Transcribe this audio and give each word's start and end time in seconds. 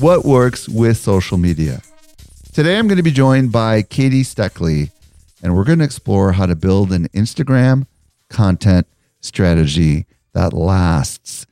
what 0.00 0.24
works 0.24 0.66
with 0.66 0.96
social 0.96 1.36
media. 1.36 1.82
Today, 2.54 2.78
I'm 2.78 2.88
going 2.88 2.96
to 2.96 3.02
be 3.02 3.10
joined 3.10 3.52
by 3.52 3.82
Katie 3.82 4.22
Steckly, 4.22 4.90
and 5.42 5.54
we're 5.54 5.64
going 5.64 5.80
to 5.80 5.84
explore 5.84 6.32
how 6.32 6.46
to 6.46 6.56
build 6.56 6.90
an 6.90 7.06
Instagram 7.08 7.86
content 8.30 8.86
strategy 9.20 10.06
that 10.32 10.54
lasts. 10.54 11.44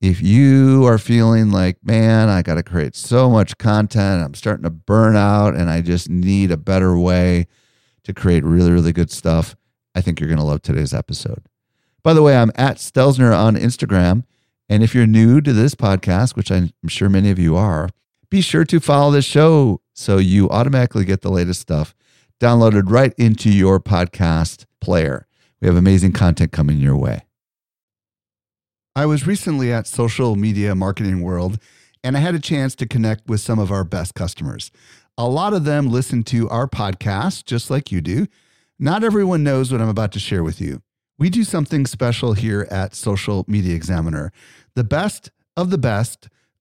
If 0.00 0.20
you 0.20 0.84
are 0.84 0.98
feeling 0.98 1.52
like, 1.52 1.76
man, 1.84 2.28
I 2.28 2.42
got 2.42 2.56
to 2.56 2.64
create 2.64 2.96
so 2.96 3.30
much 3.30 3.56
content, 3.56 4.24
I'm 4.24 4.34
starting 4.34 4.64
to 4.64 4.70
burn 4.70 5.14
out, 5.14 5.54
and 5.54 5.70
I 5.70 5.80
just 5.80 6.10
need 6.10 6.50
a 6.50 6.56
better 6.56 6.98
way 6.98 7.46
to 8.02 8.12
create 8.12 8.42
really, 8.42 8.72
really 8.72 8.92
good 8.92 9.12
stuff, 9.12 9.54
I 9.94 10.00
think 10.00 10.18
you're 10.18 10.28
going 10.28 10.40
to 10.40 10.44
love 10.44 10.62
today's 10.62 10.92
episode. 10.92 11.44
By 12.02 12.14
the 12.14 12.22
way, 12.22 12.36
I'm 12.36 12.50
at 12.56 12.78
Stelzner 12.78 13.36
on 13.36 13.54
Instagram. 13.54 14.24
And 14.68 14.82
if 14.82 14.94
you're 14.94 15.06
new 15.06 15.40
to 15.42 15.52
this 15.52 15.74
podcast, 15.74 16.34
which 16.34 16.50
I'm 16.50 16.72
sure 16.88 17.10
many 17.10 17.30
of 17.30 17.38
you 17.38 17.56
are, 17.56 17.90
be 18.32 18.40
sure 18.40 18.64
to 18.64 18.80
follow 18.80 19.10
the 19.10 19.20
show 19.20 19.78
so 19.92 20.16
you 20.16 20.48
automatically 20.48 21.04
get 21.04 21.20
the 21.20 21.30
latest 21.30 21.60
stuff 21.60 21.94
downloaded 22.40 22.84
right 22.86 23.12
into 23.18 23.50
your 23.50 23.78
podcast 23.78 24.64
player. 24.80 25.26
We 25.60 25.68
have 25.68 25.76
amazing 25.76 26.12
content 26.12 26.50
coming 26.50 26.78
your 26.78 26.96
way. 26.96 27.26
I 28.96 29.04
was 29.04 29.26
recently 29.26 29.70
at 29.70 29.86
Social 29.86 30.34
Media 30.34 30.74
Marketing 30.74 31.20
World 31.20 31.58
and 32.02 32.16
I 32.16 32.20
had 32.20 32.34
a 32.34 32.40
chance 32.40 32.74
to 32.76 32.88
connect 32.88 33.28
with 33.28 33.42
some 33.42 33.58
of 33.58 33.70
our 33.70 33.84
best 33.84 34.14
customers. 34.14 34.70
A 35.18 35.28
lot 35.28 35.52
of 35.52 35.64
them 35.64 35.90
listen 35.90 36.22
to 36.24 36.48
our 36.48 36.66
podcast 36.66 37.44
just 37.44 37.68
like 37.68 37.92
you 37.92 38.00
do. 38.00 38.26
Not 38.78 39.04
everyone 39.04 39.44
knows 39.44 39.70
what 39.70 39.82
I'm 39.82 39.90
about 39.90 40.12
to 40.12 40.18
share 40.18 40.42
with 40.42 40.58
you. 40.58 40.80
We 41.18 41.28
do 41.28 41.44
something 41.44 41.84
special 41.84 42.32
here 42.32 42.66
at 42.70 42.94
Social 42.94 43.44
Media 43.46 43.74
Examiner. 43.74 44.32
The 44.74 44.84
best 44.84 45.30
of 45.54 45.68
the 45.68 45.76
best 45.76 46.30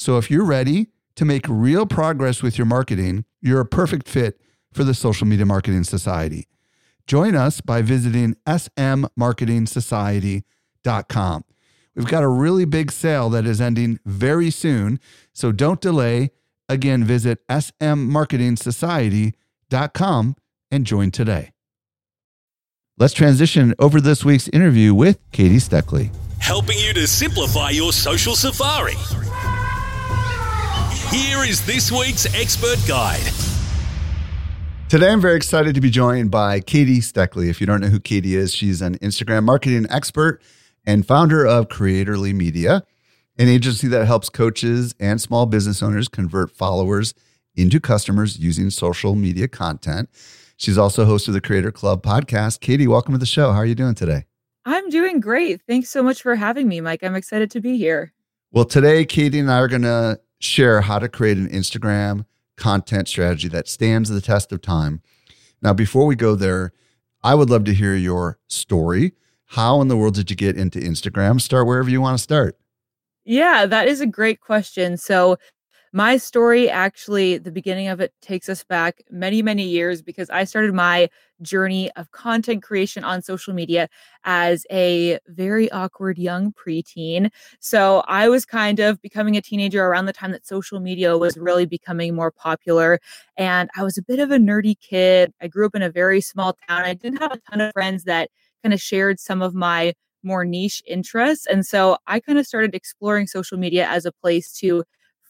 So 0.00 0.16
if 0.16 0.30
you're 0.30 0.46
ready 0.46 0.86
to 1.16 1.26
make 1.26 1.44
real 1.46 1.84
progress 1.84 2.42
with 2.42 2.56
your 2.56 2.64
marketing, 2.64 3.26
you're 3.42 3.60
a 3.60 3.66
perfect 3.66 4.08
fit 4.08 4.40
for 4.72 4.82
the 4.82 4.94
Social 4.94 5.26
Media 5.26 5.44
Marketing 5.44 5.84
Society. 5.84 6.48
Join 7.06 7.36
us 7.36 7.60
by 7.60 7.82
visiting 7.82 8.34
smmarketingsociety.com. 8.46 11.44
We've 11.94 12.06
got 12.06 12.22
a 12.22 12.28
really 12.28 12.64
big 12.64 12.90
sale 12.90 13.28
that 13.28 13.44
is 13.44 13.60
ending 13.60 14.00
very 14.06 14.50
soon, 14.50 15.00
so 15.34 15.52
don't 15.52 15.82
delay. 15.82 16.30
Again, 16.66 17.04
visit 17.04 17.46
smmarketingsociety.com 17.48 20.36
and 20.70 20.86
join 20.86 21.10
today. 21.10 21.52
Let's 22.96 23.12
transition 23.12 23.74
over 23.78 24.00
this 24.00 24.24
week's 24.24 24.48
interview 24.48 24.94
with 24.94 25.18
Katie 25.30 25.58
Steckly. 25.58 26.10
Helping 26.38 26.78
you 26.78 26.94
to 26.94 27.06
simplify 27.06 27.68
your 27.68 27.92
social 27.92 28.34
safari. 28.34 28.94
Here 31.10 31.42
is 31.42 31.66
this 31.66 31.90
week's 31.90 32.32
expert 32.36 32.78
guide. 32.86 33.32
Today, 34.88 35.10
I'm 35.10 35.20
very 35.20 35.34
excited 35.34 35.74
to 35.74 35.80
be 35.80 35.90
joined 35.90 36.30
by 36.30 36.60
Katie 36.60 37.00
Steckly. 37.00 37.50
If 37.50 37.60
you 37.60 37.66
don't 37.66 37.80
know 37.80 37.88
who 37.88 37.98
Katie 37.98 38.36
is, 38.36 38.54
she's 38.54 38.80
an 38.80 38.96
Instagram 38.98 39.42
marketing 39.42 39.88
expert 39.90 40.40
and 40.86 41.04
founder 41.04 41.44
of 41.44 41.66
Creatorly 41.66 42.32
Media, 42.32 42.84
an 43.36 43.48
agency 43.48 43.88
that 43.88 44.06
helps 44.06 44.28
coaches 44.28 44.94
and 45.00 45.20
small 45.20 45.46
business 45.46 45.82
owners 45.82 46.06
convert 46.06 46.52
followers 46.52 47.12
into 47.56 47.80
customers 47.80 48.38
using 48.38 48.70
social 48.70 49.16
media 49.16 49.48
content. 49.48 50.08
She's 50.58 50.78
also 50.78 51.04
host 51.06 51.26
of 51.26 51.34
the 51.34 51.40
Creator 51.40 51.72
Club 51.72 52.04
podcast. 52.04 52.60
Katie, 52.60 52.86
welcome 52.86 53.14
to 53.14 53.18
the 53.18 53.26
show. 53.26 53.50
How 53.50 53.58
are 53.58 53.66
you 53.66 53.74
doing 53.74 53.96
today? 53.96 54.26
I'm 54.64 54.88
doing 54.90 55.18
great. 55.18 55.60
Thanks 55.66 55.90
so 55.90 56.04
much 56.04 56.22
for 56.22 56.36
having 56.36 56.68
me, 56.68 56.80
Mike. 56.80 57.02
I'm 57.02 57.16
excited 57.16 57.50
to 57.50 57.60
be 57.60 57.78
here. 57.78 58.12
Well, 58.52 58.64
today, 58.64 59.04
Katie 59.04 59.40
and 59.40 59.50
I 59.50 59.58
are 59.58 59.66
going 59.66 59.82
to 59.82 60.20
share 60.40 60.80
how 60.80 60.98
to 60.98 61.08
create 61.08 61.36
an 61.36 61.48
Instagram 61.48 62.26
content 62.56 63.08
strategy 63.08 63.48
that 63.48 63.68
stands 63.68 64.08
the 64.08 64.20
test 64.20 64.52
of 64.52 64.60
time. 64.60 65.02
Now, 65.62 65.72
before 65.72 66.06
we 66.06 66.16
go 66.16 66.34
there, 66.34 66.72
I 67.22 67.34
would 67.34 67.50
love 67.50 67.64
to 67.64 67.74
hear 67.74 67.94
your 67.94 68.38
story. 68.48 69.12
How 69.46 69.80
in 69.80 69.88
the 69.88 69.96
world 69.96 70.14
did 70.14 70.30
you 70.30 70.36
get 70.36 70.56
into 70.56 70.78
Instagram? 70.78 71.40
Start 71.40 71.66
wherever 71.66 71.90
you 71.90 72.00
want 72.00 72.16
to 72.16 72.22
start. 72.22 72.56
Yeah, 73.24 73.66
that 73.66 73.88
is 73.88 74.00
a 74.00 74.06
great 74.06 74.40
question. 74.40 74.96
So, 74.96 75.36
my 75.92 76.16
story 76.18 76.70
actually, 76.70 77.38
the 77.38 77.50
beginning 77.50 77.88
of 77.88 78.00
it 78.00 78.12
takes 78.22 78.48
us 78.48 78.62
back 78.62 79.02
many, 79.10 79.42
many 79.42 79.64
years 79.64 80.02
because 80.02 80.30
I 80.30 80.44
started 80.44 80.72
my 80.72 81.08
journey 81.42 81.90
of 81.96 82.12
content 82.12 82.62
creation 82.62 83.02
on 83.02 83.22
social 83.22 83.52
media 83.52 83.88
as 84.24 84.64
a 84.70 85.18
very 85.26 85.70
awkward 85.72 86.16
young 86.16 86.52
preteen. 86.52 87.30
So 87.58 88.04
I 88.06 88.28
was 88.28 88.44
kind 88.44 88.78
of 88.78 89.02
becoming 89.02 89.36
a 89.36 89.42
teenager 89.42 89.84
around 89.84 90.06
the 90.06 90.12
time 90.12 90.30
that 90.30 90.46
social 90.46 90.78
media 90.78 91.18
was 91.18 91.36
really 91.36 91.66
becoming 91.66 92.14
more 92.14 92.30
popular. 92.30 93.00
And 93.36 93.68
I 93.76 93.82
was 93.82 93.98
a 93.98 94.02
bit 94.02 94.20
of 94.20 94.30
a 94.30 94.38
nerdy 94.38 94.78
kid. 94.78 95.32
I 95.40 95.48
grew 95.48 95.66
up 95.66 95.74
in 95.74 95.82
a 95.82 95.90
very 95.90 96.20
small 96.20 96.56
town. 96.68 96.82
I 96.84 96.94
didn't 96.94 97.18
have 97.18 97.32
a 97.32 97.40
ton 97.50 97.60
of 97.60 97.72
friends 97.72 98.04
that 98.04 98.30
kind 98.62 98.72
of 98.72 98.80
shared 98.80 99.18
some 99.18 99.42
of 99.42 99.54
my 99.54 99.94
more 100.22 100.44
niche 100.44 100.82
interests. 100.86 101.46
And 101.46 101.66
so 101.66 101.96
I 102.06 102.20
kind 102.20 102.38
of 102.38 102.46
started 102.46 102.74
exploring 102.74 103.26
social 103.26 103.58
media 103.58 103.88
as 103.88 104.04
a 104.04 104.12
place 104.12 104.52
to 104.58 104.84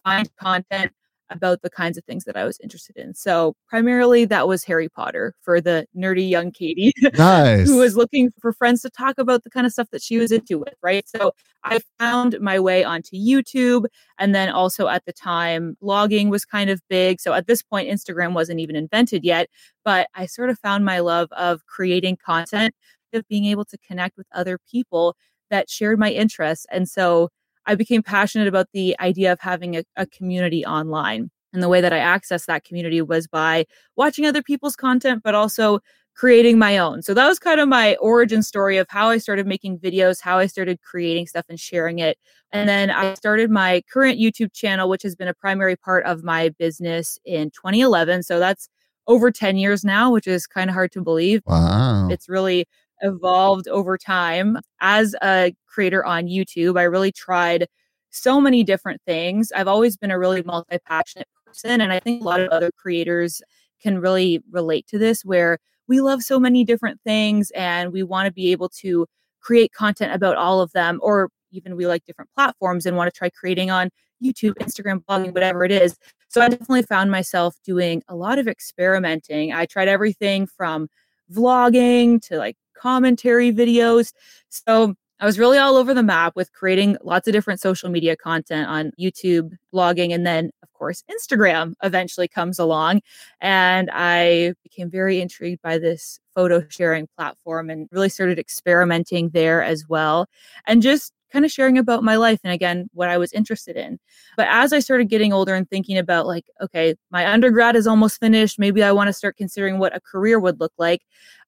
find 0.05 0.29
content 0.37 0.93
about 1.31 1.63
the 1.63 1.71
kinds 1.71 1.97
of 1.97 2.05
things 2.05 2.25
that 2.25 2.37
I 2.37 2.45
was 2.45 2.59
interested 2.61 2.97
in. 2.97 3.15
So 3.15 3.55
primarily 3.69 4.25
that 4.27 4.49
was 4.49 4.65
Harry 4.65 4.89
Potter 4.89 5.35
for 5.41 5.61
the 5.61 5.87
nerdy 5.97 6.29
young 6.29 6.51
Katie 6.51 6.93
nice. 7.19 7.69
who 7.69 7.79
was 7.79 7.97
looking 7.97 8.31
for 8.41 8.53
friends 8.53 8.83
to 8.83 8.91
talk 8.91 9.19
about 9.19 9.45
the 9.45 9.51
kind 9.51 9.67
of 9.67 9.73
stuff 9.73 9.89
that 9.93 10.03
she 10.03 10.19
was 10.19 10.33
into 10.33 10.59
with, 10.59 10.75
right? 10.83 11.09
So 11.09 11.33
I 11.65 11.81
found 11.99 12.39
my 12.41 12.59
way 12.59 12.85
onto 12.85 13.17
YouTube 13.17 13.87
and 14.19 14.35
then 14.35 14.51
also 14.51 14.89
at 14.89 15.05
the 15.07 15.13
time 15.13 15.77
blogging 15.83 16.31
was 16.31 16.45
kind 16.45 16.69
of 16.69 16.81
big. 16.89 17.21
So 17.21 17.33
at 17.33 17.47
this 17.47 17.63
point 17.63 17.89
Instagram 17.89 18.35
wasn't 18.35 18.61
even 18.61 18.77
invented 18.77 19.25
yet, 19.25 19.49
but 19.85 20.09
I 20.15 20.27
sort 20.27 20.51
of 20.51 20.59
found 20.59 20.85
my 20.85 21.01
love 21.01 21.29
of 21.33 21.65
creating 21.67 22.19
content, 22.25 22.75
of 23.13 23.27
being 23.29 23.45
able 23.47 23.65
to 23.67 23.79
connect 23.79 24.17
with 24.17 24.27
other 24.33 24.59
people 24.71 25.17
that 25.51 25.69
shared 25.69 25.99
my 25.99 26.11
interests. 26.11 26.67
And 26.71 26.89
so 26.89 27.29
I 27.71 27.77
became 27.77 28.03
passionate 28.03 28.49
about 28.49 28.67
the 28.73 28.97
idea 28.99 29.31
of 29.31 29.39
having 29.39 29.77
a, 29.77 29.85
a 29.95 30.05
community 30.05 30.67
online. 30.67 31.31
And 31.53 31.63
the 31.63 31.69
way 31.69 31.81
that 31.81 31.93
I 31.93 31.99
accessed 31.99 32.47
that 32.47 32.65
community 32.65 33.01
was 33.01 33.29
by 33.29 33.65
watching 33.95 34.27
other 34.27 34.43
people's 34.43 34.75
content, 34.75 35.23
but 35.23 35.37
also 35.37 35.79
creating 36.17 36.59
my 36.59 36.79
own. 36.79 37.01
So 37.03 37.15
that 37.15 37.29
was 37.29 37.39
kind 37.39 37.61
of 37.61 37.69
my 37.69 37.95
origin 37.97 38.43
story 38.43 38.77
of 38.77 38.89
how 38.91 39.11
I 39.11 39.19
started 39.19 39.47
making 39.47 39.79
videos, 39.79 40.21
how 40.21 40.39
I 40.39 40.47
started 40.47 40.81
creating 40.83 41.29
stuff 41.29 41.45
and 41.49 41.61
sharing 41.61 42.01
it. 42.01 42.19
And 42.51 42.69
then 42.69 42.91
I 42.91 43.15
started 43.15 43.53
my 43.53 43.85
current 43.93 44.19
YouTube 44.19 44.53
channel, 44.53 44.89
which 44.89 45.05
has 45.05 45.15
been 45.15 45.29
a 45.29 45.35
primary 45.35 45.77
part 45.77 46.05
of 46.07 46.25
my 46.25 46.49
business 46.59 47.21
in 47.25 47.51
2011. 47.51 48.25
So 48.25 48.41
that's 48.41 48.69
over 49.07 49.31
10 49.31 49.57
years 49.59 49.85
now, 49.85 50.11
which 50.13 50.27
is 50.27 50.49
kind 50.49 50.71
of 50.71 50.75
hard 50.75 50.91
to 50.93 51.03
believe. 51.03 51.43
Wow. 51.47 52.09
It's 52.11 52.29
really 52.29 52.67
evolved 53.03 53.69
over 53.69 53.97
time. 53.99 54.59
As 54.81 55.15
a 55.23 55.55
creator 55.67 56.05
on 56.05 56.27
YouTube, 56.27 56.79
I 56.79 56.85
really 56.85 57.13
tried 57.13 57.67
so 58.11 58.41
many 58.41 58.65
different 58.65 59.01
things. 59.07 59.53
I've 59.53 59.69
always 59.69 59.97
been 59.97 60.11
a 60.11 60.19
really 60.19 60.43
multi 60.43 60.79
passionate 60.87 61.29
person. 61.47 61.81
And 61.81 61.93
I 61.93 62.01
think 62.01 62.23
a 62.23 62.25
lot 62.25 62.41
of 62.41 62.49
other 62.49 62.71
creators 62.77 63.43
can 63.81 63.99
really 64.01 64.43
relate 64.51 64.87
to 64.89 64.99
this, 64.99 65.25
where 65.25 65.59
we 65.89 66.01
love 66.01 66.23
so 66.23 66.39
many 66.39 66.65
different 66.65 67.01
things 67.05 67.51
and 67.53 67.93
we 67.93 68.03
want 68.03 68.27
to 68.27 68.33
be 68.33 68.53
able 68.53 68.69
to 68.69 69.07
create 69.41 69.73
content 69.73 70.13
about 70.15 70.37
all 70.37 70.61
of 70.61 70.73
them, 70.73 70.99
or 71.03 71.31
even 71.51 71.77
we 71.77 71.87
like 71.87 72.05
different 72.05 72.31
platforms 72.35 72.87
and 72.87 72.97
want 72.97 73.13
to 73.13 73.17
try 73.17 73.31
creating 73.31 73.71
on 73.71 73.91
YouTube, 74.23 74.55
Instagram, 74.59 75.03
blogging, 75.05 75.33
whatever 75.33 75.65
it 75.65 75.73
is. 75.73 75.97
So 76.29 76.41
I 76.41 76.49
definitely 76.49 76.83
found 76.83 77.11
myself 77.11 77.57
doing 77.65 78.03
a 78.09 78.15
lot 78.15 78.39
of 78.39 78.47
experimenting. 78.47 79.53
I 79.53 79.67
tried 79.67 79.89
everything 79.89 80.47
from 80.47 80.89
vlogging 81.33 82.21
to 82.29 82.37
like 82.37 82.57
commentary 82.81 83.53
videos. 83.53 84.13
So 84.49 84.95
I 85.21 85.27
was 85.27 85.39
really 85.39 85.59
all 85.59 85.77
over 85.77 85.93
the 85.93 86.03
map 86.03 86.35
with 86.35 86.51
creating 86.53 86.97
lots 87.03 87.29
of 87.29 87.33
different 87.33 87.61
social 87.61 87.91
media 87.91 88.17
content 88.17 88.69
on 88.69 88.91
YouTube, 88.99 89.51
blogging, 89.73 90.15
and 90.15 90.27
then, 90.27 90.51
of 90.63 90.73
course, 90.73 91.05
Instagram 91.11 91.75
eventually 91.83 92.27
comes 92.27 92.59
along. 92.59 93.03
And 93.43 93.91
I 93.93 94.55
became 94.63 94.91
very 94.91 95.21
intrigued 95.21 95.61
by 95.61 95.77
this 95.77 96.19
photo 96.35 96.65
sharing 96.71 97.07
platform 97.19 97.69
and 97.69 97.87
really 97.93 98.09
started 98.09 98.39
experimenting 98.39 99.29
there 99.31 99.63
as 99.63 99.87
well. 99.87 100.27
And 100.67 100.81
just 100.81 101.13
kind 101.31 101.45
of 101.45 101.51
sharing 101.51 101.79
about 101.79 102.03
my 102.03 102.17
life 102.17 102.41
and 102.45 102.53
again 102.53 102.89
what 102.93 103.09
I 103.09 103.19
was 103.19 103.33
interested 103.33 103.77
in. 103.77 103.99
But 104.37 104.49
as 104.51 104.73
I 104.73 104.81
started 104.81 105.09
getting 105.09 105.33
older 105.33 105.55
and 105.55 105.69
thinking 105.69 105.99
about 105.99 106.27
like 106.27 106.45
okay, 106.61 106.95
my 107.11 107.31
undergrad 107.31 107.77
is 107.77 107.87
almost 107.87 108.21
finished, 108.21 108.59
maybe 108.59 108.83
I 108.83 108.93
want 108.93 109.09
to 109.09 109.13
start 109.13 109.37
considering 109.37 109.79
what 109.79 109.97
a 109.97 110.01
career 110.01 110.39
would 110.39 110.61
look 110.61 110.73
like. 110.79 111.03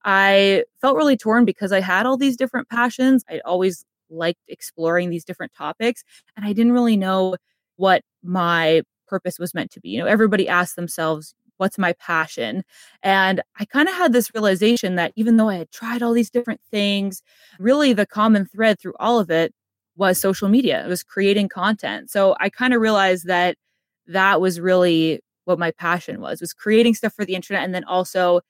I 0.05 0.65
felt 0.81 0.97
really 0.97 1.17
torn 1.17 1.45
because 1.45 1.73
I 1.73 1.81
had 1.81 2.07
all 2.07 2.17
these 2.17 2.37
different 2.37 2.69
passions. 2.69 3.25
I 3.31 3.41
always 3.45 3.85
liked 4.11 4.41
exploring 4.49 5.11
these 5.11 5.25
different 5.25 5.53
topics 5.55 6.05
and 6.37 6.45
I 6.45 6.53
didn't 6.53 6.73
really 6.73 6.97
know 6.97 7.37
what 7.77 8.03
my 8.23 8.83
purpose 9.09 9.39
was 9.39 9.55
meant 9.55 9.71
to 9.73 9.81
be. 9.81 9.91
You 9.91 10.01
know, 10.01 10.07
everybody 10.07 10.49
asks 10.49 10.75
themselves, 10.75 11.35
what's 11.59 11.79
my 11.79 11.93
passion? 11.95 12.65
And 13.03 13.41
I 13.59 13.65
kind 13.65 13.89
of 13.89 13.95
had 13.95 14.13
this 14.13 14.35
realization 14.35 14.97
that 14.97 15.13
even 15.17 15.37
though 15.37 15.49
I 15.49 15.57
had 15.57 15.71
tried 15.71 16.03
all 16.03 16.13
these 16.13 16.31
different 16.31 16.61
things, 16.71 17.23
really 17.59 17.93
the 17.93 18.07
common 18.07 18.47
thread 18.47 18.81
through 18.81 18.95
all 18.99 19.19
of 19.19 19.31
it 19.31 19.55
was 19.97 20.21
social 20.21 20.49
media. 20.49 20.85
It 20.85 20.89
was 20.89 21.03
creating 21.03 21.49
content. 21.49 22.11
So 22.11 22.37
I 22.41 22.49
kind 22.49 22.75
of 22.75 22.81
realized 22.81 23.27
that 23.27 23.57
that 24.07 24.41
was 24.41 24.61
really 24.61 25.21
what 25.45 25.59
my 25.59 25.71
passion 25.73 26.21
was 26.21 26.41
was 26.41 26.53
creating 26.53 26.95
stuff 26.95 27.13
for 27.15 27.25
the 27.25 27.35
internet 27.35 27.65
and 27.65 27.75
then 27.75 27.85
also 27.85 28.41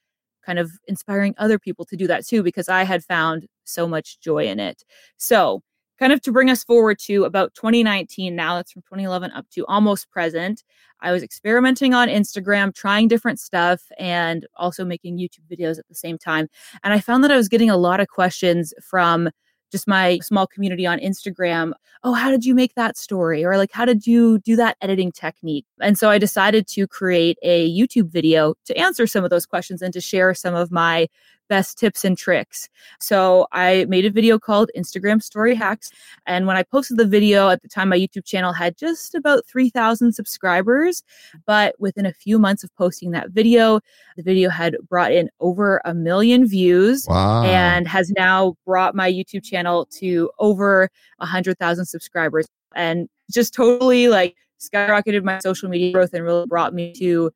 kind 0.44 0.58
of 0.58 0.72
inspiring 0.86 1.34
other 1.38 1.58
people 1.58 1.84
to 1.86 1.96
do 1.96 2.06
that 2.06 2.26
too 2.26 2.42
because 2.42 2.68
I 2.68 2.82
had 2.82 3.04
found 3.04 3.46
so 3.64 3.86
much 3.86 4.20
joy 4.20 4.46
in 4.46 4.58
it. 4.58 4.82
So, 5.16 5.62
kind 5.98 6.12
of 6.12 6.20
to 6.22 6.32
bring 6.32 6.50
us 6.50 6.64
forward 6.64 6.98
to 6.98 7.24
about 7.24 7.54
2019 7.54 8.34
now 8.34 8.56
that's 8.56 8.72
from 8.72 8.82
2011 8.82 9.30
up 9.32 9.46
to 9.50 9.64
almost 9.66 10.10
present. 10.10 10.64
I 11.00 11.12
was 11.12 11.22
experimenting 11.22 11.94
on 11.94 12.08
Instagram, 12.08 12.74
trying 12.74 13.08
different 13.08 13.38
stuff 13.38 13.82
and 13.98 14.46
also 14.56 14.84
making 14.84 15.18
YouTube 15.18 15.46
videos 15.50 15.78
at 15.78 15.86
the 15.88 15.94
same 15.94 16.18
time. 16.18 16.48
And 16.82 16.92
I 16.92 17.00
found 17.00 17.22
that 17.22 17.30
I 17.30 17.36
was 17.36 17.48
getting 17.48 17.70
a 17.70 17.76
lot 17.76 18.00
of 18.00 18.08
questions 18.08 18.74
from 18.82 19.30
just 19.72 19.88
my 19.88 20.18
small 20.20 20.46
community 20.46 20.86
on 20.86 21.00
Instagram. 21.00 21.72
Oh, 22.04 22.12
how 22.12 22.30
did 22.30 22.44
you 22.44 22.54
make 22.54 22.74
that 22.74 22.96
story? 22.96 23.44
Or 23.44 23.56
like, 23.56 23.72
how 23.72 23.84
did 23.84 24.06
you 24.06 24.38
do 24.40 24.54
that 24.56 24.76
editing 24.80 25.10
technique? 25.10 25.66
And 25.80 25.98
so 25.98 26.10
I 26.10 26.18
decided 26.18 26.68
to 26.68 26.86
create 26.86 27.38
a 27.42 27.68
YouTube 27.70 28.08
video 28.10 28.54
to 28.66 28.76
answer 28.76 29.06
some 29.06 29.24
of 29.24 29.30
those 29.30 29.46
questions 29.46 29.82
and 29.82 29.92
to 29.94 30.00
share 30.00 30.34
some 30.34 30.54
of 30.54 30.70
my 30.70 31.08
best 31.52 31.76
tips 31.76 32.02
and 32.02 32.16
tricks. 32.16 32.70
So 32.98 33.46
I 33.52 33.84
made 33.86 34.06
a 34.06 34.10
video 34.10 34.38
called 34.38 34.70
Instagram 34.74 35.22
Story 35.22 35.54
Hacks. 35.54 35.90
And 36.24 36.46
when 36.46 36.56
I 36.56 36.62
posted 36.62 36.96
the 36.96 37.04
video 37.04 37.50
at 37.50 37.60
the 37.60 37.68
time, 37.68 37.90
my 37.90 37.98
YouTube 37.98 38.24
channel 38.24 38.54
had 38.54 38.74
just 38.78 39.14
about 39.14 39.44
3,000 39.46 40.14
subscribers. 40.14 41.02
But 41.44 41.74
within 41.78 42.06
a 42.06 42.12
few 42.14 42.38
months 42.38 42.64
of 42.64 42.74
posting 42.76 43.10
that 43.10 43.32
video, 43.32 43.80
the 44.16 44.22
video 44.22 44.48
had 44.48 44.76
brought 44.88 45.12
in 45.12 45.28
over 45.40 45.82
a 45.84 45.92
million 45.92 46.48
views 46.48 47.04
wow. 47.06 47.42
and 47.42 47.86
has 47.86 48.10
now 48.12 48.56
brought 48.64 48.94
my 48.94 49.12
YouTube 49.12 49.44
channel 49.44 49.84
to 50.00 50.30
over 50.38 50.88
100,000 51.18 51.84
subscribers. 51.84 52.46
And 52.74 53.10
just 53.30 53.52
totally 53.52 54.08
like 54.08 54.36
skyrocketed 54.58 55.22
my 55.22 55.38
social 55.40 55.68
media 55.68 55.92
growth 55.92 56.14
and 56.14 56.24
really 56.24 56.46
brought 56.46 56.72
me 56.72 56.94
to 56.94 57.30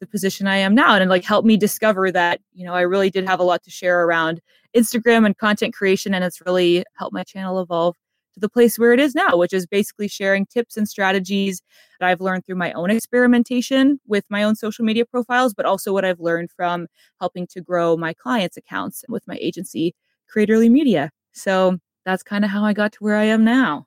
the 0.00 0.06
position 0.06 0.46
I 0.46 0.56
am 0.56 0.74
now 0.74 0.94
and, 0.94 1.02
and 1.02 1.10
like 1.10 1.24
helped 1.24 1.46
me 1.46 1.56
discover 1.56 2.10
that, 2.10 2.40
you 2.52 2.64
know, 2.64 2.74
I 2.74 2.82
really 2.82 3.10
did 3.10 3.26
have 3.26 3.40
a 3.40 3.44
lot 3.44 3.62
to 3.64 3.70
share 3.70 4.02
around 4.04 4.40
Instagram 4.74 5.26
and 5.26 5.36
content 5.36 5.74
creation. 5.74 6.14
And 6.14 6.24
it's 6.24 6.40
really 6.44 6.84
helped 6.94 7.14
my 7.14 7.22
channel 7.22 7.60
evolve 7.60 7.96
to 8.34 8.40
the 8.40 8.48
place 8.48 8.78
where 8.78 8.92
it 8.92 9.00
is 9.00 9.14
now, 9.14 9.36
which 9.36 9.52
is 9.52 9.66
basically 9.66 10.08
sharing 10.08 10.46
tips 10.46 10.76
and 10.76 10.88
strategies 10.88 11.62
that 11.98 12.08
I've 12.08 12.20
learned 12.20 12.46
through 12.46 12.56
my 12.56 12.72
own 12.72 12.90
experimentation 12.90 14.00
with 14.06 14.24
my 14.30 14.42
own 14.42 14.56
social 14.56 14.84
media 14.84 15.04
profiles, 15.04 15.54
but 15.54 15.66
also 15.66 15.92
what 15.92 16.04
I've 16.04 16.20
learned 16.20 16.50
from 16.50 16.86
helping 17.20 17.46
to 17.48 17.60
grow 17.60 17.96
my 17.96 18.14
clients' 18.14 18.56
accounts 18.56 19.04
with 19.08 19.26
my 19.26 19.36
agency, 19.40 19.94
Creatorly 20.34 20.70
Media. 20.70 21.10
So 21.32 21.78
that's 22.04 22.22
kind 22.22 22.44
of 22.44 22.50
how 22.50 22.64
I 22.64 22.72
got 22.72 22.92
to 22.92 22.98
where 23.00 23.16
I 23.16 23.24
am 23.24 23.44
now. 23.44 23.86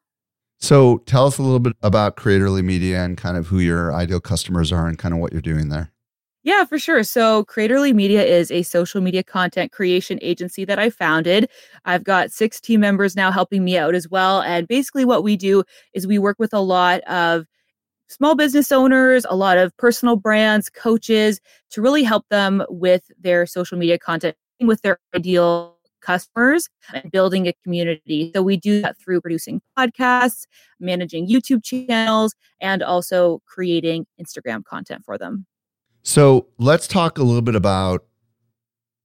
So 0.60 1.00
tell 1.00 1.26
us 1.26 1.38
a 1.38 1.42
little 1.42 1.60
bit 1.60 1.74
about 1.82 2.16
Creatorly 2.16 2.64
Media 2.64 3.04
and 3.04 3.18
kind 3.18 3.38
of 3.38 3.48
who 3.48 3.60
your 3.60 3.94
ideal 3.94 4.22
customers 4.22 4.72
are 4.72 4.88
and 4.88 4.98
kind 4.98 5.14
of 5.14 5.20
what 5.20 5.34
you're 5.34 5.42
doing 5.42 5.70
there. 5.70 5.93
Yeah, 6.44 6.66
for 6.66 6.78
sure. 6.78 7.04
So, 7.04 7.46
Creatorly 7.46 7.94
Media 7.94 8.22
is 8.24 8.52
a 8.52 8.64
social 8.64 9.00
media 9.00 9.24
content 9.24 9.72
creation 9.72 10.20
agency 10.22 10.66
that 10.66 10.78
I 10.78 10.90
founded. 10.90 11.50
I've 11.86 12.04
got 12.04 12.32
six 12.32 12.60
team 12.60 12.82
members 12.82 13.16
now 13.16 13.32
helping 13.32 13.64
me 13.64 13.78
out 13.78 13.96
as 13.96 14.10
well. 14.10 14.42
And 14.42 14.68
basically, 14.68 15.06
what 15.06 15.24
we 15.24 15.38
do 15.38 15.64
is 15.94 16.06
we 16.06 16.20
work 16.20 16.38
with 16.40 16.54
a 16.54 16.60
lot 16.60 17.00
of 17.02 17.46
small 18.10 18.36
business 18.36 18.72
owners, 18.72 19.26
a 19.30 19.36
lot 19.36 19.58
of 19.58 19.76
personal 19.78 20.16
brands, 20.18 20.70
coaches 20.70 21.42
to 21.72 21.82
really 21.82 22.04
help 22.04 22.26
them 22.30 22.64
with 22.70 23.04
their 23.20 23.46
social 23.46 23.78
media 23.78 24.00
content, 24.00 24.36
with 24.62 24.82
their 24.84 25.00
ideal 25.16 25.78
customers 26.02 26.70
and 26.94 27.12
building 27.12 27.48
a 27.48 27.54
community. 27.64 28.32
So 28.36 28.44
we 28.44 28.58
do 28.58 28.82
that 28.82 28.98
through 29.00 29.22
producing 29.22 29.62
podcasts, 29.78 30.46
managing 30.80 31.28
YouTube 31.30 31.64
channels, 31.64 32.36
and 32.62 32.84
also 32.84 33.42
creating 33.48 34.06
Instagram 34.22 34.64
content 34.66 35.04
for 35.06 35.18
them. 35.18 35.46
So 36.04 36.48
let's 36.60 36.86
talk 36.86 37.18
a 37.18 37.24
little 37.24 37.42
bit 37.42 37.56
about 37.56 38.06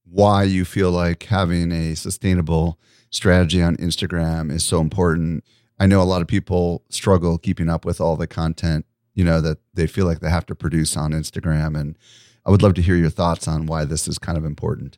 why 0.03 0.43
you 0.43 0.65
feel 0.65 0.91
like 0.91 1.23
having 1.23 1.71
a 1.71 1.95
sustainable 1.95 2.77
strategy 3.09 3.61
on 3.61 3.77
Instagram 3.77 4.51
is 4.51 4.65
so 4.65 4.81
important. 4.81 5.43
I 5.79 5.87
know 5.87 6.01
a 6.01 6.03
lot 6.03 6.21
of 6.21 6.27
people 6.27 6.83
struggle 6.89 7.37
keeping 7.37 7.69
up 7.69 7.85
with 7.85 8.01
all 8.01 8.17
the 8.17 8.27
content, 8.27 8.85
you 9.13 9.23
know, 9.23 9.39
that 9.39 9.59
they 9.73 9.87
feel 9.87 10.05
like 10.05 10.19
they 10.19 10.29
have 10.29 10.45
to 10.47 10.55
produce 10.55 10.97
on 10.97 11.11
Instagram. 11.11 11.79
And 11.79 11.97
I 12.45 12.51
would 12.51 12.61
love 12.61 12.73
to 12.75 12.81
hear 12.81 12.95
your 12.95 13.09
thoughts 13.09 13.47
on 13.47 13.65
why 13.65 13.85
this 13.85 14.07
is 14.07 14.19
kind 14.19 14.37
of 14.37 14.43
important. 14.43 14.97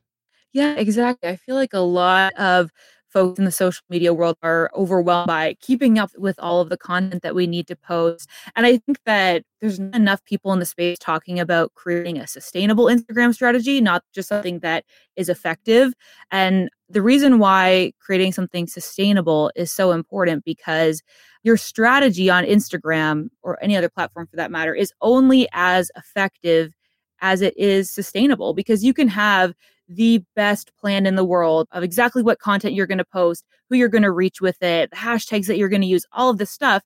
Yeah, 0.54 0.74
exactly. 0.76 1.30
I 1.30 1.36
feel 1.36 1.56
like 1.56 1.74
a 1.74 1.80
lot 1.80 2.34
of 2.34 2.72
folks 3.12 3.40
in 3.40 3.46
the 3.46 3.52
social 3.52 3.84
media 3.90 4.14
world 4.14 4.38
are 4.42 4.72
overwhelmed 4.76 5.28
by 5.28 5.56
keeping 5.62 6.00
up 6.00 6.12
with 6.18 6.38
all 6.40 6.62
of 6.62 6.70
the 6.70 6.78
content 6.78 7.22
that 7.24 7.36
we 7.36 7.48
need 7.48 7.68
to 7.68 7.76
post. 7.76 8.30
And 8.56 8.66
I 8.66 8.78
think 8.78 9.00
that 9.06 9.44
there's 9.60 9.80
not 9.80 9.96
enough 9.96 10.24
people 10.26 10.54
in 10.54 10.60
the 10.60 10.66
space 10.66 10.98
talking 11.00 11.40
about 11.40 11.74
creating 11.76 12.18
a 12.18 12.28
sustainable 12.28 12.86
Instagram 12.86 13.34
strategy, 13.34 13.82
not 13.82 14.04
just 14.14 14.30
something 14.30 14.60
that 14.60 14.86
is 15.16 15.30
effective. 15.30 15.94
And 16.32 16.70
the 16.90 17.02
reason 17.02 17.40
why 17.40 17.94
creating 18.00 18.34
something 18.34 18.68
sustainable 18.68 19.52
is 19.56 19.72
so 19.72 19.92
important 19.92 20.44
because 20.44 21.02
your 21.44 21.58
strategy 21.58 22.30
on 22.30 22.44
Instagram 22.44 23.30
or 23.42 23.62
any 23.64 23.76
other 23.76 23.90
platform 23.90 24.28
for 24.28 24.36
that 24.36 24.52
matter 24.52 24.74
is 24.74 24.94
only 25.02 25.48
as 25.54 25.92
effective 25.96 26.74
as 27.22 27.42
it 27.42 27.56
is 27.58 27.90
sustainable 27.90 28.54
because 28.54 28.84
you 28.84 28.94
can 28.94 29.08
have 29.08 29.54
the 29.96 30.24
best 30.36 30.72
plan 30.78 31.06
in 31.06 31.16
the 31.16 31.26
world 31.26 31.68
of 31.72 31.84
exactly 31.84 32.24
what 32.24 32.40
content 32.40 32.74
you're 32.74 32.88
going 32.88 32.98
to 32.98 33.06
post, 33.06 33.46
who 33.70 33.76
you're 33.76 33.90
going 33.90 34.04
to 34.04 34.12
reach 34.12 34.42
with 34.42 34.62
it, 34.64 34.90
the 34.90 34.96
hashtags 34.96 35.48
that 35.48 35.58
you're 35.58 35.70
going 35.70 35.82
to 35.82 35.88
use, 35.88 36.06
all 36.12 36.30
of 36.30 36.38
this 36.38 36.52
stuff. 36.52 36.84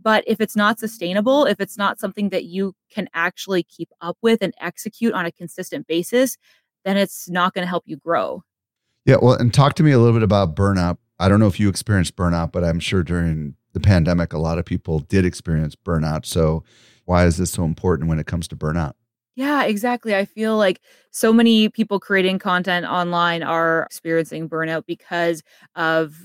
But 0.00 0.24
if 0.26 0.40
it's 0.40 0.56
not 0.56 0.78
sustainable, 0.78 1.44
if 1.44 1.60
it's 1.60 1.76
not 1.76 1.98
something 1.98 2.28
that 2.30 2.44
you 2.44 2.74
can 2.90 3.08
actually 3.14 3.62
keep 3.62 3.90
up 4.00 4.16
with 4.22 4.42
and 4.42 4.54
execute 4.60 5.12
on 5.12 5.26
a 5.26 5.32
consistent 5.32 5.86
basis, 5.86 6.36
then 6.84 6.96
it's 6.96 7.28
not 7.28 7.54
going 7.54 7.64
to 7.64 7.68
help 7.68 7.84
you 7.86 7.96
grow. 7.96 8.42
Yeah. 9.04 9.16
Well, 9.20 9.34
and 9.34 9.52
talk 9.52 9.74
to 9.74 9.82
me 9.82 9.92
a 9.92 9.98
little 9.98 10.14
bit 10.14 10.22
about 10.22 10.54
burnout. 10.54 10.98
I 11.18 11.28
don't 11.28 11.40
know 11.40 11.48
if 11.48 11.58
you 11.58 11.68
experienced 11.68 12.14
burnout, 12.14 12.52
but 12.52 12.64
I'm 12.64 12.78
sure 12.78 13.02
during 13.02 13.56
the 13.72 13.80
pandemic, 13.80 14.32
a 14.32 14.38
lot 14.38 14.58
of 14.58 14.64
people 14.64 15.00
did 15.00 15.24
experience 15.24 15.74
burnout. 15.74 16.26
So, 16.26 16.62
why 17.06 17.24
is 17.24 17.38
this 17.38 17.50
so 17.50 17.64
important 17.64 18.08
when 18.08 18.18
it 18.18 18.26
comes 18.26 18.46
to 18.48 18.56
burnout? 18.56 18.92
Yeah, 19.38 19.62
exactly. 19.64 20.16
I 20.16 20.24
feel 20.24 20.56
like 20.56 20.80
so 21.12 21.32
many 21.32 21.68
people 21.68 22.00
creating 22.00 22.40
content 22.40 22.86
online 22.86 23.44
are 23.44 23.84
experiencing 23.84 24.48
burnout 24.48 24.84
because 24.86 25.42
of 25.76 26.16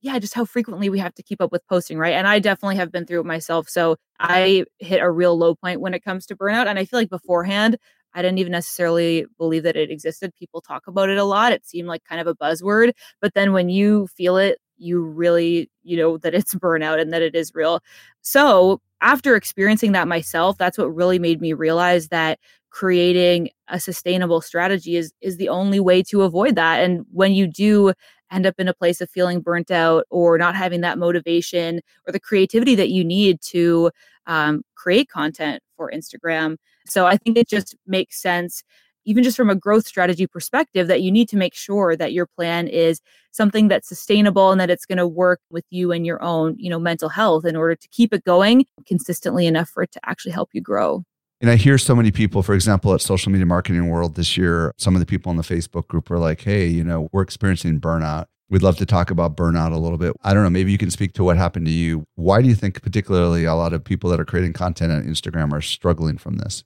yeah, 0.00 0.18
just 0.18 0.32
how 0.34 0.44
frequently 0.44 0.88
we 0.88 0.98
have 0.98 1.14
to 1.14 1.22
keep 1.22 1.40
up 1.40 1.52
with 1.52 1.64
posting, 1.68 1.96
right? 1.98 2.14
And 2.14 2.26
I 2.26 2.38
definitely 2.40 2.74
have 2.76 2.90
been 2.90 3.06
through 3.06 3.20
it 3.20 3.26
myself. 3.26 3.68
So 3.68 3.96
I 4.18 4.64
hit 4.78 5.00
a 5.00 5.08
real 5.10 5.38
low 5.38 5.54
point 5.54 5.80
when 5.80 5.94
it 5.94 6.02
comes 6.02 6.26
to 6.26 6.36
burnout. 6.36 6.66
And 6.66 6.76
I 6.78 6.84
feel 6.86 6.98
like 6.98 7.08
beforehand, 7.10 7.76
I 8.14 8.20
didn't 8.22 8.38
even 8.38 8.52
necessarily 8.52 9.26
believe 9.38 9.62
that 9.64 9.76
it 9.76 9.90
existed. 9.92 10.34
People 10.34 10.60
talk 10.60 10.88
about 10.88 11.08
it 11.08 11.18
a 11.18 11.24
lot. 11.24 11.52
It 11.52 11.64
seemed 11.66 11.86
like 11.88 12.02
kind 12.04 12.20
of 12.20 12.26
a 12.26 12.34
buzzword. 12.34 12.92
But 13.20 13.34
then 13.34 13.52
when 13.52 13.68
you 13.68 14.08
feel 14.08 14.38
it, 14.38 14.58
you 14.76 15.02
really, 15.04 15.70
you 15.84 15.96
know, 15.98 16.16
that 16.18 16.34
it's 16.34 16.54
burnout 16.56 17.00
and 17.00 17.12
that 17.12 17.22
it 17.22 17.36
is 17.36 17.52
real. 17.54 17.80
So 18.22 18.80
after 19.00 19.34
experiencing 19.36 19.92
that 19.92 20.08
myself, 20.08 20.58
that's 20.58 20.78
what 20.78 20.94
really 20.94 21.18
made 21.18 21.40
me 21.40 21.52
realize 21.52 22.08
that 22.08 22.38
creating 22.72 23.50
a 23.68 23.78
sustainable 23.78 24.40
strategy 24.40 24.96
is 24.96 25.12
is 25.20 25.36
the 25.36 25.48
only 25.48 25.78
way 25.78 26.02
to 26.02 26.22
avoid 26.22 26.56
that. 26.56 26.82
And 26.82 27.04
when 27.12 27.32
you 27.34 27.46
do 27.46 27.92
end 28.32 28.46
up 28.46 28.54
in 28.58 28.66
a 28.66 28.74
place 28.74 29.00
of 29.00 29.10
feeling 29.10 29.40
burnt 29.40 29.70
out 29.70 30.06
or 30.10 30.38
not 30.38 30.56
having 30.56 30.80
that 30.80 30.98
motivation 30.98 31.80
or 32.06 32.12
the 32.12 32.20
creativity 32.20 32.74
that 32.74 32.88
you 32.88 33.04
need 33.04 33.40
to 33.42 33.90
um, 34.26 34.62
create 34.74 35.10
content 35.10 35.62
for 35.76 35.92
Instagram. 35.94 36.56
So 36.86 37.06
I 37.06 37.18
think 37.18 37.36
it 37.36 37.46
just 37.48 37.76
makes 37.86 38.22
sense, 38.22 38.64
even 39.04 39.22
just 39.22 39.36
from 39.36 39.50
a 39.50 39.54
growth 39.54 39.86
strategy 39.86 40.26
perspective, 40.26 40.88
that 40.88 41.02
you 41.02 41.12
need 41.12 41.28
to 41.28 41.36
make 41.36 41.54
sure 41.54 41.94
that 41.94 42.14
your 42.14 42.26
plan 42.26 42.68
is 42.68 43.02
something 43.32 43.68
that's 43.68 43.88
sustainable 43.88 44.50
and 44.50 44.60
that 44.60 44.70
it's 44.70 44.86
going 44.86 44.98
to 44.98 45.06
work 45.06 45.40
with 45.50 45.64
you 45.68 45.92
and 45.92 46.06
your 46.06 46.22
own, 46.22 46.54
you 46.58 46.70
know, 46.70 46.78
mental 46.78 47.10
health 47.10 47.44
in 47.44 47.54
order 47.54 47.74
to 47.76 47.88
keep 47.88 48.14
it 48.14 48.24
going 48.24 48.64
consistently 48.86 49.46
enough 49.46 49.68
for 49.68 49.82
it 49.82 49.92
to 49.92 50.00
actually 50.04 50.32
help 50.32 50.48
you 50.54 50.62
grow. 50.62 51.04
And 51.42 51.50
I 51.50 51.56
hear 51.56 51.76
so 51.76 51.96
many 51.96 52.12
people, 52.12 52.44
for 52.44 52.54
example, 52.54 52.94
at 52.94 53.00
Social 53.00 53.32
Media 53.32 53.44
Marketing 53.44 53.88
World 53.88 54.14
this 54.14 54.36
year, 54.36 54.72
some 54.78 54.94
of 54.94 55.00
the 55.00 55.06
people 55.06 55.32
in 55.32 55.36
the 55.36 55.42
Facebook 55.42 55.88
group 55.88 56.08
are 56.08 56.18
like, 56.18 56.40
hey, 56.40 56.68
you 56.68 56.84
know, 56.84 57.08
we're 57.10 57.22
experiencing 57.22 57.80
burnout. 57.80 58.26
We'd 58.48 58.62
love 58.62 58.76
to 58.76 58.86
talk 58.86 59.10
about 59.10 59.36
burnout 59.36 59.72
a 59.72 59.76
little 59.76 59.98
bit. 59.98 60.14
I 60.22 60.34
don't 60.34 60.44
know, 60.44 60.50
maybe 60.50 60.70
you 60.70 60.78
can 60.78 60.92
speak 60.92 61.14
to 61.14 61.24
what 61.24 61.36
happened 61.36 61.66
to 61.66 61.72
you. 61.72 62.04
Why 62.14 62.42
do 62.42 62.48
you 62.48 62.54
think, 62.54 62.80
particularly, 62.80 63.44
a 63.44 63.56
lot 63.56 63.72
of 63.72 63.82
people 63.82 64.08
that 64.10 64.20
are 64.20 64.24
creating 64.24 64.52
content 64.52 64.92
on 64.92 65.02
Instagram 65.02 65.52
are 65.52 65.60
struggling 65.60 66.16
from 66.16 66.36
this? 66.36 66.62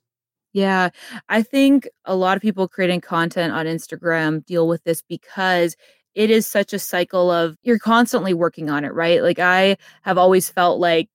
Yeah, 0.53 0.89
I 1.27 1.41
think 1.41 1.89
a 2.05 2.15
lot 2.15 2.37
of 2.37 2.43
people 2.43 2.67
creating 2.67 3.01
content 3.01 3.53
on 3.53 3.65
Instagram 3.65 4.45
deal 4.45 4.67
with 4.67 4.83
this 4.83 5.01
because 5.01 5.75
it 6.13 6.29
is 6.29 6.45
such 6.45 6.71
a 6.71 6.79
cycle 6.79 7.31
of 7.31 7.57
you're 7.63 7.79
constantly 7.79 8.35
working 8.35 8.69
on 8.69 8.85
it, 8.85 8.93
right? 8.93 9.23
Like 9.23 9.39
I 9.39 9.77
have 10.03 10.19
always 10.19 10.51
felt 10.51 10.79
like 10.79 11.09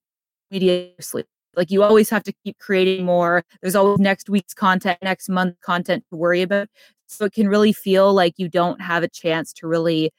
media 0.51 0.89
sleep 0.99 1.27
like 1.55 1.71
you 1.71 1.83
always 1.83 2.09
have 2.09 2.23
to 2.23 2.33
keep 2.43 2.57
creating 2.59 3.05
more. 3.05 3.43
There's 3.61 3.75
always 3.75 3.99
next 3.99 4.29
week's 4.29 4.53
content, 4.53 4.97
next 5.01 5.29
month 5.29 5.59
content 5.61 6.03
to 6.09 6.15
worry 6.15 6.41
about. 6.41 6.67
So 7.07 7.25
it 7.25 7.33
can 7.33 7.47
really 7.47 7.73
feel 7.73 8.13
like 8.13 8.33
you 8.37 8.49
don't 8.49 8.81
have 8.81 9.03
a 9.03 9.07
chance 9.07 9.53
to 9.53 9.67
really 9.67 10.11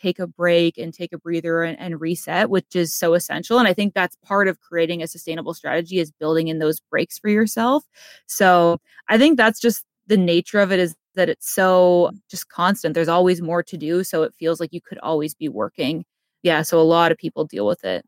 take 0.00 0.18
a 0.18 0.26
break 0.26 0.78
and 0.78 0.94
take 0.94 1.12
a 1.12 1.18
breather 1.18 1.62
and, 1.62 1.78
and, 1.80 2.00
reset, 2.00 2.50
which 2.50 2.76
is 2.76 2.94
so 2.94 3.14
essential. 3.14 3.58
And 3.58 3.66
I 3.66 3.74
think 3.74 3.94
that's 3.94 4.16
part 4.24 4.46
of 4.46 4.60
creating 4.60 5.02
a 5.02 5.08
sustainable 5.08 5.54
strategy 5.54 5.98
is 5.98 6.12
building 6.12 6.48
in 6.48 6.60
those 6.60 6.80
breaks 6.80 7.18
for 7.18 7.28
yourself. 7.28 7.84
So 8.26 8.78
I 9.08 9.18
think 9.18 9.36
that's 9.36 9.58
just 9.58 9.84
the 10.06 10.16
nature 10.16 10.60
of 10.60 10.70
it 10.70 10.78
is 10.78 10.94
that 11.16 11.28
it's 11.28 11.52
so 11.52 12.12
just 12.30 12.48
constant. 12.48 12.94
There's 12.94 13.08
always 13.08 13.42
more 13.42 13.62
to 13.64 13.76
do. 13.76 14.04
So 14.04 14.22
it 14.22 14.34
feels 14.38 14.60
like 14.60 14.72
you 14.72 14.80
could 14.80 14.98
always 14.98 15.34
be 15.34 15.48
working. 15.48 16.04
Yeah. 16.42 16.62
So 16.62 16.80
a 16.80 16.82
lot 16.82 17.10
of 17.10 17.18
people 17.18 17.44
deal 17.44 17.66
with 17.66 17.84
it. 17.84 18.04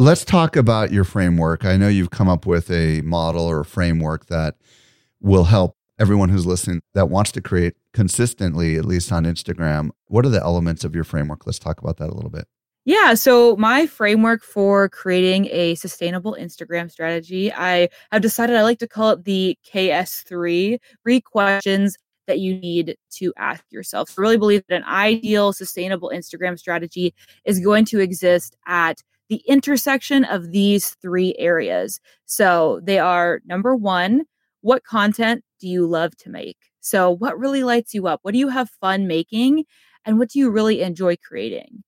Let's 0.00 0.24
talk 0.24 0.54
about 0.54 0.92
your 0.92 1.02
framework. 1.02 1.64
I 1.64 1.76
know 1.76 1.88
you've 1.88 2.10
come 2.10 2.28
up 2.28 2.46
with 2.46 2.70
a 2.70 3.00
model 3.00 3.44
or 3.44 3.58
a 3.58 3.64
framework 3.64 4.26
that 4.26 4.54
will 5.20 5.42
help 5.42 5.74
everyone 5.98 6.28
who's 6.28 6.46
listening 6.46 6.82
that 6.94 7.10
wants 7.10 7.32
to 7.32 7.40
create 7.40 7.74
consistently, 7.94 8.76
at 8.76 8.84
least 8.84 9.10
on 9.10 9.24
Instagram. 9.24 9.90
What 10.06 10.24
are 10.24 10.28
the 10.28 10.40
elements 10.40 10.84
of 10.84 10.94
your 10.94 11.02
framework? 11.02 11.46
Let's 11.46 11.58
talk 11.58 11.80
about 11.80 11.96
that 11.96 12.10
a 12.10 12.14
little 12.14 12.30
bit. 12.30 12.46
Yeah, 12.84 13.14
so 13.14 13.56
my 13.56 13.88
framework 13.88 14.44
for 14.44 14.88
creating 14.88 15.48
a 15.50 15.74
sustainable 15.74 16.36
Instagram 16.38 16.92
strategy, 16.92 17.52
I 17.52 17.88
have 18.12 18.22
decided 18.22 18.54
I 18.54 18.62
like 18.62 18.78
to 18.78 18.86
call 18.86 19.10
it 19.10 19.24
the 19.24 19.58
KS3 19.68 20.78
three 21.02 21.20
questions 21.20 21.98
that 22.28 22.38
you 22.38 22.54
need 22.60 22.96
to 23.14 23.32
ask 23.36 23.64
yourself. 23.70 24.14
I 24.16 24.20
really 24.22 24.38
believe 24.38 24.62
that 24.68 24.76
an 24.76 24.84
ideal 24.84 25.52
sustainable 25.52 26.12
Instagram 26.14 26.56
strategy 26.56 27.16
is 27.44 27.58
going 27.58 27.84
to 27.86 27.98
exist 27.98 28.54
at 28.68 29.02
the 29.28 29.42
intersection 29.46 30.24
of 30.24 30.50
these 30.50 30.90
three 31.02 31.34
areas. 31.38 32.00
So 32.26 32.80
they 32.82 32.98
are 32.98 33.40
number 33.46 33.76
one, 33.76 34.22
what 34.60 34.84
content 34.84 35.44
do 35.60 35.68
you 35.68 35.86
love 35.86 36.16
to 36.18 36.30
make? 36.30 36.56
So, 36.80 37.10
what 37.10 37.38
really 37.38 37.64
lights 37.64 37.94
you 37.94 38.06
up? 38.06 38.20
What 38.22 38.32
do 38.32 38.38
you 38.38 38.48
have 38.48 38.70
fun 38.80 39.06
making? 39.06 39.64
And 40.04 40.18
what 40.18 40.30
do 40.30 40.38
you 40.38 40.50
really 40.50 40.82
enjoy 40.82 41.16
creating? 41.16 41.82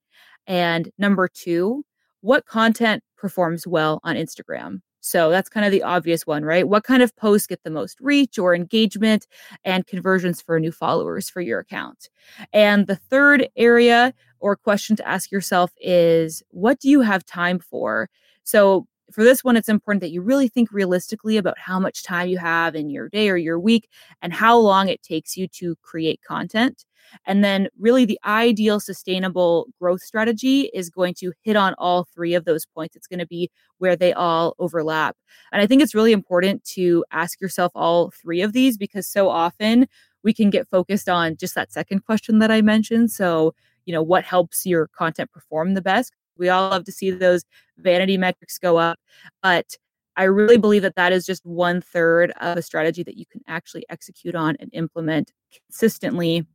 And 0.46 0.90
number 0.98 1.28
two, 1.28 1.84
what 2.20 2.44
content 2.46 3.02
performs 3.16 3.66
well 3.66 4.00
on 4.04 4.16
Instagram? 4.16 4.80
So 5.00 5.30
that's 5.30 5.48
kind 5.48 5.64
of 5.64 5.72
the 5.72 5.82
obvious 5.82 6.26
one, 6.26 6.44
right? 6.44 6.68
What 6.68 6.84
kind 6.84 7.02
of 7.02 7.14
posts 7.16 7.46
get 7.46 7.62
the 7.64 7.70
most 7.70 7.98
reach 8.00 8.38
or 8.38 8.54
engagement 8.54 9.26
and 9.64 9.86
conversions 9.86 10.42
for 10.42 10.60
new 10.60 10.72
followers 10.72 11.30
for 11.30 11.40
your 11.40 11.60
account? 11.60 12.08
And 12.52 12.86
the 12.86 12.96
third 12.96 13.48
area 13.56 14.12
or 14.40 14.56
question 14.56 14.96
to 14.96 15.08
ask 15.08 15.30
yourself 15.30 15.72
is 15.80 16.42
what 16.50 16.80
do 16.80 16.88
you 16.88 17.00
have 17.00 17.24
time 17.24 17.58
for? 17.58 18.08
So 18.44 18.86
for 19.10 19.24
this 19.24 19.42
one, 19.42 19.56
it's 19.56 19.68
important 19.68 20.00
that 20.02 20.12
you 20.12 20.22
really 20.22 20.48
think 20.48 20.70
realistically 20.72 21.36
about 21.36 21.58
how 21.58 21.80
much 21.80 22.02
time 22.02 22.28
you 22.28 22.38
have 22.38 22.76
in 22.76 22.90
your 22.90 23.08
day 23.08 23.28
or 23.28 23.36
your 23.36 23.58
week 23.58 23.88
and 24.22 24.32
how 24.32 24.56
long 24.58 24.88
it 24.88 25.02
takes 25.02 25.36
you 25.36 25.48
to 25.48 25.76
create 25.82 26.20
content. 26.22 26.84
And 27.26 27.44
then, 27.44 27.68
really, 27.78 28.04
the 28.04 28.18
ideal 28.24 28.80
sustainable 28.80 29.68
growth 29.80 30.02
strategy 30.02 30.70
is 30.72 30.90
going 30.90 31.14
to 31.14 31.32
hit 31.42 31.56
on 31.56 31.74
all 31.78 32.04
three 32.04 32.34
of 32.34 32.44
those 32.44 32.66
points. 32.66 32.96
It's 32.96 33.06
going 33.06 33.18
to 33.18 33.26
be 33.26 33.50
where 33.78 33.96
they 33.96 34.12
all 34.12 34.54
overlap. 34.58 35.16
And 35.52 35.60
I 35.60 35.66
think 35.66 35.82
it's 35.82 35.94
really 35.94 36.12
important 36.12 36.64
to 36.64 37.04
ask 37.10 37.40
yourself 37.40 37.72
all 37.74 38.10
three 38.10 38.42
of 38.42 38.52
these 38.52 38.76
because 38.76 39.06
so 39.06 39.28
often 39.28 39.86
we 40.22 40.34
can 40.34 40.50
get 40.50 40.68
focused 40.68 41.08
on 41.08 41.36
just 41.36 41.54
that 41.54 41.72
second 41.72 42.04
question 42.04 42.38
that 42.40 42.50
I 42.50 42.60
mentioned. 42.60 43.10
So, 43.10 43.54
you 43.86 43.94
know, 43.94 44.02
what 44.02 44.24
helps 44.24 44.66
your 44.66 44.88
content 44.88 45.30
perform 45.32 45.74
the 45.74 45.82
best? 45.82 46.14
We 46.36 46.48
all 46.48 46.70
love 46.70 46.84
to 46.84 46.92
see 46.92 47.10
those 47.10 47.44
vanity 47.78 48.16
metrics 48.16 48.58
go 48.58 48.76
up, 48.76 48.98
but 49.42 49.76
I 50.16 50.24
really 50.24 50.58
believe 50.58 50.82
that 50.82 50.96
that 50.96 51.12
is 51.12 51.24
just 51.24 51.44
one 51.46 51.80
third 51.80 52.32
of 52.40 52.58
a 52.58 52.62
strategy 52.62 53.02
that 53.04 53.16
you 53.16 53.24
can 53.26 53.40
actually 53.46 53.86
execute 53.88 54.34
on 54.34 54.56
and 54.60 54.68
implement 54.72 55.32
consistently 55.52 56.46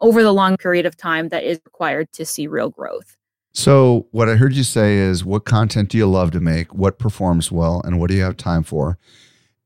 over 0.00 0.22
the 0.22 0.32
long 0.32 0.56
period 0.56 0.86
of 0.86 0.96
time 0.96 1.28
that 1.28 1.44
is 1.44 1.60
required 1.64 2.12
to 2.12 2.24
see 2.24 2.46
real 2.46 2.70
growth. 2.70 3.16
So, 3.52 4.06
what 4.12 4.28
I 4.28 4.36
heard 4.36 4.54
you 4.54 4.62
say 4.62 4.96
is 4.98 5.24
what 5.24 5.44
content 5.44 5.88
do 5.88 5.98
you 5.98 6.06
love 6.06 6.30
to 6.32 6.40
make? 6.40 6.72
What 6.74 6.98
performs 6.98 7.50
well? 7.50 7.80
And 7.84 7.98
what 7.98 8.10
do 8.10 8.16
you 8.16 8.22
have 8.22 8.36
time 8.36 8.62
for? 8.62 8.98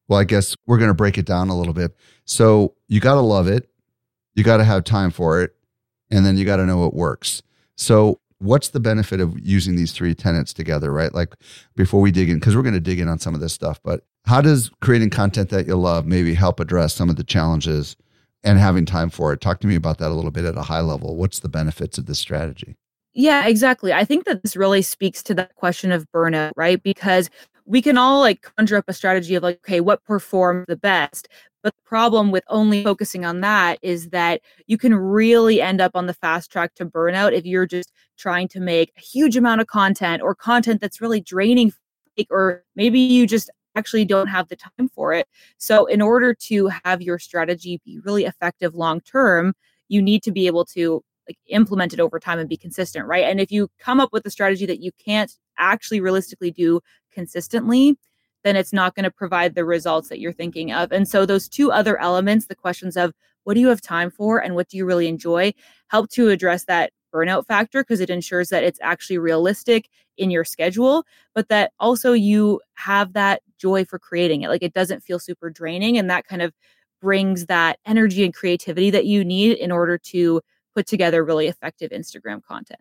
Well, 0.09 0.19
I 0.19 0.25
guess 0.25 0.55
we're 0.67 0.79
going 0.79 0.89
to 0.89 0.95
break 0.95 1.19
it 1.19 1.27
down 1.27 1.49
a 1.49 1.57
little 1.57 1.75
bit. 1.75 1.95
So, 2.25 2.75
you 2.89 3.01
got 3.01 3.15
to 3.15 3.21
love 3.21 3.49
it, 3.49 3.69
you 4.35 4.45
got 4.45 4.59
to 4.59 4.65
have 4.65 4.85
time 4.85 5.11
for 5.11 5.43
it, 5.43 5.55
and 6.11 6.25
then 6.25 6.37
you 6.37 6.45
got 6.45 6.57
to 6.57 6.67
know 6.67 6.87
it 6.87 6.95
works. 6.95 7.43
So, 7.77 8.21
what's 8.39 8.69
the 8.69 8.81
benefit 8.81 9.21
of 9.21 9.39
using 9.41 9.77
these 9.77 9.93
three 9.93 10.15
tenets 10.15 10.53
together, 10.53 10.93
right? 10.93 11.15
Like 11.15 11.35
before 11.77 12.01
we 12.01 12.11
dig 12.11 12.29
in, 12.29 12.39
because 12.39 12.57
we're 12.57 12.63
going 12.63 12.75
to 12.75 12.81
dig 12.81 12.99
in 12.99 13.09
on 13.09 13.19
some 13.19 13.35
of 13.35 13.41
this 13.41 13.53
stuff, 13.53 13.81
but 13.83 14.05
how 14.25 14.41
does 14.41 14.71
creating 14.81 15.11
content 15.11 15.51
that 15.51 15.67
you 15.67 15.77
love 15.77 16.07
maybe 16.07 16.35
help 16.35 16.61
address 16.61 16.95
some 16.95 17.11
of 17.11 17.17
the 17.17 17.25
challenges 17.25 17.97
and 18.45 18.59
having 18.59 18.87
time 18.87 19.11
for 19.11 19.33
it? 19.33 19.41
Talk 19.41 19.61
to 19.61 19.67
me 19.67 19.75
about 19.75 19.99
that 19.99 20.11
a 20.11 20.15
little 20.15 20.31
bit 20.31 20.45
at 20.45 20.57
a 20.57 20.63
high 20.63 20.81
level. 20.81 21.17
What's 21.17 21.41
the 21.41 21.49
benefits 21.49 21.99
of 21.99 22.07
this 22.07 22.19
strategy? 22.19 22.77
Yeah, 23.15 23.47
exactly. 23.47 23.93
I 23.93 24.05
think 24.05 24.25
that 24.25 24.43
this 24.43 24.57
really 24.57 24.83
speaks 24.83 25.23
to 25.25 25.35
that 25.35 25.55
question 25.55 25.93
of 25.93 26.07
burnout, 26.15 26.53
right? 26.57 26.83
Because 26.83 27.29
we 27.67 27.83
can 27.83 27.99
all 27.99 28.21
like 28.21 28.43
conjure 28.57 28.79
up 28.79 28.87
a 28.89 28.93
strategy 28.93 29.35
of 29.35 29.43
like, 29.43 29.59
okay, 29.59 29.81
what 29.81 30.03
performed 30.05 30.65
the 30.67 30.77
best? 30.77 31.29
But 31.63 31.75
the 31.75 31.89
problem 31.89 32.33
with 32.33 32.43
only 32.49 32.83
focusing 32.83 33.25
on 33.25 33.41
that 33.43 33.79
is 33.83 34.11
that 34.11 34.41
you 34.67 34.77
can 34.79 34.95
really 34.95 35.61
end 35.61 35.81
up 35.81 35.93
on 35.95 36.07
the 36.07 36.15
fast 36.15 36.51
track 36.51 36.75
to 36.77 36.87
burnout 36.87 37.33
if 37.33 37.45
you're 37.45 37.67
just 37.67 37.93
trying 38.19 38.49
to 38.49 38.61
make 38.61 38.93
a 38.97 39.01
huge 39.01 39.37
amount 39.37 39.61
of 39.61 39.69
content 39.69 40.23
or 40.23 40.35
content 40.35 40.81
that's 40.81 41.01
really 41.01 41.21
draining, 41.21 41.73
or 42.31 42.65
maybe 42.75 42.99
you 42.99 43.27
just 43.27 43.49
actually 43.77 44.05
don't 44.05 44.29
have 44.29 44.49
the 44.49 44.57
time 44.57 44.89
for 44.95 45.13
it. 45.13 45.27
So, 45.59 45.87
in 45.87 46.03
order 46.03 46.35
to 46.35 46.71
have 46.85 47.03
your 47.03 47.19
strategy 47.19 47.81
be 47.85 47.99
really 48.05 48.25
effective 48.25 48.75
long 48.75 49.01
term, 49.01 49.55
you 49.89 50.03
need 50.03 50.23
to 50.25 50.33
be 50.33 50.47
able 50.47 50.65
to 50.67 51.03
like 51.29 51.39
implement 51.49 51.93
it 51.93 52.01
over 52.01 52.19
time 52.19 52.39
and 52.39 52.49
be 52.49 52.57
consistent, 52.57 53.07
right? 53.07 53.25
And 53.25 53.41
if 53.41 53.53
you 53.53 53.69
come 53.79 54.01
up 54.01 54.13
with 54.13 54.27
a 54.27 54.31
strategy 54.31 54.67
that 54.67 54.81
you 54.81 54.91
can't 55.05 55.33
actually 55.59 56.01
realistically 56.01 56.51
do 56.51 56.81
consistently, 57.13 57.97
then 58.45 58.57
it's 58.57 58.73
not 58.73 58.95
going 58.95 59.05
to 59.05 59.11
provide 59.11 59.55
the 59.55 59.65
results 59.65 60.09
that 60.09 60.19
you're 60.19 60.33
thinking 60.33 60.73
of. 60.73 60.91
And 60.91 61.07
so 61.07 61.25
those 61.25 61.49
two 61.49 61.71
other 61.71 61.99
elements, 62.01 62.47
the 62.47 62.57
questions 62.57 62.97
of 62.97 63.13
what 63.45 63.55
do 63.55 63.61
you 63.61 63.69
have 63.69 63.81
time 63.81 64.11
for 64.11 64.39
and 64.39 64.55
what 64.55 64.69
do 64.69 64.77
you 64.77 64.85
really 64.85 65.09
enjoy, 65.09 65.53
help 65.89 66.11
to 66.11 66.29
address 66.31 66.65
that 66.65 66.93
burnout 67.13 67.47
factor 67.47 67.83
because 67.83 68.01
it 68.01 68.11
ensures 68.11 68.49
that 68.49 68.65
it's 68.65 68.79
actually 68.83 69.19
realistic 69.19 69.89
in 70.17 70.31
your 70.31 70.45
schedule, 70.45 71.05
but 71.35 71.49
that 71.49 71.73
also 71.79 72.13
you 72.13 72.61
have 72.75 73.13
that 73.13 73.43
joy 73.59 73.85
for 73.85 73.99
creating 73.99 74.43
it. 74.43 74.49
Like 74.49 74.63
it 74.63 74.75
doesn't 74.75 75.03
feel 75.03 75.19
super 75.19 75.51
draining 75.51 75.99
and 75.99 76.11
that 76.11 76.27
kind 76.27 76.43
of 76.43 76.53
brings 77.01 77.47
that 77.47 77.79
energy 77.85 78.25
and 78.25 78.33
creativity 78.33 78.91
that 78.91 79.07
you 79.07 79.25
need 79.25 79.59
in 79.59 79.73
order 79.73 79.99
to 79.99 80.41
put 80.75 80.87
together 80.87 81.25
really 81.25 81.49
effective 81.49 81.91
Instagram 81.91 82.43
content. 82.43 82.81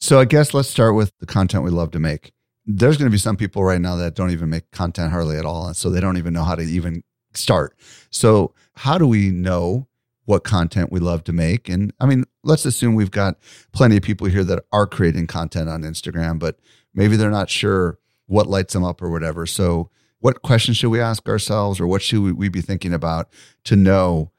So 0.00 0.18
I 0.18 0.24
guess 0.24 0.52
let's 0.54 0.68
start 0.68 0.94
with 0.94 1.12
the 1.18 1.26
content 1.26 1.64
we 1.64 1.70
love 1.70 1.90
to 1.92 1.98
make. 1.98 2.32
There's 2.66 2.96
going 2.96 3.06
to 3.06 3.12
be 3.12 3.18
some 3.18 3.36
people 3.36 3.62
right 3.62 3.80
now 3.80 3.96
that 3.96 4.14
don't 4.14 4.30
even 4.30 4.50
make 4.50 4.70
content 4.70 5.12
hardly 5.12 5.36
at 5.36 5.44
all. 5.44 5.66
And 5.66 5.76
so 5.76 5.90
they 5.90 6.00
don't 6.00 6.16
even 6.16 6.32
know 6.32 6.44
how 6.44 6.54
to 6.54 6.62
even 6.62 7.02
start. 7.34 7.76
So, 8.10 8.54
how 8.76 8.98
do 8.98 9.06
we 9.06 9.30
know 9.30 9.86
what 10.24 10.44
content 10.44 10.90
we 10.92 11.00
love 11.00 11.24
to 11.24 11.32
make? 11.32 11.68
And 11.68 11.92
I 12.00 12.06
mean, 12.06 12.24
let's 12.42 12.64
assume 12.64 12.94
we've 12.94 13.10
got 13.10 13.36
plenty 13.72 13.96
of 13.96 14.02
people 14.02 14.26
here 14.26 14.44
that 14.44 14.64
are 14.72 14.86
creating 14.86 15.26
content 15.26 15.68
on 15.68 15.82
Instagram, 15.82 16.38
but 16.38 16.58
maybe 16.94 17.16
they're 17.16 17.30
not 17.30 17.50
sure 17.50 17.98
what 18.26 18.46
lights 18.46 18.72
them 18.72 18.84
up 18.84 19.02
or 19.02 19.10
whatever. 19.10 19.46
So, 19.46 19.90
what 20.20 20.40
questions 20.40 20.78
should 20.78 20.88
we 20.88 21.00
ask 21.00 21.28
ourselves 21.28 21.78
or 21.78 21.86
what 21.86 22.00
should 22.00 22.34
we 22.34 22.48
be 22.48 22.62
thinking 22.62 22.94
about 22.94 23.28
to 23.64 23.76
know? 23.76 24.30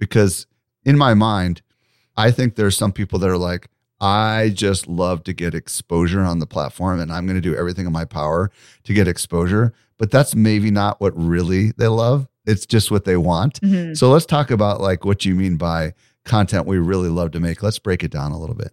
Because 0.00 0.48
in 0.84 0.98
my 0.98 1.14
mind, 1.14 1.62
I 2.16 2.32
think 2.32 2.56
there's 2.56 2.76
some 2.76 2.90
people 2.90 3.20
that 3.20 3.30
are 3.30 3.38
like, 3.38 3.68
I 4.00 4.50
just 4.52 4.88
love 4.88 5.22
to 5.24 5.32
get 5.32 5.54
exposure 5.54 6.22
on 6.22 6.40
the 6.40 6.46
platform 6.46 6.98
and 6.98 7.12
I'm 7.12 7.26
going 7.26 7.40
to 7.40 7.40
do 7.40 7.54
everything 7.54 7.86
in 7.86 7.92
my 7.92 8.04
power 8.04 8.50
to 8.82 8.92
get 8.92 9.06
exposure. 9.06 9.72
But 9.98 10.10
that's 10.10 10.34
maybe 10.34 10.72
not 10.72 11.00
what 11.00 11.16
really 11.16 11.72
they 11.72 11.88
love. 11.88 12.28
It's 12.48 12.66
just 12.66 12.90
what 12.90 13.04
they 13.04 13.16
want. 13.16 13.60
Mm-hmm. 13.60 13.94
So 13.94 14.10
let's 14.10 14.26
talk 14.26 14.50
about 14.50 14.80
like 14.80 15.04
what 15.04 15.24
you 15.24 15.34
mean 15.34 15.56
by 15.56 15.94
content 16.24 16.66
we 16.66 16.78
really 16.78 17.08
love 17.08 17.30
to 17.32 17.40
make. 17.40 17.62
Let's 17.62 17.78
break 17.78 18.02
it 18.02 18.10
down 18.10 18.32
a 18.32 18.38
little 18.38 18.56
bit. 18.56 18.72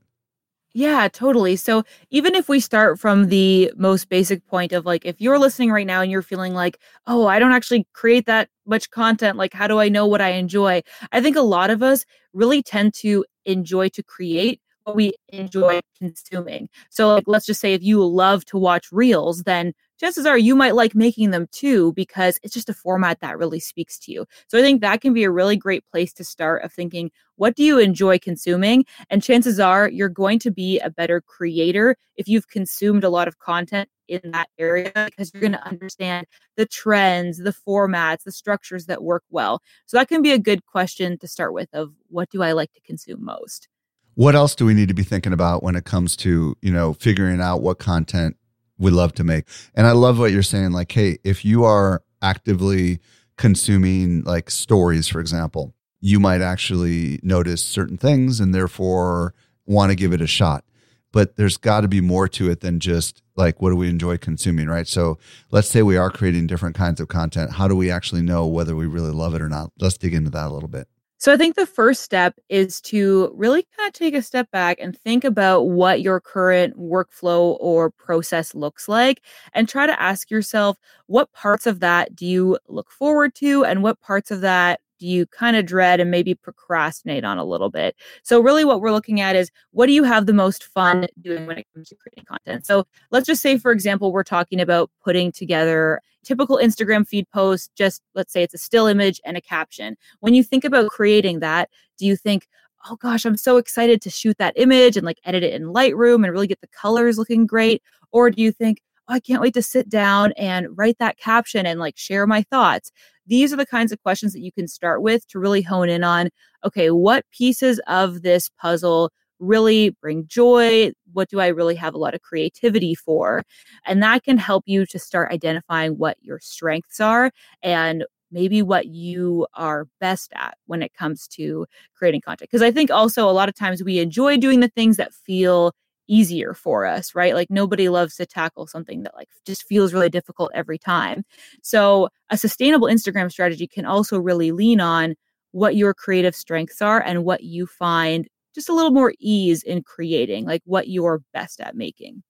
Yeah, 0.78 1.08
totally. 1.08 1.56
So 1.56 1.84
even 2.10 2.36
if 2.36 2.50
we 2.50 2.60
start 2.60 3.00
from 3.00 3.30
the 3.30 3.72
most 3.78 4.10
basic 4.10 4.46
point 4.46 4.74
of 4.74 4.86
like, 4.86 5.06
if 5.06 5.22
you're 5.22 5.40
listening 5.40 5.72
right 5.72 5.88
now 5.88 6.02
and 6.02 6.12
you're 6.12 6.22
feeling 6.22 6.54
like, 6.54 6.80
oh, 7.08 7.28
I 7.28 7.40
don't 7.40 7.54
actually 7.54 7.88
create 7.94 8.26
that 8.26 8.50
much 8.66 8.90
content, 8.92 9.38
like, 9.38 9.54
how 9.54 9.68
do 9.68 9.80
I 9.80 9.88
know 9.88 10.06
what 10.06 10.20
I 10.20 10.32
enjoy? 10.32 10.82
I 11.14 11.22
think 11.22 11.38
a 11.38 11.42
lot 11.42 11.70
of 11.70 11.82
us 11.82 12.06
really 12.34 12.62
tend 12.62 12.94
to 12.96 13.24
enjoy 13.46 13.88
to 13.88 14.04
create 14.04 14.60
what 14.84 14.98
we 14.98 15.14
enjoy 15.30 15.80
consuming. 15.98 16.68
So, 16.90 17.14
like, 17.16 17.24
let's 17.26 17.46
just 17.46 17.62
say 17.62 17.74
if 17.74 17.82
you 17.82 18.06
love 18.06 18.44
to 18.48 18.58
watch 18.58 18.88
reels, 18.92 19.44
then 19.44 19.74
chances 20.06 20.28
are 20.28 20.38
you 20.38 20.56
might 20.56 20.76
like 20.76 20.94
making 20.94 21.32
them 21.32 21.48
too 21.52 21.92
because 21.94 22.40
it's 22.44 22.54
just 22.54 22.70
a 22.70 22.76
format 22.76 23.20
that 23.22 23.40
really 23.40 23.60
speaks 23.60 23.98
to 23.98 24.12
you. 24.12 24.28
So, 24.48 24.60
I 24.60 24.62
think 24.62 24.82
that 24.82 25.02
can 25.02 25.14
be 25.14 25.24
a 25.24 25.32
really 25.32 25.58
great 25.58 25.84
place 25.90 26.14
to 26.14 26.24
start 26.24 26.64
of 26.64 26.72
thinking, 26.72 27.10
what 27.38 27.56
do 27.56 27.64
you 27.64 27.80
enjoy 27.80 28.20
consuming? 28.20 28.86
And 29.10 29.24
chances 29.24 29.60
are 29.60 29.90
you're 29.90 30.10
going 30.10 30.38
to 30.40 30.52
be 30.52 30.80
a 30.80 30.92
better 30.92 31.22
creator 31.22 31.98
if 32.18 32.28
you've 32.28 32.48
consumed 32.50 33.04
a 33.04 33.10
lot 33.10 33.28
of 33.28 33.40
content 33.40 33.90
in 34.08 34.22
that 34.26 34.50
area 34.60 34.92
because 34.94 35.32
you're 35.34 35.42
going 35.42 35.54
to 35.54 35.68
understand 35.68 36.28
the 36.56 36.68
trends, 36.68 37.40
the 37.40 37.56
formats, 37.68 38.26
the 38.26 38.32
structures 38.32 38.86
that 38.86 39.04
work 39.04 39.24
well. 39.32 39.60
So, 39.88 39.98
that 39.98 40.08
can 40.08 40.22
be 40.22 40.34
a 40.34 40.40
good 40.40 40.68
question 40.68 41.18
to 41.18 41.28
start 41.28 41.52
with 41.52 41.70
of 41.74 41.94
what 42.10 42.30
do 42.30 42.44
I 42.44 42.52
like 42.52 42.72
to 42.74 42.82
consume 42.82 43.26
most? 43.26 43.70
what 44.18 44.34
else 44.34 44.56
do 44.56 44.66
we 44.66 44.74
need 44.74 44.88
to 44.88 44.94
be 44.94 45.04
thinking 45.04 45.34
about 45.34 45.62
when 45.62 45.76
it 45.76 45.84
comes 45.84 46.16
to 46.16 46.56
you 46.62 46.72
know 46.72 46.94
figuring 46.94 47.42
out 47.42 47.62
what 47.62 47.80
content 47.80 48.38
we 48.78 48.92
love 48.92 49.14
to 49.14 49.24
make. 49.24 49.46
And 49.74 49.88
i 49.88 49.92
love 49.92 50.20
what 50.20 50.32
you're 50.32 50.44
saying 50.44 50.72
like 50.72 50.92
hey 50.92 51.18
if 51.24 51.46
you 51.46 51.64
are 51.64 52.04
actively 52.22 53.00
consuming 53.38 54.24
like 54.24 54.50
stories 54.50 55.08
for 55.08 55.20
example 55.20 55.76
you 56.06 56.20
might 56.20 56.42
actually 56.42 57.20
notice 57.24 57.66
certain 57.66 57.98
things 57.98 58.40
and 58.40 58.54
therefore 58.54 59.34
want 59.66 59.90
to 59.90 59.96
give 59.96 60.14
it 60.14 60.22
a 60.22 60.28
shot. 60.28 60.64
But 61.12 61.36
there's 61.36 61.58
got 61.58 61.82
to 61.82 61.88
be 61.88 62.00
more 62.00 62.28
to 62.28 62.52
it 62.52 62.60
than 62.60 62.80
just 62.80 63.24
like 63.36 63.60
what 63.60 63.72
do 63.72 63.76
we 63.76 63.90
enjoy 63.90 64.18
consuming 64.18 64.68
right? 64.68 64.88
So 64.88 65.18
let's 65.50 65.68
say 65.68 65.82
we 65.82 65.98
are 65.98 66.12
creating 66.12 66.46
different 66.46 66.76
kinds 66.76 67.00
of 67.00 67.08
content. 67.08 67.54
How 67.54 67.68
do 67.68 67.76
we 67.76 67.90
actually 67.90 68.22
know 68.22 68.46
whether 68.46 68.76
we 68.76 68.86
really 68.86 69.10
love 69.10 69.34
it 69.34 69.42
or 69.42 69.50
not? 69.50 69.72
Let's 69.80 69.98
dig 69.98 70.14
into 70.14 70.30
that 70.30 70.48
a 70.48 70.54
little 70.54 70.70
bit 70.70 70.88
so 71.18 71.34
I 71.34 71.38
think 71.38 71.56
the 71.56 71.66
first 71.66 72.02
step 72.02 72.36
is 72.50 72.82
to 72.82 73.32
really 73.36 73.66
kind 73.78 73.88
of 73.88 73.94
take 73.94 74.14
a 74.14 74.22
step 74.22 74.52
back 74.52 74.78
and 74.80 74.98
think 74.98 75.24
about 75.24 75.64
what 75.64 76.02
your 76.02 76.20
current 76.20 76.78
workflow 76.78 77.58
or 77.60 77.90
process 77.92 78.54
looks 78.54 78.88
like 78.90 79.22
and 79.54 79.68
try 79.68 79.88
to 79.88 80.02
ask 80.02 80.30
yourself 80.30 80.78
what 81.08 81.32
parts 81.32 81.66
of 81.68 81.80
that 81.80 82.16
do 82.16 82.26
you 82.26 82.58
look 82.68 82.92
forward 82.92 83.34
to 83.36 83.64
and 83.66 83.82
what 83.82 84.00
parts 84.02 84.30
of 84.30 84.42
that 84.42 84.82
you 85.00 85.26
kind 85.28 85.56
of 85.56 85.66
dread 85.66 86.00
and 86.00 86.12
maybe 86.12 86.36
procrastinate 86.36 87.24
on 87.24 87.38
a 87.38 87.46
little 87.46 87.70
bit? 87.70 87.96
So, 88.24 88.40
really, 88.40 88.66
what 88.66 88.82
we're 88.82 88.92
looking 88.92 89.22
at 89.22 89.36
is 89.36 89.52
what 89.72 89.88
do 89.88 89.94
you 89.94 90.04
have 90.04 90.26
the 90.26 90.34
most 90.34 90.64
fun 90.64 91.08
doing 91.22 91.46
when 91.46 91.58
it 91.58 91.68
comes 91.74 91.90
to 91.90 91.96
creating 91.96 92.26
content? 92.26 92.66
So, 92.66 92.86
let's 93.12 93.28
just 93.28 93.42
say, 93.42 93.58
for 93.58 93.72
example, 93.72 94.12
we're 94.12 94.24
talking 94.24 94.62
about 94.62 94.90
putting 95.04 95.32
together 95.32 96.02
typical 96.24 96.58
Instagram 96.58 97.08
feed 97.08 97.30
post, 97.30 97.72
just 97.76 98.02
let's 98.16 98.34
say 98.34 98.44
it's 98.44 98.54
a 98.54 98.58
still 98.58 98.88
image 98.88 99.22
and 99.26 99.38
a 99.38 99.42
caption. 99.42 99.96
When 100.20 100.34
you 100.34 100.44
think 100.44 100.66
about 100.66 100.90
creating 100.90 101.40
that, 101.40 101.70
do 101.98 102.06
you 102.06 102.16
think, 102.16 102.48
oh 102.90 102.96
gosh, 102.98 103.26
I'm 103.26 103.38
so 103.38 103.58
excited 103.58 104.02
to 104.02 104.10
shoot 104.10 104.38
that 104.38 104.54
image 104.58 104.98
and 104.98 105.06
like 105.06 105.20
edit 105.24 105.44
it 105.44 105.54
in 105.54 105.68
Lightroom 105.68 106.24
and 106.24 106.32
really 106.32 106.48
get 106.48 106.62
the 106.62 106.68
colors 106.68 107.18
looking 107.18 107.46
great? 107.46 107.82
Or 108.12 108.30
do 108.30 108.42
you 108.42 108.52
think, 108.52 108.82
oh, 109.08 109.14
I 109.14 109.20
can't 109.20 109.42
wait 109.42 109.54
to 109.56 109.62
sit 109.62 109.90
down 109.90 110.32
and 110.34 110.68
write 110.78 110.98
that 111.00 111.18
caption 111.18 111.66
and 111.66 111.80
like 111.80 111.98
share 111.98 112.28
my 112.28 112.44
thoughts? 112.44 112.92
These 113.28 113.52
are 113.52 113.58
the 113.58 113.66
kinds 113.66 113.92
of 113.92 114.02
questions 114.02 114.34
that 114.34 114.42
you 114.42 114.52
can 114.52 114.68
start 114.68 115.02
with 115.02 115.28
to 115.30 115.40
really 115.40 115.62
hone 115.62 115.90
in 115.90 116.04
on 116.04 116.30
okay, 116.64 116.92
what 116.92 117.26
pieces 117.32 117.80
of 117.88 118.22
this 118.24 118.50
puzzle 118.60 119.12
really 119.40 119.92
bring 120.02 120.26
joy? 120.28 120.92
What 121.14 121.30
do 121.30 121.40
I 121.40 121.48
really 121.48 121.76
have 121.76 121.94
a 121.94 121.98
lot 121.98 122.14
of 122.16 122.22
creativity 122.22 122.96
for? 122.96 123.44
And 123.86 124.02
that 124.02 124.24
can 124.24 124.38
help 124.38 124.64
you 124.66 124.86
to 124.88 125.00
start 125.00 125.32
identifying 125.32 125.94
what 125.94 126.18
your 126.22 126.40
strengths 126.40 127.00
are 127.00 127.32
and 127.62 128.06
maybe 128.32 128.62
what 128.62 128.88
you 128.88 129.48
are 129.54 129.88
best 130.00 130.32
at 130.36 130.58
when 130.66 130.82
it 130.82 130.94
comes 130.94 131.28
to 131.28 131.66
creating 131.96 132.22
content. 132.22 132.50
Because 132.50 132.62
I 132.62 132.72
think 132.72 132.92
also 132.92 133.30
a 133.30 133.32
lot 133.32 133.50
of 133.50 133.56
times 133.56 133.84
we 133.84 134.00
enjoy 134.00 134.38
doing 134.38 134.60
the 134.60 134.68
things 134.70 134.98
that 134.98 135.14
feel 135.14 135.74
easier 136.08 136.54
for 136.54 136.86
us, 136.86 137.16
right? 137.16 137.34
Like 137.34 137.50
nobody 137.50 137.90
loves 137.90 138.16
to 138.16 138.26
tackle 138.26 138.68
something 138.68 139.04
that 139.04 139.16
like 139.16 139.30
just 139.46 139.64
feels 139.64 139.94
really 139.94 140.10
difficult 140.10 140.52
every 140.54 140.78
time. 140.78 141.24
So 141.62 142.10
a 142.30 142.38
sustainable 142.38 142.88
Instagram 142.88 143.32
strategy 143.32 143.68
can 143.68 143.86
also 143.86 144.20
really 144.20 144.52
lean 144.52 144.80
on 144.80 145.16
what 145.52 145.76
your 145.76 145.94
creative 145.94 146.36
strengths 146.36 146.82
are 146.82 147.02
and 147.02 147.24
what 147.24 147.44
you 147.44 147.66
find 147.66 148.28
just 148.54 148.70
a 148.70 148.74
little 148.74 148.92
more 148.92 149.14
ease 149.20 149.64
in 149.64 149.84
creating, 149.84 150.46
like 150.46 150.62
what 150.66 150.88
you're 150.88 151.22
best 151.34 151.60
at 151.60 151.76
making. 151.76 152.24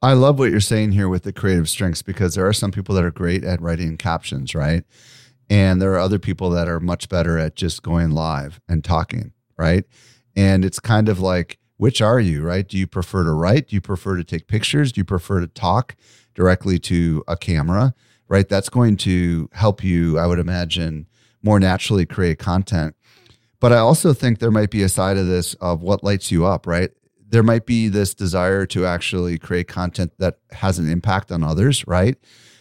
I 0.00 0.12
love 0.12 0.38
what 0.38 0.50
you're 0.50 0.60
saying 0.60 0.92
here 0.92 1.08
with 1.08 1.24
the 1.24 1.32
creative 1.32 1.68
strengths 1.68 2.02
because 2.02 2.34
there 2.34 2.46
are 2.46 2.52
some 2.52 2.70
people 2.70 2.94
that 2.94 3.04
are 3.04 3.10
great 3.10 3.44
at 3.44 3.60
writing 3.60 3.96
captions, 3.96 4.54
right? 4.54 4.84
And 5.50 5.82
there 5.82 5.92
are 5.92 5.98
other 5.98 6.18
people 6.18 6.50
that 6.50 6.68
are 6.68 6.78
much 6.78 7.08
better 7.08 7.38
at 7.38 7.56
just 7.56 7.82
going 7.82 8.10
live 8.10 8.60
and 8.68 8.84
talking, 8.84 9.32
right? 9.56 9.84
And 10.36 10.64
it's 10.64 10.78
kind 10.78 11.08
of 11.08 11.18
like, 11.18 11.58
which 11.78 12.02
are 12.02 12.20
you, 12.20 12.42
right? 12.42 12.68
Do 12.68 12.76
you 12.76 12.86
prefer 12.86 13.24
to 13.24 13.32
write? 13.32 13.68
Do 13.68 13.76
you 13.76 13.80
prefer 13.80 14.16
to 14.16 14.24
take 14.24 14.46
pictures? 14.46 14.92
Do 14.92 15.00
you 15.00 15.04
prefer 15.04 15.40
to 15.40 15.46
talk 15.46 15.96
directly 16.34 16.78
to 16.80 17.24
a 17.26 17.36
camera, 17.36 17.94
right? 18.28 18.48
That's 18.48 18.68
going 18.68 18.96
to 18.98 19.48
help 19.52 19.82
you, 19.82 20.18
I 20.18 20.26
would 20.26 20.38
imagine, 20.38 21.06
more 21.42 21.58
naturally 21.58 22.04
create 22.04 22.38
content. 22.38 22.94
But 23.60 23.72
I 23.72 23.78
also 23.78 24.12
think 24.12 24.38
there 24.38 24.50
might 24.50 24.70
be 24.70 24.82
a 24.82 24.88
side 24.88 25.16
of 25.16 25.26
this 25.26 25.54
of 25.54 25.82
what 25.82 26.04
lights 26.04 26.30
you 26.30 26.44
up, 26.46 26.66
right? 26.66 26.90
There 27.28 27.42
might 27.42 27.66
be 27.66 27.88
this 27.88 28.14
desire 28.14 28.66
to 28.66 28.86
actually 28.86 29.38
create 29.38 29.68
content 29.68 30.12
that 30.18 30.38
has 30.52 30.78
an 30.78 30.90
impact 30.90 31.30
on 31.30 31.42
others, 31.42 31.86
right? 31.86 32.16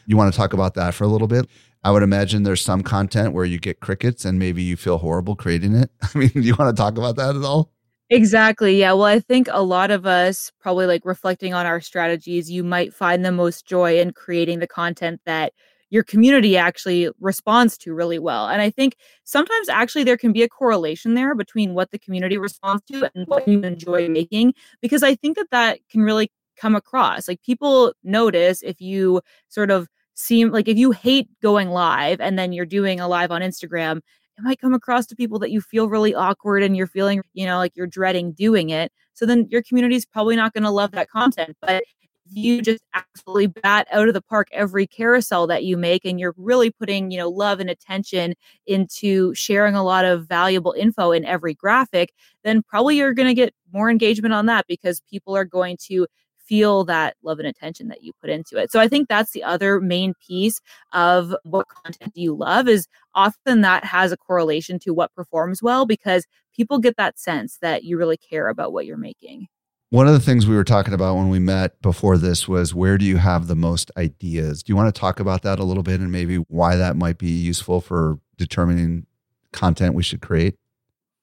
You 0.06 0.18
want 0.18 0.32
to 0.34 0.38
talk 0.38 0.54
about 0.54 0.74
that 0.76 0.94
for 0.94 1.04
a 1.04 1.08
little 1.08 1.28
bit? 1.28 1.48
I 1.84 1.92
would 1.92 2.04
imagine 2.04 2.44
there's 2.44 2.62
some 2.62 2.84
content 2.84 3.34
where 3.34 3.46
you 3.46 3.60
get 3.60 3.80
crickets 3.80 4.26
and 4.26 4.38
maybe 4.40 4.64
you 4.64 4.76
feel 4.76 4.98
horrible 4.98 5.36
creating 5.36 5.76
it. 5.76 5.92
I 6.02 6.18
mean, 6.18 6.30
do 6.30 6.42
you 6.42 6.56
want 6.56 6.76
to 6.76 6.80
talk 6.80 6.98
about 6.98 7.16
that 7.16 7.36
at 7.36 7.44
all? 7.44 7.72
Exactly. 8.10 8.80
Yeah. 8.80 8.94
Well, 8.94 9.04
I 9.04 9.20
think 9.20 9.48
a 9.52 9.62
lot 9.62 9.92
of 9.92 10.06
us 10.06 10.52
probably 10.62 10.86
like 10.86 11.02
reflecting 11.04 11.54
on 11.54 11.66
our 11.66 11.82
strategies, 11.82 12.50
you 12.50 12.64
might 12.64 12.94
find 12.94 13.26
the 13.26 13.32
most 13.34 13.66
joy 13.66 14.00
in 14.00 14.12
creating 14.12 14.60
the 14.60 14.68
content 14.68 15.20
that 15.26 15.52
your 15.90 16.04
community 16.04 16.58
actually 16.58 17.10
responds 17.20 17.78
to 17.80 17.94
really 17.94 18.20
well. 18.20 18.48
And 18.48 18.62
I 18.62 18.70
think 18.70 18.96
sometimes 19.26 19.68
actually 19.70 20.04
there 20.06 20.18
can 20.18 20.32
be 20.32 20.44
a 20.44 20.50
correlation 20.50 21.16
there 21.16 21.36
between 21.36 21.74
what 21.74 21.92
the 21.92 22.00
community 22.00 22.38
responds 22.38 22.84
to 22.92 23.10
and 23.16 23.28
what 23.28 23.48
you 23.48 23.62
enjoy 23.62 24.08
making, 24.10 24.54
because 24.82 25.04
I 25.04 25.16
think 25.16 25.38
that 25.38 25.48
that 25.52 25.80
can 25.90 26.02
really 26.02 26.32
come 26.58 26.76
across. 26.76 27.28
Like 27.28 27.42
people 27.42 27.94
notice 28.04 28.64
if 28.64 28.80
you 28.82 29.22
sort 29.50 29.70
of 29.72 29.88
seem 30.14 30.50
like 30.52 30.68
if 30.68 30.78
you 30.78 30.92
hate 30.92 31.30
going 31.42 31.70
live 31.70 32.20
and 32.20 32.38
then 32.40 32.52
you're 32.52 32.66
doing 32.66 33.00
a 33.00 33.08
live 33.08 33.32
on 33.32 33.42
Instagram 33.42 34.02
it 34.38 34.44
might 34.44 34.62
come 34.62 34.74
across 34.74 35.06
to 35.08 35.16
people 35.16 35.40
that 35.40 35.52
you 35.52 35.62
feel 35.62 35.90
really 35.90 36.14
awkward 36.14 36.64
and 36.64 36.78
you're 36.78 36.88
feeling, 36.88 37.22
you 37.34 37.46
know, 37.46 37.58
like 37.58 37.76
you're 37.76 37.88
dreading 37.88 38.32
doing 38.34 38.70
it. 38.70 38.92
So 39.14 39.26
then 39.26 39.48
your 39.50 39.64
community 39.64 39.96
is 39.96 40.06
probably 40.06 40.36
not 40.36 40.54
going 40.54 40.64
to 40.64 40.70
love 40.70 40.92
that 40.92 41.10
content. 41.10 41.58
But 41.62 41.84
you 42.30 42.62
just 42.62 42.84
absolutely 42.94 43.48
bat 43.48 43.88
out 43.92 44.08
of 44.08 44.14
the 44.14 44.22
park 44.22 44.48
every 44.52 44.86
carousel 44.86 45.48
that 45.48 45.64
you 45.64 45.78
make 45.78 46.06
and 46.06 46.20
you're 46.20 46.34
really 46.38 46.70
putting 46.70 47.10
you 47.12 47.18
know 47.18 47.30
love 47.30 47.60
and 47.60 47.70
attention 47.70 48.34
into 48.66 49.34
sharing 49.34 49.76
a 49.76 49.84
lot 49.84 50.06
of 50.06 50.28
valuable 50.28 50.74
info 50.74 51.12
in 51.12 51.24
every 51.26 51.54
graphic 51.54 52.14
then 52.44 52.62
probably 52.64 52.98
you're 52.98 53.14
going 53.14 53.28
to 53.28 53.34
get 53.34 53.54
more 53.72 53.90
engagement 53.90 54.34
on 54.34 54.46
that 54.46 54.66
because 54.68 55.02
people 55.10 55.36
are 55.36 55.46
going 55.46 55.78
to 55.80 56.06
feel 56.48 56.84
that 56.86 57.16
love 57.24 57.40
and 57.40 57.48
attention 57.48 57.88
that 57.90 58.04
you 58.04 58.12
put 58.22 58.30
into 58.30 58.58
it. 58.58 58.72
So 58.72 58.80
I 58.80 58.88
think 58.88 59.08
that's 59.08 59.32
the 59.32 59.44
other 59.44 59.80
main 59.80 60.14
piece 60.26 60.60
of 60.94 61.36
what 61.44 61.68
content 61.68 62.14
do 62.14 62.22
you 62.22 62.36
love 62.36 62.68
is 62.68 62.88
often 63.16 63.62
that 63.62 63.84
has 63.84 64.12
a 64.12 64.18
correlation 64.18 64.80
to 64.80 64.94
what 64.94 65.14
performs 65.14 65.62
well 65.62 65.86
because 65.86 66.26
people 66.56 66.80
get 66.80 66.98
that 66.98 67.20
sense 67.20 67.58
that 67.62 67.84
you 67.84 67.98
really 67.98 68.18
care 68.18 68.48
about 68.50 68.74
what 68.74 68.86
you're 68.86 68.98
making. 68.98 69.48
One 69.90 70.08
of 70.08 70.14
the 70.14 70.20
things 70.20 70.46
we 70.46 70.56
were 70.56 70.66
talking 70.66 70.94
about 70.94 71.16
when 71.16 71.30
we 71.30 71.40
met 71.40 71.82
before 71.82 72.18
this 72.18 72.46
was 72.46 72.76
where 72.76 72.98
do 72.98 73.06
you 73.06 73.18
have 73.18 73.48
the 73.48 73.56
most 73.56 73.90
ideas? 73.96 74.62
Do 74.62 74.72
you 74.72 74.76
want 74.76 74.94
to 74.94 75.00
talk 75.00 75.22
about 75.22 75.44
that 75.44 75.60
a 75.60 75.64
little 75.64 75.84
bit 75.84 76.02
and 76.02 76.12
maybe 76.12 76.38
why 76.38 76.76
that 76.76 76.98
might 76.98 77.18
be 77.18 77.30
useful 77.30 77.80
for 77.80 78.20
determining 78.38 79.06
content 79.54 79.94
we 79.96 80.04
should 80.04 80.22
create? 80.22 80.56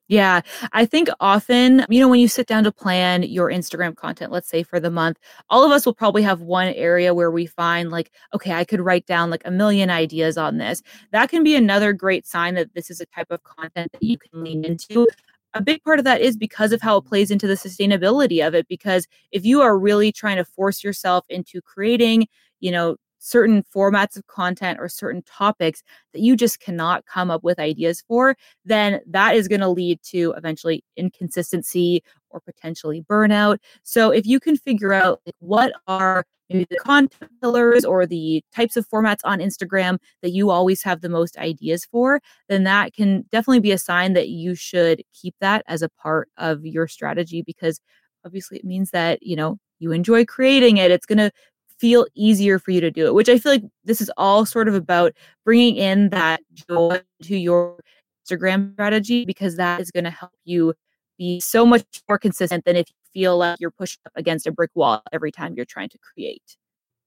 Yeah, 0.08 0.42
I 0.72 0.84
think 0.84 1.08
often, 1.20 1.86
you 1.88 1.98
know, 1.98 2.08
when 2.08 2.20
you 2.20 2.28
sit 2.28 2.46
down 2.46 2.64
to 2.64 2.72
plan 2.72 3.22
your 3.22 3.48
Instagram 3.50 3.96
content, 3.96 4.30
let's 4.32 4.48
say 4.48 4.62
for 4.62 4.78
the 4.78 4.90
month, 4.90 5.18
all 5.48 5.64
of 5.64 5.72
us 5.72 5.86
will 5.86 5.94
probably 5.94 6.22
have 6.22 6.42
one 6.42 6.68
area 6.74 7.14
where 7.14 7.30
we 7.30 7.46
find 7.46 7.90
like, 7.90 8.10
okay, 8.34 8.52
I 8.52 8.64
could 8.64 8.80
write 8.82 9.06
down 9.06 9.30
like 9.30 9.40
a 9.46 9.50
million 9.50 9.88
ideas 9.88 10.36
on 10.36 10.58
this. 10.58 10.82
That 11.12 11.30
can 11.30 11.42
be 11.42 11.56
another 11.56 11.94
great 11.94 12.26
sign 12.26 12.54
that 12.56 12.74
this 12.74 12.90
is 12.90 13.00
a 13.00 13.06
type 13.06 13.30
of 13.30 13.42
content 13.44 13.92
that 13.92 14.02
you 14.02 14.18
can 14.18 14.44
lean 14.44 14.62
into. 14.64 15.06
A 15.54 15.62
big 15.62 15.82
part 15.84 15.98
of 15.98 16.04
that 16.04 16.20
is 16.20 16.36
because 16.36 16.72
of 16.72 16.82
how 16.82 16.98
it 16.98 17.06
plays 17.06 17.30
into 17.30 17.46
the 17.46 17.54
sustainability 17.54 18.46
of 18.46 18.54
it. 18.54 18.68
Because 18.68 19.06
if 19.32 19.46
you 19.46 19.62
are 19.62 19.78
really 19.78 20.12
trying 20.12 20.36
to 20.36 20.44
force 20.44 20.84
yourself 20.84 21.24
into 21.30 21.62
creating, 21.62 22.26
you 22.60 22.70
know, 22.72 22.96
certain 23.24 23.64
formats 23.74 24.16
of 24.16 24.26
content 24.26 24.78
or 24.78 24.88
certain 24.88 25.22
topics 25.22 25.82
that 26.12 26.20
you 26.20 26.36
just 26.36 26.60
cannot 26.60 27.06
come 27.06 27.30
up 27.30 27.42
with 27.42 27.58
ideas 27.58 28.04
for, 28.06 28.36
then 28.64 29.00
that 29.06 29.34
is 29.34 29.48
going 29.48 29.60
to 29.62 29.68
lead 29.68 29.98
to 30.02 30.34
eventually 30.36 30.84
inconsistency 30.96 32.02
or 32.30 32.40
potentially 32.40 33.02
burnout. 33.02 33.56
So 33.82 34.10
if 34.10 34.26
you 34.26 34.38
can 34.40 34.56
figure 34.58 34.92
out 34.92 35.20
like, 35.24 35.34
what 35.38 35.72
are 35.86 36.26
maybe 36.50 36.66
the 36.68 36.76
content 36.76 37.30
pillars 37.40 37.86
or 37.86 38.04
the 38.04 38.42
types 38.54 38.76
of 38.76 38.86
formats 38.88 39.20
on 39.24 39.38
Instagram 39.38 39.96
that 40.22 40.32
you 40.32 40.50
always 40.50 40.82
have 40.82 41.00
the 41.00 41.08
most 41.08 41.38
ideas 41.38 41.86
for, 41.86 42.20
then 42.50 42.64
that 42.64 42.92
can 42.92 43.24
definitely 43.32 43.60
be 43.60 43.72
a 43.72 43.78
sign 43.78 44.12
that 44.12 44.28
you 44.28 44.54
should 44.54 45.02
keep 45.14 45.34
that 45.40 45.64
as 45.66 45.80
a 45.80 45.88
part 45.88 46.28
of 46.36 46.66
your 46.66 46.86
strategy 46.86 47.40
because 47.40 47.80
obviously 48.26 48.58
it 48.58 48.64
means 48.64 48.90
that, 48.90 49.22
you 49.22 49.34
know, 49.34 49.56
you 49.78 49.92
enjoy 49.92 50.24
creating 50.24 50.76
it. 50.76 50.90
It's 50.90 51.06
going 51.06 51.18
to 51.18 51.30
feel 51.78 52.06
easier 52.14 52.58
for 52.58 52.70
you 52.70 52.80
to 52.80 52.90
do 52.90 53.06
it, 53.06 53.14
which 53.14 53.28
I 53.28 53.38
feel 53.38 53.52
like 53.52 53.64
this 53.84 54.00
is 54.00 54.10
all 54.16 54.46
sort 54.46 54.68
of 54.68 54.74
about 54.74 55.12
bringing 55.44 55.76
in 55.76 56.10
that 56.10 56.40
joy 56.68 57.00
to 57.22 57.36
your 57.36 57.78
Instagram 58.26 58.72
strategy 58.74 59.24
because 59.24 59.56
that 59.56 59.80
is 59.80 59.90
going 59.90 60.04
to 60.04 60.10
help 60.10 60.32
you 60.44 60.74
be 61.18 61.40
so 61.40 61.64
much 61.66 61.84
more 62.08 62.18
consistent 62.18 62.64
than 62.64 62.76
if 62.76 62.88
you 62.88 63.20
feel 63.20 63.38
like 63.38 63.60
you're 63.60 63.70
pushed 63.70 64.00
up 64.06 64.12
against 64.16 64.46
a 64.46 64.52
brick 64.52 64.70
wall 64.74 65.02
every 65.12 65.30
time 65.30 65.54
you're 65.54 65.64
trying 65.64 65.88
to 65.88 65.98
create. 65.98 66.56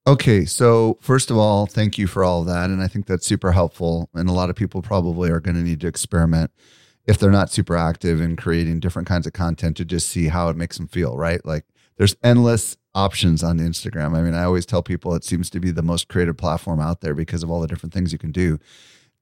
Okay, 0.05 0.45
so 0.45 0.97
first 1.01 1.29
of 1.29 1.37
all, 1.37 1.65
thank 1.65 1.97
you 1.97 2.07
for 2.07 2.23
all 2.23 2.41
of 2.41 2.47
that. 2.47 2.69
And 2.69 2.81
I 2.81 2.87
think 2.87 3.07
that's 3.07 3.25
super 3.25 3.51
helpful. 3.51 4.09
And 4.13 4.29
a 4.29 4.33
lot 4.33 4.49
of 4.49 4.55
people 4.55 4.81
probably 4.81 5.29
are 5.29 5.41
going 5.41 5.55
to 5.55 5.61
need 5.61 5.81
to 5.81 5.87
experiment 5.87 6.51
if 7.05 7.17
they're 7.17 7.31
not 7.31 7.49
super 7.49 7.75
active 7.75 8.21
in 8.21 8.37
creating 8.37 8.79
different 8.79 9.07
kinds 9.07 9.27
of 9.27 9.33
content 9.33 9.75
to 9.77 9.85
just 9.85 10.09
see 10.09 10.27
how 10.27 10.49
it 10.49 10.55
makes 10.55 10.77
them 10.77 10.87
feel, 10.87 11.17
right? 11.17 11.45
Like 11.45 11.65
there's 11.97 12.15
endless 12.23 12.77
options 12.97 13.43
on 13.43 13.59
Instagram. 13.59 14.17
I 14.17 14.23
mean, 14.23 14.33
I 14.33 14.43
always 14.43 14.65
tell 14.65 14.81
people 14.81 15.13
it 15.13 15.23
seems 15.23 15.51
to 15.51 15.59
be 15.59 15.69
the 15.69 15.83
most 15.83 16.07
creative 16.07 16.35
platform 16.35 16.79
out 16.79 17.01
there 17.01 17.13
because 17.13 17.43
of 17.43 17.51
all 17.51 17.61
the 17.61 17.67
different 17.67 17.93
things 17.93 18.11
you 18.11 18.17
can 18.17 18.31
do. 18.31 18.59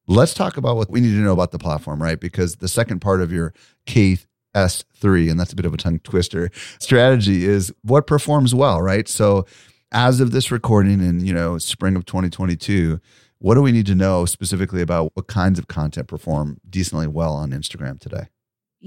Let's 0.08 0.34
talk 0.34 0.56
about 0.56 0.78
what 0.78 0.90
we 0.90 1.02
need 1.02 1.12
to 1.12 1.18
know 1.18 1.34
about 1.34 1.52
the 1.52 1.60
platform, 1.60 2.02
right? 2.02 2.20
Because 2.20 2.56
the 2.56 2.70
second 2.70 3.02
part 3.02 3.22
of 3.22 3.34
your 3.34 3.54
K 3.86 4.18
S3, 4.56 5.30
and 5.30 5.38
that's 5.38 5.52
a 5.52 5.56
bit 5.58 5.66
of 5.66 5.74
a 5.74 5.78
tongue 5.78 6.00
twister 6.00 6.50
strategy, 6.80 7.44
is 7.44 7.74
what 7.82 8.08
performs 8.08 8.56
well, 8.56 8.82
right? 8.82 9.10
So, 9.10 9.46
as 9.92 10.22
of 10.22 10.32
this 10.32 10.52
recording 10.52 11.02
in 11.02 11.26
you 11.26 11.34
know 11.34 11.58
spring 11.58 11.98
of 11.98 12.06
2022, 12.06 13.02
what 13.40 13.56
do 13.56 13.62
we 13.62 13.74
need 13.74 13.88
to 13.88 13.96
know 13.96 14.26
specifically 14.26 14.82
about 14.82 15.12
what 15.16 15.28
kinds 15.28 15.60
of 15.60 15.68
content 15.68 16.08
perform 16.08 16.60
decently 16.70 17.08
well 17.08 17.34
on 17.34 17.52
Instagram 17.52 18.00
today? 18.00 18.28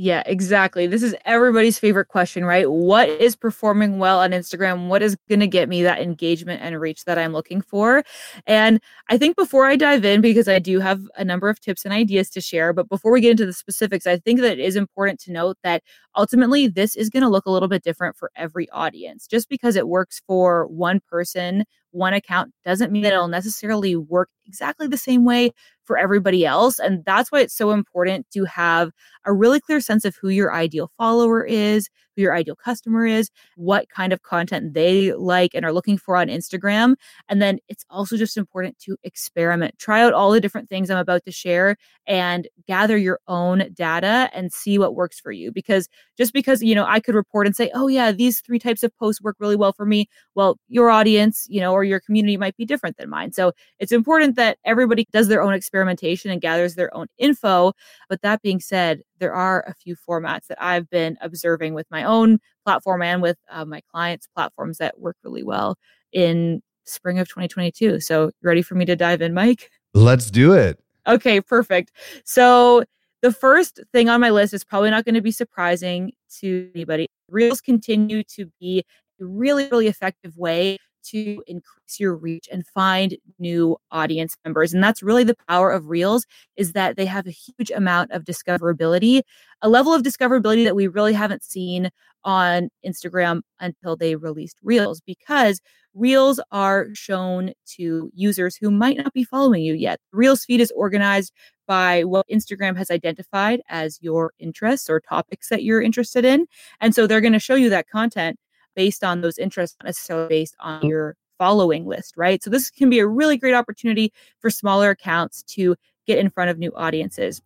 Yeah, 0.00 0.22
exactly. 0.26 0.86
This 0.86 1.02
is 1.02 1.16
everybody's 1.24 1.76
favorite 1.76 2.06
question, 2.06 2.44
right? 2.44 2.70
What 2.70 3.08
is 3.08 3.34
performing 3.34 3.98
well 3.98 4.20
on 4.20 4.30
Instagram? 4.30 4.86
What 4.86 5.02
is 5.02 5.16
going 5.28 5.40
to 5.40 5.48
get 5.48 5.68
me 5.68 5.82
that 5.82 6.00
engagement 6.00 6.62
and 6.62 6.80
reach 6.80 7.04
that 7.06 7.18
I'm 7.18 7.32
looking 7.32 7.60
for? 7.60 8.04
And 8.46 8.80
I 9.08 9.18
think 9.18 9.34
before 9.34 9.66
I 9.66 9.74
dive 9.74 10.04
in, 10.04 10.20
because 10.20 10.46
I 10.46 10.60
do 10.60 10.78
have 10.78 11.00
a 11.16 11.24
number 11.24 11.48
of 11.48 11.60
tips 11.60 11.84
and 11.84 11.92
ideas 11.92 12.30
to 12.30 12.40
share, 12.40 12.72
but 12.72 12.88
before 12.88 13.10
we 13.10 13.20
get 13.20 13.32
into 13.32 13.44
the 13.46 13.52
specifics, 13.52 14.06
I 14.06 14.18
think 14.18 14.40
that 14.40 14.52
it 14.52 14.60
is 14.60 14.76
important 14.76 15.18
to 15.22 15.32
note 15.32 15.56
that 15.64 15.82
ultimately 16.16 16.68
this 16.68 16.94
is 16.94 17.10
going 17.10 17.24
to 17.24 17.28
look 17.28 17.46
a 17.46 17.50
little 17.50 17.68
bit 17.68 17.82
different 17.82 18.16
for 18.16 18.30
every 18.36 18.70
audience. 18.70 19.26
Just 19.26 19.48
because 19.48 19.74
it 19.74 19.88
works 19.88 20.22
for 20.28 20.68
one 20.68 21.00
person, 21.10 21.64
one 21.90 22.14
account, 22.14 22.52
doesn't 22.64 22.92
mean 22.92 23.02
that 23.02 23.12
it'll 23.12 23.28
necessarily 23.28 23.96
work 23.96 24.28
exactly 24.46 24.86
the 24.86 24.96
same 24.98 25.24
way 25.24 25.50
for 25.84 25.98
everybody 25.98 26.44
else. 26.44 26.78
And 26.78 27.04
that's 27.04 27.32
why 27.32 27.40
it's 27.40 27.56
so 27.56 27.70
important 27.70 28.26
to 28.32 28.44
have 28.44 28.90
a 29.24 29.32
really 29.32 29.60
clear 29.60 29.80
sense 29.80 30.04
of 30.04 30.16
who 30.20 30.28
your 30.28 30.52
ideal 30.52 30.90
follower 30.98 31.44
is, 31.44 31.88
who 32.18 32.22
your 32.22 32.34
ideal 32.34 32.56
customer 32.56 33.06
is, 33.06 33.30
what 33.54 33.88
kind 33.88 34.12
of 34.12 34.22
content 34.22 34.74
they 34.74 35.12
like 35.12 35.54
and 35.54 35.64
are 35.64 35.72
looking 35.72 35.96
for 35.96 36.16
on 36.16 36.26
Instagram. 36.26 36.96
And 37.28 37.40
then 37.40 37.60
it's 37.68 37.84
also 37.90 38.16
just 38.16 38.36
important 38.36 38.76
to 38.80 38.96
experiment, 39.04 39.78
try 39.78 40.02
out 40.02 40.12
all 40.12 40.32
the 40.32 40.40
different 40.40 40.68
things 40.68 40.90
I'm 40.90 40.98
about 40.98 41.24
to 41.26 41.30
share 41.30 41.76
and 42.08 42.48
gather 42.66 42.96
your 42.96 43.20
own 43.28 43.70
data 43.72 44.30
and 44.32 44.52
see 44.52 44.78
what 44.78 44.96
works 44.96 45.20
for 45.20 45.30
you. 45.30 45.52
Because 45.52 45.88
just 46.16 46.32
because, 46.32 46.60
you 46.60 46.74
know, 46.74 46.84
I 46.86 46.98
could 46.98 47.14
report 47.14 47.46
and 47.46 47.54
say, 47.54 47.70
oh, 47.72 47.86
yeah, 47.86 48.10
these 48.10 48.40
three 48.40 48.58
types 48.58 48.82
of 48.82 48.96
posts 48.96 49.22
work 49.22 49.36
really 49.38 49.56
well 49.56 49.72
for 49.72 49.86
me. 49.86 50.08
Well, 50.34 50.58
your 50.68 50.90
audience, 50.90 51.46
you 51.48 51.60
know, 51.60 51.72
or 51.72 51.84
your 51.84 52.00
community 52.00 52.36
might 52.36 52.56
be 52.56 52.64
different 52.64 52.96
than 52.96 53.08
mine. 53.08 53.32
So 53.32 53.52
it's 53.78 53.92
important 53.92 54.34
that 54.36 54.58
everybody 54.64 55.06
does 55.12 55.28
their 55.28 55.42
own 55.42 55.54
experimentation 55.54 56.32
and 56.32 56.40
gathers 56.40 56.74
their 56.74 56.94
own 56.96 57.06
info. 57.16 57.74
But 58.08 58.22
that 58.22 58.42
being 58.42 58.58
said, 58.58 59.02
there 59.18 59.34
are 59.34 59.64
a 59.66 59.74
few 59.74 59.96
formats 59.96 60.46
that 60.48 60.62
I've 60.62 60.88
been 60.90 61.18
observing 61.20 61.74
with 61.74 61.86
my 61.90 62.04
own 62.04 62.38
platform 62.64 63.02
and 63.02 63.22
with 63.22 63.36
uh, 63.50 63.64
my 63.64 63.80
clients' 63.90 64.28
platforms 64.34 64.78
that 64.78 65.00
work 65.00 65.16
really 65.22 65.42
well 65.42 65.76
in 66.12 66.62
spring 66.84 67.18
of 67.18 67.28
2022. 67.28 68.00
So, 68.00 68.30
ready 68.42 68.62
for 68.62 68.74
me 68.74 68.84
to 68.86 68.96
dive 68.96 69.22
in, 69.22 69.34
Mike? 69.34 69.70
Let's 69.94 70.30
do 70.30 70.52
it. 70.52 70.78
Okay, 71.06 71.40
perfect. 71.40 71.92
So, 72.24 72.84
the 73.22 73.32
first 73.32 73.80
thing 73.92 74.08
on 74.08 74.20
my 74.20 74.30
list 74.30 74.54
is 74.54 74.64
probably 74.64 74.90
not 74.90 75.04
going 75.04 75.16
to 75.16 75.20
be 75.20 75.32
surprising 75.32 76.12
to 76.40 76.70
anybody. 76.74 77.08
Reels 77.28 77.60
continue 77.60 78.22
to 78.24 78.50
be 78.60 78.84
a 79.20 79.24
really, 79.24 79.68
really 79.68 79.88
effective 79.88 80.36
way 80.36 80.78
to 81.02 81.42
increase 81.46 81.98
your 81.98 82.14
reach 82.14 82.48
and 82.50 82.66
find 82.66 83.16
new 83.38 83.76
audience 83.90 84.36
members 84.44 84.72
and 84.72 84.82
that's 84.82 85.02
really 85.02 85.24
the 85.24 85.36
power 85.48 85.70
of 85.70 85.88
reels 85.88 86.26
is 86.56 86.72
that 86.72 86.96
they 86.96 87.06
have 87.06 87.26
a 87.26 87.30
huge 87.30 87.70
amount 87.70 88.10
of 88.12 88.24
discoverability 88.24 89.22
a 89.62 89.68
level 89.68 89.94
of 89.94 90.02
discoverability 90.02 90.64
that 90.64 90.76
we 90.76 90.86
really 90.86 91.12
haven't 91.12 91.42
seen 91.42 91.90
on 92.24 92.68
Instagram 92.86 93.40
until 93.60 93.96
they 93.96 94.16
released 94.16 94.58
reels 94.62 95.00
because 95.00 95.60
reels 95.94 96.40
are 96.52 96.88
shown 96.92 97.52
to 97.66 98.10
users 98.14 98.56
who 98.56 98.70
might 98.70 98.96
not 98.96 99.12
be 99.12 99.24
following 99.24 99.62
you 99.62 99.74
yet 99.74 100.00
reels 100.12 100.44
feed 100.44 100.60
is 100.60 100.72
organized 100.72 101.32
by 101.68 102.02
what 102.02 102.26
Instagram 102.28 102.76
has 102.76 102.90
identified 102.90 103.60
as 103.68 103.98
your 104.00 104.32
interests 104.40 104.90
or 104.90 105.00
topics 105.00 105.50
that 105.50 105.62
you're 105.62 105.82
interested 105.82 106.24
in. 106.24 106.46
And 106.80 106.94
so 106.94 107.06
they're 107.06 107.20
going 107.20 107.34
to 107.34 107.38
show 107.38 107.54
you 107.54 107.70
that 107.70 107.88
content 107.88 108.38
based 108.74 109.04
on 109.04 109.20
those 109.20 109.38
interests, 109.38 109.76
not 109.80 109.86
necessarily 109.88 110.28
based 110.28 110.56
on 110.60 110.86
your 110.86 111.16
following 111.38 111.86
list, 111.86 112.14
right? 112.16 112.42
So 112.42 112.50
this 112.50 112.70
can 112.70 112.90
be 112.90 112.98
a 112.98 113.06
really 113.06 113.36
great 113.36 113.54
opportunity 113.54 114.12
for 114.40 114.50
smaller 114.50 114.90
accounts 114.90 115.42
to 115.44 115.76
get 116.06 116.18
in 116.18 116.30
front 116.30 116.50
of 116.50 116.58
new 116.58 116.72
audiences. 116.74 117.40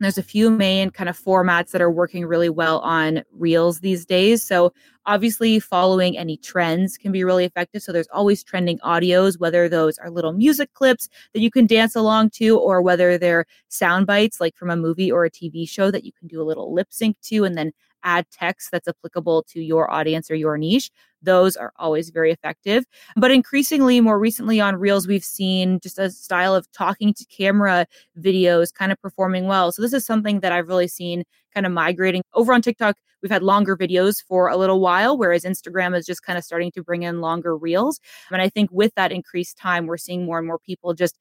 There's 0.00 0.16
a 0.16 0.22
few 0.22 0.48
main 0.50 0.90
kind 0.90 1.10
of 1.10 1.18
formats 1.18 1.72
that 1.72 1.82
are 1.82 1.90
working 1.90 2.24
really 2.24 2.48
well 2.48 2.78
on 2.78 3.22
Reels 3.32 3.80
these 3.80 4.06
days. 4.06 4.42
So, 4.42 4.72
obviously, 5.04 5.60
following 5.60 6.16
any 6.16 6.38
trends 6.38 6.96
can 6.96 7.12
be 7.12 7.22
really 7.22 7.44
effective. 7.44 7.82
So, 7.82 7.92
there's 7.92 8.08
always 8.10 8.42
trending 8.42 8.78
audios, 8.78 9.38
whether 9.38 9.68
those 9.68 9.98
are 9.98 10.10
little 10.10 10.32
music 10.32 10.72
clips 10.72 11.10
that 11.34 11.40
you 11.40 11.50
can 11.50 11.66
dance 11.66 11.94
along 11.94 12.30
to, 12.36 12.58
or 12.58 12.80
whether 12.80 13.18
they're 13.18 13.44
sound 13.68 14.06
bites 14.06 14.40
like 14.40 14.56
from 14.56 14.70
a 14.70 14.76
movie 14.76 15.12
or 15.12 15.26
a 15.26 15.30
TV 15.30 15.68
show 15.68 15.90
that 15.90 16.04
you 16.04 16.12
can 16.18 16.28
do 16.28 16.40
a 16.40 16.44
little 16.44 16.72
lip 16.72 16.88
sync 16.90 17.20
to 17.22 17.44
and 17.44 17.54
then 17.58 17.70
add 18.04 18.26
text 18.30 18.70
that's 18.72 18.88
applicable 18.88 19.44
to 19.50 19.60
your 19.60 19.90
audience 19.90 20.30
or 20.30 20.34
your 20.34 20.56
niche. 20.58 20.90
Those 21.22 21.56
are 21.56 21.72
always 21.76 22.10
very 22.10 22.30
effective. 22.32 22.84
But 23.16 23.30
increasingly, 23.30 24.00
more 24.00 24.18
recently 24.18 24.60
on 24.60 24.76
Reels, 24.76 25.06
we've 25.06 25.24
seen 25.24 25.78
just 25.82 25.98
a 25.98 26.10
style 26.10 26.54
of 26.54 26.70
talking 26.72 27.12
to 27.14 27.24
camera 27.26 27.86
videos 28.18 28.72
kind 28.72 28.90
of 28.92 29.00
performing 29.00 29.46
well. 29.46 29.72
So, 29.72 29.82
this 29.82 29.92
is 29.92 30.04
something 30.06 30.40
that 30.40 30.52
I've 30.52 30.68
really 30.68 30.88
seen 30.88 31.24
kind 31.54 31.66
of 31.66 31.72
migrating 31.72 32.22
over 32.34 32.52
on 32.52 32.62
TikTok. 32.62 32.96
we've 33.22 33.30
had 33.30 33.42
longer 33.42 33.76
videos 33.76 34.22
for 34.26 34.48
a 34.48 34.56
little 34.56 34.80
while, 34.80 35.18
whereas 35.18 35.44
Instagram 35.44 35.96
is 35.96 36.06
just 36.06 36.22
kind 36.22 36.38
of 36.38 36.44
starting 36.44 36.70
to 36.72 36.82
bring 36.82 37.02
in 37.02 37.20
longer 37.20 37.56
reels. 37.56 38.00
And 38.30 38.40
I 38.40 38.48
think 38.48 38.70
with 38.72 38.94
that 38.96 39.12
increased 39.12 39.58
time, 39.58 39.86
we're 39.86 39.98
seeing 39.98 40.24
more 40.24 40.38
and 40.38 40.46
more 40.46 40.58
people 40.58 40.94
just 40.94 41.18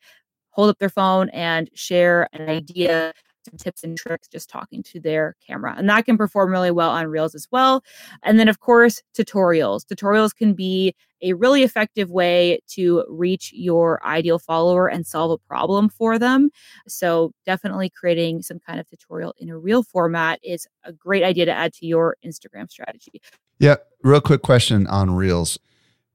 hold 0.52 0.70
up 0.70 0.78
their 0.80 0.90
phone 0.90 1.30
and 1.30 1.70
share 1.74 2.28
an 2.34 2.50
idea 2.50 3.14
some 3.50 3.58
tips 3.58 3.84
and 3.84 3.98
tricks 3.98 4.28
just 4.28 4.50
talking 4.50 4.84
to 4.84 5.00
their 5.00 5.36
camera. 5.46 5.76
And 5.78 5.90
that 5.90 6.06
can 6.06 6.18
perform 6.18 6.52
really 6.52 6.72
well 6.72 6.90
on 6.90 7.08
Reels 7.08 7.36
as 7.36 7.48
well. 7.52 7.84
And 8.24 8.40
then, 8.40 8.48
of 8.48 8.60
course, 8.60 9.02
tutorials. 9.18 9.86
Tutorials 9.86 10.36
can 10.36 10.54
be 10.54 10.96
a 11.22 11.34
really 11.34 11.64
effective 11.64 12.10
way 12.10 12.60
to 12.68 13.04
reach 13.10 13.52
your 13.54 14.06
ideal 14.06 14.40
follower 14.40 14.88
and 14.88 15.06
solve 15.06 15.32
a 15.32 15.38
problem 15.38 15.90
for 15.90 16.18
them. 16.18 16.50
So, 16.88 17.34
definitely 17.46 17.90
creating 17.90 18.42
some 18.42 18.60
kind 18.60 18.80
of 18.80 18.88
tutorial 18.90 19.34
in 19.38 19.50
a 19.50 19.58
reel 19.58 19.84
format 19.84 20.40
is 20.44 20.68
a 20.84 20.94
great 20.94 21.24
idea 21.24 21.46
to 21.46 21.52
add 21.52 21.74
to 21.74 21.86
your 21.86 22.16
Instagram 22.26 22.70
strategy. 22.70 23.22
Yeah. 23.60 23.76
Real 24.02 24.22
quick 24.22 24.42
question 24.42 24.88
on 24.88 25.12
Reels 25.12 25.60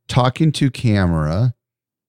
talking 0.08 0.52
to 0.52 0.70
camera 0.70 1.54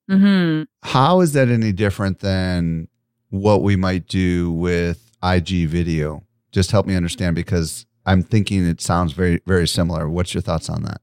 Mm-hmm. 0.09 0.63
How 0.83 1.21
is 1.21 1.33
that 1.33 1.49
any 1.49 1.71
different 1.71 2.19
than 2.19 2.87
what 3.29 3.63
we 3.63 3.75
might 3.75 4.07
do 4.07 4.51
with 4.51 5.11
IG 5.23 5.67
video? 5.67 6.23
Just 6.51 6.71
help 6.71 6.85
me 6.85 6.95
understand 6.95 7.35
because 7.35 7.85
I'm 8.05 8.23
thinking 8.23 8.65
it 8.65 8.81
sounds 8.81 9.13
very, 9.13 9.41
very 9.45 9.67
similar. 9.67 10.09
What's 10.09 10.33
your 10.33 10.41
thoughts 10.41 10.69
on 10.69 10.83
that? 10.83 11.01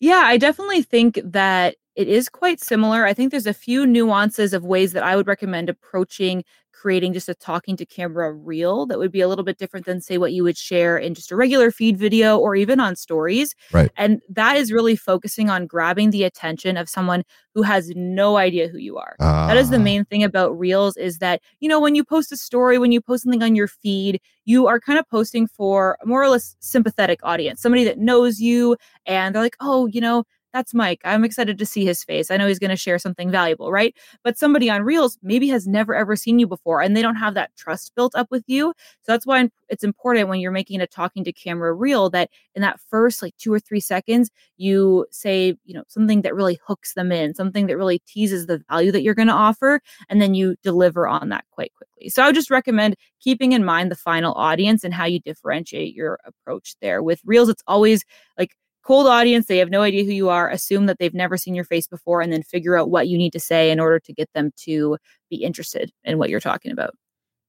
Yeah, 0.00 0.22
I 0.24 0.36
definitely 0.36 0.82
think 0.82 1.20
that 1.24 1.76
it 1.94 2.08
is 2.08 2.28
quite 2.28 2.60
similar. 2.60 3.04
I 3.04 3.12
think 3.14 3.30
there's 3.30 3.46
a 3.46 3.54
few 3.54 3.86
nuances 3.86 4.52
of 4.52 4.64
ways 4.64 4.92
that 4.92 5.02
I 5.02 5.16
would 5.16 5.26
recommend 5.26 5.68
approaching 5.68 6.44
creating 6.82 7.12
just 7.12 7.28
a 7.28 7.34
talking 7.34 7.76
to 7.76 7.86
camera 7.86 8.32
reel 8.32 8.86
that 8.86 8.98
would 8.98 9.12
be 9.12 9.20
a 9.20 9.28
little 9.28 9.44
bit 9.44 9.56
different 9.56 9.86
than 9.86 10.00
say 10.00 10.18
what 10.18 10.32
you 10.32 10.42
would 10.42 10.58
share 10.58 10.98
in 10.98 11.14
just 11.14 11.30
a 11.30 11.36
regular 11.36 11.70
feed 11.70 11.96
video 11.96 12.36
or 12.36 12.56
even 12.56 12.80
on 12.80 12.96
stories. 12.96 13.54
Right. 13.70 13.88
And 13.96 14.20
that 14.28 14.56
is 14.56 14.72
really 14.72 14.96
focusing 14.96 15.48
on 15.48 15.66
grabbing 15.66 16.10
the 16.10 16.24
attention 16.24 16.76
of 16.76 16.88
someone 16.88 17.22
who 17.54 17.62
has 17.62 17.92
no 17.94 18.36
idea 18.36 18.66
who 18.66 18.78
you 18.78 18.98
are. 18.98 19.14
Uh, 19.20 19.46
that 19.46 19.56
is 19.56 19.70
the 19.70 19.76
ah. 19.76 19.80
main 19.80 20.04
thing 20.06 20.24
about 20.24 20.58
reels 20.58 20.96
is 20.96 21.18
that, 21.18 21.40
you 21.60 21.68
know, 21.68 21.78
when 21.78 21.94
you 21.94 22.02
post 22.02 22.32
a 22.32 22.36
story, 22.36 22.78
when 22.78 22.90
you 22.90 23.00
post 23.00 23.22
something 23.22 23.44
on 23.44 23.54
your 23.54 23.68
feed, 23.68 24.20
you 24.44 24.66
are 24.66 24.80
kind 24.80 24.98
of 24.98 25.08
posting 25.08 25.46
for 25.46 25.96
a 26.02 26.06
more 26.06 26.20
or 26.20 26.30
less 26.30 26.56
sympathetic 26.58 27.20
audience, 27.22 27.60
somebody 27.60 27.84
that 27.84 27.98
knows 27.98 28.40
you 28.40 28.76
and 29.06 29.34
they're 29.34 29.42
like, 29.42 29.56
"Oh, 29.60 29.86
you 29.86 30.00
know, 30.00 30.24
that's 30.52 30.74
Mike. 30.74 31.00
I'm 31.04 31.24
excited 31.24 31.58
to 31.58 31.66
see 31.66 31.84
his 31.84 32.04
face. 32.04 32.30
I 32.30 32.36
know 32.36 32.46
he's 32.46 32.58
going 32.58 32.70
to 32.70 32.76
share 32.76 32.98
something 32.98 33.30
valuable, 33.30 33.70
right? 33.72 33.94
But 34.22 34.38
somebody 34.38 34.68
on 34.68 34.82
Reels 34.82 35.18
maybe 35.22 35.48
has 35.48 35.66
never 35.66 35.94
ever 35.94 36.16
seen 36.16 36.38
you 36.38 36.46
before 36.46 36.82
and 36.82 36.96
they 36.96 37.02
don't 37.02 37.16
have 37.16 37.34
that 37.34 37.54
trust 37.56 37.94
built 37.94 38.14
up 38.14 38.30
with 38.30 38.44
you. 38.46 38.74
So 39.02 39.12
that's 39.12 39.26
why 39.26 39.48
it's 39.68 39.84
important 39.84 40.28
when 40.28 40.40
you're 40.40 40.52
making 40.52 40.80
a 40.80 40.86
talking 40.86 41.24
to 41.24 41.32
camera 41.32 41.72
reel 41.72 42.10
that 42.10 42.28
in 42.54 42.62
that 42.62 42.80
first 42.80 43.22
like 43.22 43.36
two 43.38 43.52
or 43.52 43.58
three 43.58 43.80
seconds, 43.80 44.30
you 44.58 45.06
say, 45.10 45.56
you 45.64 45.74
know, 45.74 45.84
something 45.88 46.22
that 46.22 46.34
really 46.34 46.60
hooks 46.66 46.94
them 46.94 47.10
in, 47.10 47.34
something 47.34 47.66
that 47.66 47.76
really 47.76 48.00
teases 48.06 48.46
the 48.46 48.62
value 48.68 48.92
that 48.92 49.02
you're 49.02 49.14
going 49.14 49.28
to 49.28 49.34
offer, 49.34 49.80
and 50.08 50.20
then 50.20 50.34
you 50.34 50.56
deliver 50.62 51.08
on 51.08 51.30
that 51.30 51.44
quite 51.50 51.72
quickly. 51.74 52.10
So 52.10 52.22
I 52.22 52.26
would 52.26 52.34
just 52.34 52.50
recommend 52.50 52.96
keeping 53.20 53.52
in 53.52 53.64
mind 53.64 53.90
the 53.90 53.96
final 53.96 54.34
audience 54.34 54.84
and 54.84 54.92
how 54.92 55.04
you 55.06 55.20
differentiate 55.20 55.94
your 55.94 56.18
approach 56.26 56.74
there. 56.82 57.02
With 57.02 57.20
Reels, 57.24 57.48
it's 57.48 57.62
always 57.66 58.04
like 58.38 58.54
cold 58.82 59.06
audience 59.06 59.46
they 59.46 59.58
have 59.58 59.70
no 59.70 59.82
idea 59.82 60.04
who 60.04 60.10
you 60.10 60.28
are 60.28 60.50
assume 60.50 60.86
that 60.86 60.98
they've 60.98 61.14
never 61.14 61.36
seen 61.36 61.54
your 61.54 61.64
face 61.64 61.86
before 61.86 62.20
and 62.20 62.32
then 62.32 62.42
figure 62.42 62.76
out 62.76 62.90
what 62.90 63.08
you 63.08 63.16
need 63.16 63.32
to 63.32 63.40
say 63.40 63.70
in 63.70 63.80
order 63.80 63.98
to 63.98 64.12
get 64.12 64.28
them 64.34 64.50
to 64.56 64.96
be 65.30 65.36
interested 65.36 65.92
in 66.04 66.18
what 66.18 66.30
you're 66.30 66.40
talking 66.40 66.72
about. 66.72 66.94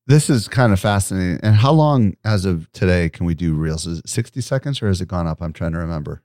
This 0.05 0.29
is 0.29 0.47
kind 0.47 0.73
of 0.73 0.79
fascinating. 0.79 1.39
And 1.43 1.55
how 1.55 1.71
long 1.71 2.15
as 2.25 2.43
of 2.43 2.69
today 2.73 3.09
can 3.09 3.25
we 3.25 3.33
do 3.33 3.53
reels? 3.53 3.87
Is 3.87 3.99
it 3.99 4.09
60 4.09 4.41
seconds 4.41 4.81
or 4.81 4.87
has 4.87 4.99
it 4.99 5.07
gone 5.07 5.27
up? 5.27 5.41
I'm 5.41 5.53
trying 5.53 5.71
to 5.71 5.79
remember. 5.79 6.21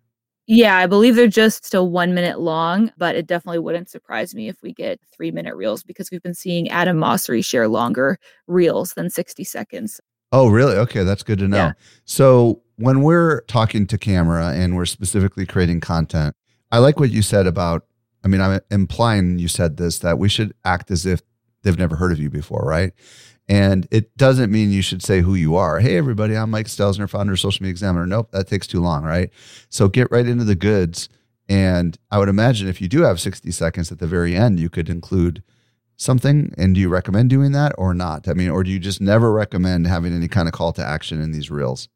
Yeah 0.51 0.79
i 0.79 0.87
believe 0.87 1.15
they're 1.15 1.27
just 1.27 1.67
still 1.67 1.91
one 1.91 2.15
minute 2.15 2.41
long 2.41 2.91
but 2.97 3.15
it 3.15 3.27
definitely 3.27 3.59
wouldn't 3.59 3.91
surprise 3.91 4.35
me 4.35 4.49
if 4.49 4.63
we 4.63 4.73
get 4.73 4.99
three 5.13 5.31
minute 5.31 5.55
reels 5.55 5.83
because 5.83 6.11
we've 6.11 6.23
been 6.23 6.33
seeing 6.33 6.71
adam 6.71 6.97
Mosseri 6.97 7.45
share 7.45 7.69
longer 7.69 8.19
reels 8.47 8.95
than 8.95 9.11
60 9.11 9.45
seconds 9.45 10.01
Oh, 10.33 10.49
really? 10.49 10.77
Okay, 10.77 11.05
that's 11.05 11.23
good 11.23 11.39
to 11.39 11.49
know. 11.49 11.57
Yeah. 11.57 11.73
So, 12.05 12.63
when 12.77 13.03
we're 13.03 13.41
talking 13.43 13.87
to 13.89 13.99
camera 13.99 14.49
and 14.49 14.77
we're 14.77 14.87
specifically 14.87 15.45
creating 15.45 15.81
content, 15.81 16.35
I 16.71 16.79
like 16.79 17.01
what 17.01 17.11
you 17.11 17.23
said 17.23 17.47
about, 17.47 17.87
I 18.25 18.29
mean, 18.29 18.41
I'm 18.41 18.61
implying 18.71 19.39
you 19.39 19.49
said 19.49 19.79
this 19.79 19.99
that 20.01 20.19
we 20.19 20.29
should 20.29 20.55
act 20.65 20.91
as 20.91 21.05
if 21.05 21.23
they've 21.63 21.79
never 21.79 21.97
heard 21.97 22.13
of 22.13 22.21
you 22.21 22.31
before, 22.31 22.63
right? 22.65 22.93
And 23.49 23.89
it 23.91 24.17
doesn't 24.17 24.53
mean 24.53 24.71
you 24.71 24.83
should 24.83 25.03
say 25.03 25.23
who 25.23 25.35
you 25.35 25.57
are. 25.57 25.81
Hey, 25.81 25.97
everybody, 25.97 26.37
I'm 26.37 26.51
Mike 26.51 26.67
Stelzner, 26.67 27.09
founder 27.09 27.33
of 27.33 27.41
Social 27.41 27.63
Media 27.63 27.71
Examiner. 27.71 28.07
Nope, 28.07 28.31
that 28.33 28.47
takes 28.47 28.67
too 28.67 28.81
long, 28.81 29.03
right? 29.05 29.31
So 29.71 29.89
get 29.89 30.11
right 30.11 30.27
into 30.27 30.45
the 30.45 30.55
goods. 30.55 31.09
And 31.49 31.97
I 32.11 32.19
would 32.19 32.29
imagine 32.29 32.69
if 32.69 32.81
you 32.83 32.89
do 32.89 33.03
have 33.03 33.21
60 33.21 33.51
seconds 33.51 33.91
at 33.91 33.99
the 33.99 34.07
very 34.07 34.37
end, 34.37 34.61
you 34.61 34.69
could 34.69 34.91
include 34.91 35.43
something 35.99 36.55
and 36.57 36.75
do 36.75 36.81
you 36.81 36.89
recommend 36.89 37.29
doing 37.29 37.53
that 37.53 37.73
or 37.77 37.93
not 37.93 38.27
i 38.29 38.33
mean 38.33 38.49
or 38.49 38.63
do 38.63 38.71
you 38.71 38.79
just 38.79 39.01
never 39.01 39.33
recommend 39.33 39.87
having 39.87 40.15
any 40.15 40.29
kind 40.29 40.49
of 40.49 40.55
call 40.55 40.73
to 40.73 40.85
action 40.85 41.21
in 41.21 41.33
these 41.33 41.51
reels 41.51 41.89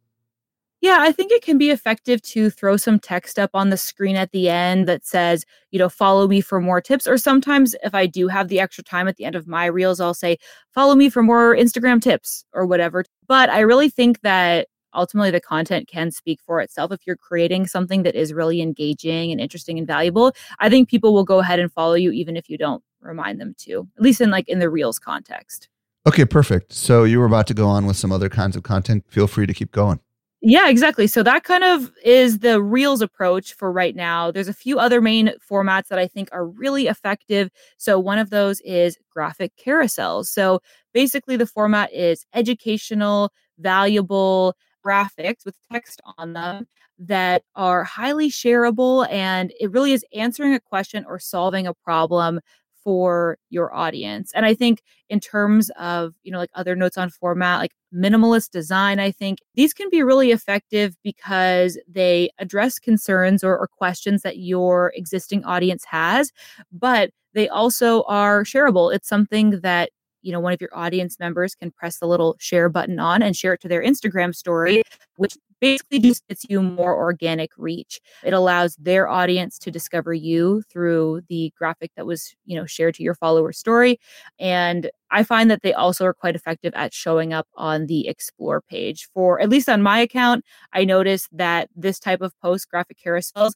yeah, 0.83 0.97
I 0.99 1.13
think 1.13 1.31
it 1.31 1.43
can 1.43 1.59
be 1.59 1.71
effective 1.71 2.21
to 2.23 2.51
throw 2.51 2.77
some 2.77 2.99
text 2.99 3.39
up 3.39 3.51
on 3.55 3.71
the 3.71 3.77
screen 3.77 4.17
at 4.17 4.33
the 4.33 4.49
end 4.49 4.89
that 4.89 5.07
says, 5.07 5.45
you 5.71 5.79
know, 5.79 5.89
follow 5.89 6.27
me 6.27 6.41
for 6.41 6.61
more 6.61 6.81
tips. 6.81 7.07
Or 7.07 7.17
sometimes 7.17 7.77
if 7.85 7.95
I 7.95 8.07
do 8.07 8.27
have 8.27 8.49
the 8.49 8.59
extra 8.59 8.83
time 8.83 9.07
at 9.07 9.17
the 9.17 9.25
end 9.25 9.37
of 9.37 9.47
my 9.47 9.67
reels, 9.67 10.01
I'll 10.01 10.13
say, 10.13 10.39
follow 10.75 10.97
me 10.97 11.09
for 11.09 11.23
more 11.23 11.55
Instagram 11.55 12.03
tips 12.03 12.45
or 12.53 12.67
whatever. 12.67 13.05
But 13.29 13.49
I 13.49 13.61
really 13.61 13.91
think 13.91 14.23
that 14.23 14.67
ultimately 14.95 15.31
the 15.31 15.41
content 15.41 15.89
can 15.89 16.11
speak 16.11 16.41
for 16.45 16.61
itself. 16.61 16.93
If 16.93 17.07
you're 17.07 17.17
creating 17.17 17.67
something 17.67 18.03
that 18.03 18.15
is 18.15 18.33
really 18.33 18.61
engaging 18.61 19.33
and 19.33 19.41
interesting 19.41 19.79
and 19.79 19.87
valuable, 19.87 20.35
I 20.59 20.69
think 20.69 20.89
people 20.89 21.15
will 21.15 21.25
go 21.25 21.39
ahead 21.41 21.59
and 21.59 21.73
follow 21.73 21.95
you 21.95 22.13
even 22.13 22.37
if 22.37 22.49
you 22.49 22.59
don't 22.59 22.83
remind 23.01 23.41
them 23.41 23.55
to, 23.59 23.89
at 23.97 24.03
least 24.03 24.21
in 24.21 24.31
like 24.31 24.49
in 24.49 24.59
the 24.59 24.71
reels 24.71 24.99
context. 24.99 25.69
Okay, 26.07 26.25
perfect. 26.25 26.73
So 26.73 27.05
you 27.05 27.19
were 27.21 27.27
about 27.27 27.47
to 27.49 27.55
go 27.55 27.69
on 27.69 27.87
with 27.87 27.97
some 27.97 28.11
other 28.11 28.29
kinds 28.29 28.57
of 28.57 28.63
content. 28.63 29.05
Feel 29.09 29.27
free 29.27 29.47
to 29.47 29.55
keep 29.55 29.71
going. 29.71 30.01
Yeah, 30.45 30.69
exactly. 30.69 31.07
So 31.07 31.23
that 31.23 31.45
kind 31.45 31.63
of 31.63 31.93
is 32.05 32.41
the 32.41 32.61
Reels 32.61 33.01
approach 33.01 33.55
for 33.55 33.71
right 33.71 33.95
now. 33.95 34.33
There's 34.33 34.49
a 34.49 34.53
few 34.53 34.77
other 34.77 35.01
main 35.01 35.31
formats 35.49 35.87
that 35.87 36.01
I 36.01 36.09
think 36.09 36.29
are 36.33 36.45
really 36.45 36.89
effective. 36.89 37.49
So 37.79 38.01
one 38.01 38.19
of 38.19 38.31
those 38.31 38.61
is 38.63 38.99
graphic 39.09 39.53
carousels. 39.57 40.27
So 40.27 40.61
basically, 40.93 41.37
the 41.37 41.47
format 41.47 41.93
is 41.93 42.27
educational, 42.35 43.33
valuable 43.61 44.57
graphics 44.85 45.45
with 45.45 45.57
text 45.71 46.01
on 46.19 46.33
them 46.33 46.67
that 46.99 47.43
are 47.55 47.85
highly 47.85 48.31
shareable. 48.31 49.11
And 49.11 49.53
it 49.59 49.71
really 49.71 49.93
is 49.93 50.05
answering 50.15 50.55
a 50.55 50.61
question 50.61 51.05
or 51.07 51.19
solving 51.19 51.67
a 51.67 51.75
problem 51.75 52.41
for 52.83 53.39
your 53.49 53.75
audience. 53.75 54.33
And 54.35 54.45
I 54.45 54.55
think 54.55 54.83
in 55.09 55.21
terms 55.21 55.71
of, 55.79 56.15
you 56.23 56.33
know, 56.33 56.39
like 56.39 56.51
other 56.55 56.75
notes 56.75 56.99
on 56.99 57.11
format, 57.11 57.61
like 57.61 57.73
minimalist 57.95 58.51
design, 58.51 58.99
I 58.99 59.13
think 59.13 59.39
these 59.55 59.73
can 59.73 59.89
be 59.91 60.03
really 60.03 60.33
effective 60.33 60.97
because 61.03 61.79
they 61.89 62.31
address 62.39 62.79
concerns 62.79 63.45
or, 63.45 63.57
or 63.57 63.69
questions 63.69 64.23
that 64.23 64.39
your 64.39 64.93
existing 64.97 65.45
audience 65.45 65.85
has, 65.85 66.33
but 66.73 67.11
they 67.35 67.49
also 67.49 68.03
are 68.03 68.45
shareable. 68.45 68.95
It's 68.95 69.09
something 69.09 69.61
that 69.61 69.91
you 70.23 70.33
know 70.33 70.41
one 70.41 70.53
of 70.53 70.61
your 70.61 70.71
audience 70.73 71.19
members 71.19 71.55
can 71.55 71.71
press 71.71 71.99
the 71.99 72.07
little 72.07 72.37
share 72.39 72.69
button 72.69 72.99
on 72.99 73.23
and 73.23 73.37
share 73.37 73.55
it 73.55 73.61
to 73.61 73.69
their 73.69 73.83
instagram 73.83 74.35
story 74.35 74.83
which 75.17 75.37
basically 75.63 76.01
just 76.01 76.27
gets 76.27 76.45
you 76.49 76.61
more 76.61 76.95
organic 76.95 77.53
reach. 77.57 78.01
It 78.25 78.33
allows 78.33 78.75
their 78.77 79.09
audience 79.09 79.61
to 79.61 79.71
discover 79.71 80.13
you 80.13 80.63
through 80.63 81.23
the 81.29 81.53
graphic 81.57 81.93
that 81.97 82.05
was, 82.05 82.35
you 82.45 82.57
know, 82.57 82.67
shared 82.67 82.97
to 82.97 83.05
your 83.05 83.15
follower 83.15 83.53
story. 83.53 84.01
And 84.41 84.91
I 85.13 85.23
find 85.23 85.49
that 85.53 85.63
they 85.63 85.73
also 85.73 86.05
are 86.05 86.15
quite 86.15 86.35
effective 86.35 86.75
at 86.75 86.93
showing 86.93 87.33
up 87.33 87.47
on 87.55 87.87
the 87.87 88.09
explore 88.09 88.61
page. 88.61 89.09
For 89.15 89.41
at 89.41 89.51
least 89.51 89.69
on 89.69 89.83
my 89.83 90.01
account, 90.01 90.45
I 90.73 90.85
noticed 90.85 91.29
that 91.31 91.71
this 91.77 92.01
type 92.01 92.23
of 92.23 92.33
post 92.41 92.69
graphic 92.69 92.99
carousels 92.99 93.53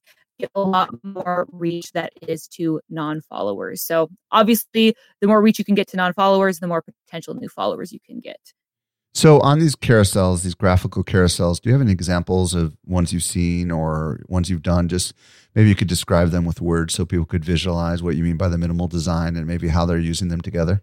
a 0.54 0.60
lot 0.60 0.90
more 1.02 1.46
reach 1.50 1.92
that 1.92 2.12
is 2.26 2.46
to 2.48 2.80
non-followers. 2.90 3.82
So 3.82 4.08
obviously, 4.30 4.94
the 5.20 5.26
more 5.26 5.40
reach 5.40 5.58
you 5.58 5.64
can 5.64 5.74
get 5.74 5.88
to 5.88 5.96
non-followers, 5.96 6.60
the 6.60 6.66
more 6.66 6.82
potential 6.82 7.34
new 7.34 7.48
followers 7.48 7.92
you 7.92 8.00
can 8.04 8.20
get. 8.20 8.40
So 9.14 9.40
on 9.40 9.60
these 9.60 9.74
carousels, 9.74 10.42
these 10.42 10.54
graphical 10.54 11.02
carousels, 11.02 11.58
do 11.58 11.70
you 11.70 11.72
have 11.72 11.80
any 11.80 11.92
examples 11.92 12.52
of 12.52 12.76
ones 12.84 13.14
you've 13.14 13.22
seen 13.22 13.70
or 13.70 14.20
ones 14.28 14.50
you've 14.50 14.62
done? 14.62 14.88
Just 14.88 15.14
maybe 15.54 15.70
you 15.70 15.74
could 15.74 15.88
describe 15.88 16.32
them 16.32 16.44
with 16.44 16.60
words 16.60 16.92
so 16.92 17.06
people 17.06 17.24
could 17.24 17.42
visualize 17.42 18.02
what 18.02 18.14
you 18.14 18.22
mean 18.22 18.36
by 18.36 18.48
the 18.48 18.58
minimal 18.58 18.88
design 18.88 19.34
and 19.36 19.46
maybe 19.46 19.68
how 19.68 19.86
they're 19.86 19.98
using 19.98 20.28
them 20.28 20.42
together. 20.42 20.82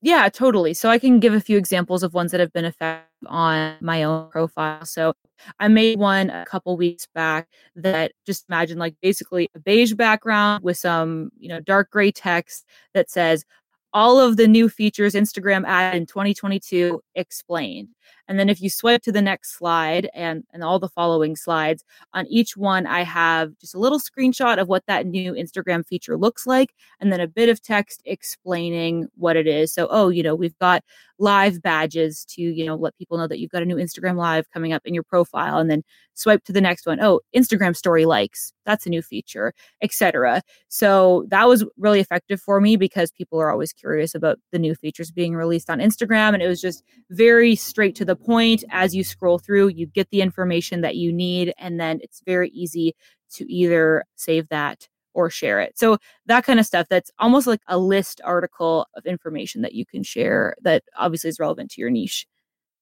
Yeah, 0.00 0.28
totally. 0.28 0.74
So 0.74 0.88
I 0.90 0.98
can 0.98 1.18
give 1.18 1.34
a 1.34 1.40
few 1.40 1.58
examples 1.58 2.02
of 2.04 2.14
ones 2.14 2.30
that 2.30 2.40
have 2.40 2.52
been 2.52 2.64
effective 2.64 3.04
on 3.26 3.74
my 3.80 4.04
own 4.04 4.30
profile. 4.30 4.84
So 4.86 5.14
I 5.58 5.66
made 5.68 5.98
one 5.98 6.30
a 6.30 6.44
couple 6.44 6.76
weeks 6.76 7.06
back 7.14 7.48
that 7.74 8.12
just 8.24 8.44
imagine 8.48 8.78
like 8.78 8.94
basically 9.02 9.48
a 9.56 9.58
beige 9.58 9.94
background 9.94 10.62
with 10.62 10.76
some, 10.76 11.30
you 11.38 11.48
know, 11.48 11.58
dark 11.60 11.90
gray 11.90 12.12
text 12.12 12.64
that 12.94 13.10
says 13.10 13.44
all 13.92 14.20
of 14.20 14.36
the 14.36 14.46
new 14.46 14.68
features 14.68 15.14
Instagram 15.14 15.64
added 15.66 15.96
in 15.98 16.06
2022 16.06 17.00
explained. 17.16 17.88
And 18.28 18.38
then 18.38 18.48
if 18.48 18.60
you 18.60 18.68
swipe 18.68 19.02
to 19.02 19.12
the 19.12 19.22
next 19.22 19.56
slide 19.56 20.08
and, 20.14 20.44
and 20.52 20.62
all 20.62 20.78
the 20.78 20.88
following 20.88 21.36
slides, 21.36 21.84
on 22.12 22.26
each 22.26 22.56
one, 22.56 22.86
I 22.86 23.02
have 23.02 23.56
just 23.58 23.74
a 23.74 23.78
little 23.78 23.98
screenshot 23.98 24.60
of 24.60 24.68
what 24.68 24.84
that 24.86 25.06
new 25.06 25.32
Instagram 25.32 25.86
feature 25.86 26.16
looks 26.16 26.46
like, 26.46 26.74
and 27.00 27.12
then 27.12 27.20
a 27.20 27.26
bit 27.26 27.48
of 27.48 27.62
text 27.62 28.02
explaining 28.04 29.06
what 29.16 29.36
it 29.36 29.46
is. 29.46 29.72
So, 29.72 29.88
oh, 29.90 30.08
you 30.08 30.22
know, 30.22 30.34
we've 30.34 30.58
got 30.58 30.82
live 31.18 31.60
badges 31.62 32.24
to, 32.24 32.42
you 32.42 32.64
know, 32.64 32.76
let 32.76 32.96
people 32.96 33.18
know 33.18 33.26
that 33.26 33.40
you've 33.40 33.50
got 33.50 33.62
a 33.62 33.66
new 33.66 33.76
Instagram 33.76 34.16
live 34.16 34.48
coming 34.50 34.72
up 34.72 34.82
in 34.84 34.94
your 34.94 35.02
profile, 35.02 35.58
and 35.58 35.70
then 35.70 35.82
swipe 36.14 36.44
to 36.44 36.52
the 36.52 36.60
next 36.60 36.86
one. 36.86 37.00
Oh, 37.00 37.20
Instagram 37.34 37.76
story 37.76 38.04
likes, 38.04 38.52
that's 38.66 38.86
a 38.86 38.90
new 38.90 39.02
feature, 39.02 39.52
etc. 39.82 40.42
So 40.68 41.24
that 41.28 41.48
was 41.48 41.64
really 41.76 42.00
effective 42.00 42.40
for 42.40 42.60
me 42.60 42.76
because 42.76 43.10
people 43.10 43.40
are 43.40 43.50
always 43.50 43.72
curious 43.72 44.14
about 44.14 44.38
the 44.52 44.58
new 44.58 44.74
features 44.74 45.10
being 45.10 45.34
released 45.34 45.70
on 45.70 45.78
Instagram. 45.78 46.34
And 46.34 46.42
it 46.42 46.48
was 46.48 46.60
just 46.60 46.82
very 47.10 47.54
straight 47.54 47.94
to 47.98 48.04
the 48.04 48.16
point. 48.16 48.64
As 48.70 48.94
you 48.94 49.04
scroll 49.04 49.38
through, 49.38 49.68
you 49.68 49.86
get 49.86 50.08
the 50.10 50.22
information 50.22 50.80
that 50.80 50.96
you 50.96 51.12
need, 51.12 51.52
and 51.58 51.78
then 51.78 52.00
it's 52.02 52.22
very 52.24 52.48
easy 52.50 52.94
to 53.34 53.52
either 53.52 54.04
save 54.16 54.48
that 54.48 54.88
or 55.14 55.28
share 55.30 55.60
it. 55.60 55.78
So 55.78 55.98
that 56.26 56.44
kind 56.44 56.60
of 56.60 56.66
stuff 56.66 56.86
that's 56.88 57.10
almost 57.18 57.46
like 57.46 57.60
a 57.66 57.76
list 57.76 58.20
article 58.24 58.86
of 58.94 59.04
information 59.04 59.62
that 59.62 59.74
you 59.74 59.84
can 59.84 60.02
share 60.02 60.54
that 60.62 60.84
obviously 60.96 61.28
is 61.28 61.40
relevant 61.40 61.72
to 61.72 61.80
your 61.80 61.90
niche. 61.90 62.26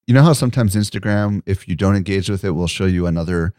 You 0.06 0.14
know 0.14 0.22
how 0.22 0.34
sometimes 0.34 0.76
Instagram, 0.76 1.42
if 1.46 1.66
you 1.66 1.74
don't 1.74 1.96
engage 1.96 2.30
with 2.30 2.44
it, 2.44 2.50
will 2.50 2.68
show 2.68 2.86
you 2.86 3.06
another 3.06 3.54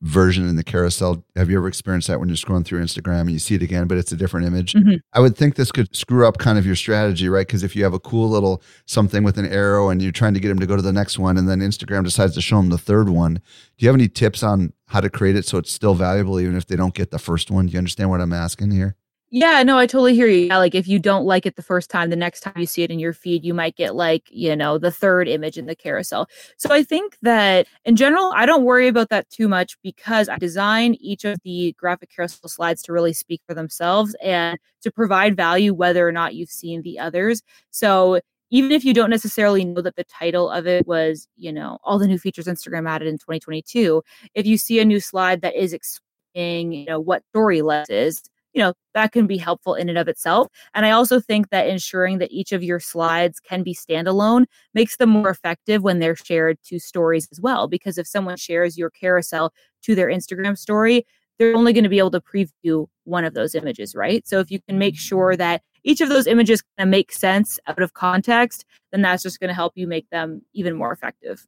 version 0.00 0.48
in 0.48 0.56
the 0.56 0.64
carousel. 0.64 1.24
Have 1.36 1.50
you 1.50 1.58
ever 1.58 1.68
experienced 1.68 2.08
that 2.08 2.18
when 2.18 2.28
you're 2.28 2.36
scrolling 2.36 2.64
through 2.64 2.82
Instagram 2.82 3.22
and 3.22 3.32
you 3.32 3.38
see 3.38 3.54
it 3.54 3.62
again, 3.62 3.86
but 3.86 3.98
it's 3.98 4.12
a 4.12 4.16
different 4.16 4.46
image? 4.46 4.72
Mm-hmm. 4.72 4.96
I 5.12 5.20
would 5.20 5.36
think 5.36 5.56
this 5.56 5.72
could 5.72 5.94
screw 5.94 6.26
up 6.26 6.38
kind 6.38 6.58
of 6.58 6.66
your 6.66 6.76
strategy, 6.76 7.28
right? 7.28 7.46
Because 7.46 7.62
if 7.62 7.76
you 7.76 7.84
have 7.84 7.94
a 7.94 8.00
cool 8.00 8.28
little 8.28 8.62
something 8.86 9.22
with 9.24 9.38
an 9.38 9.46
arrow 9.46 9.90
and 9.90 10.02
you're 10.02 10.12
trying 10.12 10.34
to 10.34 10.40
get 10.40 10.48
them 10.48 10.58
to 10.58 10.66
go 10.66 10.76
to 10.76 10.82
the 10.82 10.92
next 10.92 11.18
one, 11.18 11.36
and 11.36 11.48
then 11.48 11.60
Instagram 11.60 12.04
decides 12.04 12.34
to 12.34 12.40
show 12.40 12.56
them 12.56 12.70
the 12.70 12.78
third 12.78 13.08
one, 13.08 13.34
do 13.34 13.40
you 13.78 13.88
have 13.88 13.96
any 13.96 14.08
tips 14.08 14.42
on 14.42 14.72
how 14.86 15.00
to 15.00 15.10
create 15.10 15.36
it 15.36 15.44
so 15.44 15.58
it's 15.58 15.72
still 15.72 15.94
valuable 15.94 16.38
even 16.40 16.56
if 16.56 16.66
they 16.66 16.76
don't 16.76 16.94
get 16.94 17.10
the 17.10 17.18
first 17.18 17.50
one? 17.50 17.66
Do 17.66 17.72
you 17.72 17.78
understand 17.78 18.10
what 18.10 18.20
I'm 18.20 18.32
asking 18.32 18.70
here? 18.70 18.96
Yeah, 19.34 19.62
no, 19.62 19.78
I 19.78 19.86
totally 19.86 20.14
hear 20.14 20.26
you. 20.26 20.48
Yeah, 20.48 20.58
like 20.58 20.74
if 20.74 20.86
you 20.86 20.98
don't 20.98 21.24
like 21.24 21.46
it 21.46 21.56
the 21.56 21.62
first 21.62 21.88
time, 21.88 22.10
the 22.10 22.16
next 22.16 22.40
time 22.40 22.52
you 22.58 22.66
see 22.66 22.82
it 22.82 22.90
in 22.90 22.98
your 22.98 23.14
feed, 23.14 23.44
you 23.46 23.54
might 23.54 23.76
get 23.76 23.94
like, 23.96 24.24
you 24.30 24.54
know, 24.54 24.76
the 24.76 24.90
third 24.90 25.26
image 25.26 25.56
in 25.56 25.64
the 25.64 25.74
carousel. 25.74 26.28
So 26.58 26.68
I 26.70 26.82
think 26.82 27.16
that 27.22 27.66
in 27.86 27.96
general, 27.96 28.30
I 28.36 28.44
don't 28.44 28.64
worry 28.64 28.88
about 28.88 29.08
that 29.08 29.30
too 29.30 29.48
much 29.48 29.78
because 29.82 30.28
I 30.28 30.36
design 30.36 30.96
each 31.00 31.24
of 31.24 31.38
the 31.44 31.74
graphic 31.78 32.10
carousel 32.14 32.46
slides 32.50 32.82
to 32.82 32.92
really 32.92 33.14
speak 33.14 33.40
for 33.46 33.54
themselves 33.54 34.14
and 34.22 34.58
to 34.82 34.90
provide 34.90 35.34
value 35.34 35.72
whether 35.72 36.06
or 36.06 36.12
not 36.12 36.34
you've 36.34 36.50
seen 36.50 36.82
the 36.82 36.98
others. 36.98 37.42
So 37.70 38.20
even 38.50 38.70
if 38.70 38.84
you 38.84 38.92
don't 38.92 39.08
necessarily 39.08 39.64
know 39.64 39.80
that 39.80 39.96
the 39.96 40.04
title 40.04 40.50
of 40.50 40.66
it 40.66 40.86
was, 40.86 41.26
you 41.38 41.54
know, 41.54 41.78
all 41.84 41.98
the 41.98 42.06
new 42.06 42.18
features 42.18 42.44
Instagram 42.48 42.86
added 42.86 43.08
in 43.08 43.16
2022, 43.16 44.02
if 44.34 44.44
you 44.46 44.58
see 44.58 44.78
a 44.78 44.84
new 44.84 45.00
slide 45.00 45.40
that 45.40 45.54
is 45.56 45.72
explaining, 45.72 46.72
you 46.72 46.84
know, 46.84 47.00
what 47.00 47.22
story 47.30 47.62
less 47.62 47.88
is, 47.88 48.22
you 48.52 48.60
know, 48.62 48.74
that 48.94 49.12
can 49.12 49.26
be 49.26 49.38
helpful 49.38 49.74
in 49.74 49.88
and 49.88 49.98
of 49.98 50.08
itself. 50.08 50.48
And 50.74 50.84
I 50.84 50.90
also 50.90 51.20
think 51.20 51.50
that 51.50 51.66
ensuring 51.66 52.18
that 52.18 52.32
each 52.32 52.52
of 52.52 52.62
your 52.62 52.80
slides 52.80 53.40
can 53.40 53.62
be 53.62 53.74
standalone 53.74 54.44
makes 54.74 54.96
them 54.96 55.10
more 55.10 55.30
effective 55.30 55.82
when 55.82 55.98
they're 55.98 56.16
shared 56.16 56.58
to 56.64 56.78
stories 56.78 57.28
as 57.32 57.40
well. 57.40 57.66
Because 57.68 57.98
if 57.98 58.06
someone 58.06 58.36
shares 58.36 58.76
your 58.76 58.90
carousel 58.90 59.52
to 59.82 59.94
their 59.94 60.08
Instagram 60.08 60.56
story, 60.58 61.06
they're 61.38 61.56
only 61.56 61.72
going 61.72 61.84
to 61.84 61.90
be 61.90 61.98
able 61.98 62.10
to 62.10 62.20
preview 62.20 62.86
one 63.04 63.24
of 63.24 63.34
those 63.34 63.54
images, 63.54 63.94
right? 63.94 64.26
So 64.26 64.38
if 64.38 64.50
you 64.50 64.60
can 64.68 64.78
make 64.78 64.98
sure 64.98 65.36
that 65.36 65.62
each 65.82 66.00
of 66.00 66.08
those 66.08 66.26
images 66.26 66.62
kind 66.76 66.88
of 66.88 66.90
make 66.90 67.12
sense 67.12 67.58
out 67.66 67.82
of 67.82 67.94
context, 67.94 68.64
then 68.92 69.02
that's 69.02 69.22
just 69.22 69.40
going 69.40 69.48
to 69.48 69.54
help 69.54 69.72
you 69.74 69.86
make 69.86 70.08
them 70.10 70.42
even 70.52 70.76
more 70.76 70.92
effective. 70.92 71.46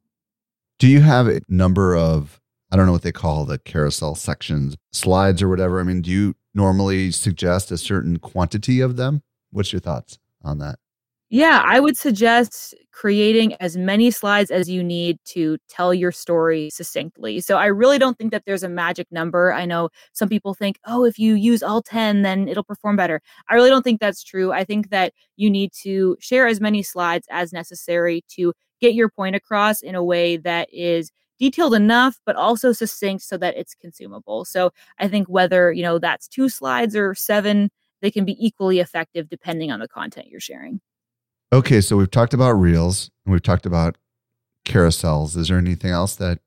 Do 0.79 0.87
you 0.87 1.01
have 1.01 1.27
a 1.27 1.39
number 1.47 1.95
of 1.95 2.41
I 2.71 2.77
don't 2.77 2.87
know 2.87 2.91
what 2.91 3.03
they 3.03 3.11
call 3.11 3.45
the 3.45 3.59
carousel 3.59 4.15
sections, 4.15 4.75
slides 4.91 5.41
or 5.41 5.47
whatever. 5.47 5.79
I 5.79 5.83
mean, 5.83 6.01
do 6.01 6.11
you 6.11 6.35
normally 6.55 7.11
suggest 7.11 7.71
a 7.71 7.77
certain 7.77 8.17
quantity 8.17 8.79
of 8.81 8.95
them? 8.95 9.21
What's 9.51 9.71
your 9.71 9.81
thoughts 9.81 10.17
on 10.41 10.57
that? 10.59 10.79
Yeah, 11.29 11.63
I 11.65 11.79
would 11.79 11.97
suggest 11.97 12.75
creating 12.91 13.55
as 13.55 13.75
many 13.75 14.11
slides 14.11 14.51
as 14.51 14.69
you 14.69 14.83
need 14.83 15.17
to 15.25 15.57
tell 15.67 15.91
your 15.91 16.11
story 16.11 16.69
succinctly. 16.69 17.41
So 17.41 17.57
I 17.57 17.65
really 17.65 17.97
don't 17.97 18.15
think 18.17 18.31
that 18.31 18.43
there's 18.45 18.61
a 18.61 18.69
magic 18.69 19.07
number. 19.11 19.51
I 19.51 19.65
know 19.65 19.89
some 20.13 20.29
people 20.29 20.53
think, 20.53 20.79
oh, 20.85 21.03
if 21.03 21.17
you 21.17 21.33
use 21.33 21.63
all 21.63 21.81
10, 21.81 22.21
then 22.21 22.47
it'll 22.47 22.63
perform 22.63 22.95
better. 22.95 23.21
I 23.49 23.55
really 23.55 23.71
don't 23.71 23.81
think 23.81 23.99
that's 23.99 24.23
true. 24.23 24.51
I 24.51 24.63
think 24.63 24.91
that 24.91 25.13
you 25.35 25.49
need 25.49 25.71
to 25.81 26.15
share 26.19 26.45
as 26.47 26.61
many 26.61 26.83
slides 26.83 27.27
as 27.31 27.51
necessary 27.51 28.23
to 28.29 28.53
get 28.79 28.93
your 28.93 29.09
point 29.09 29.35
across 29.35 29.81
in 29.81 29.95
a 29.95 30.03
way 30.03 30.37
that 30.37 30.69
is 30.71 31.11
detailed 31.39 31.73
enough 31.73 32.19
but 32.25 32.35
also 32.35 32.71
succinct 32.71 33.23
so 33.23 33.37
that 33.37 33.55
it's 33.57 33.75
consumable. 33.75 34.45
So 34.45 34.71
i 34.99 35.07
think 35.07 35.27
whether 35.27 35.71
you 35.71 35.83
know 35.83 35.99
that's 35.99 36.27
two 36.27 36.49
slides 36.49 36.95
or 36.95 37.15
seven 37.15 37.69
they 38.01 38.11
can 38.11 38.25
be 38.25 38.35
equally 38.45 38.79
effective 38.79 39.29
depending 39.29 39.71
on 39.71 39.79
the 39.79 39.87
content 39.87 40.27
you're 40.27 40.39
sharing. 40.39 40.79
Okay 41.53 41.81
so 41.81 41.97
we've 41.97 42.11
talked 42.11 42.33
about 42.33 42.51
reels 42.51 43.09
and 43.25 43.33
we've 43.33 43.43
talked 43.43 43.65
about 43.65 43.97
carousels. 44.65 45.37
Is 45.37 45.47
there 45.47 45.57
anything 45.57 45.91
else 45.91 46.15
that 46.15 46.39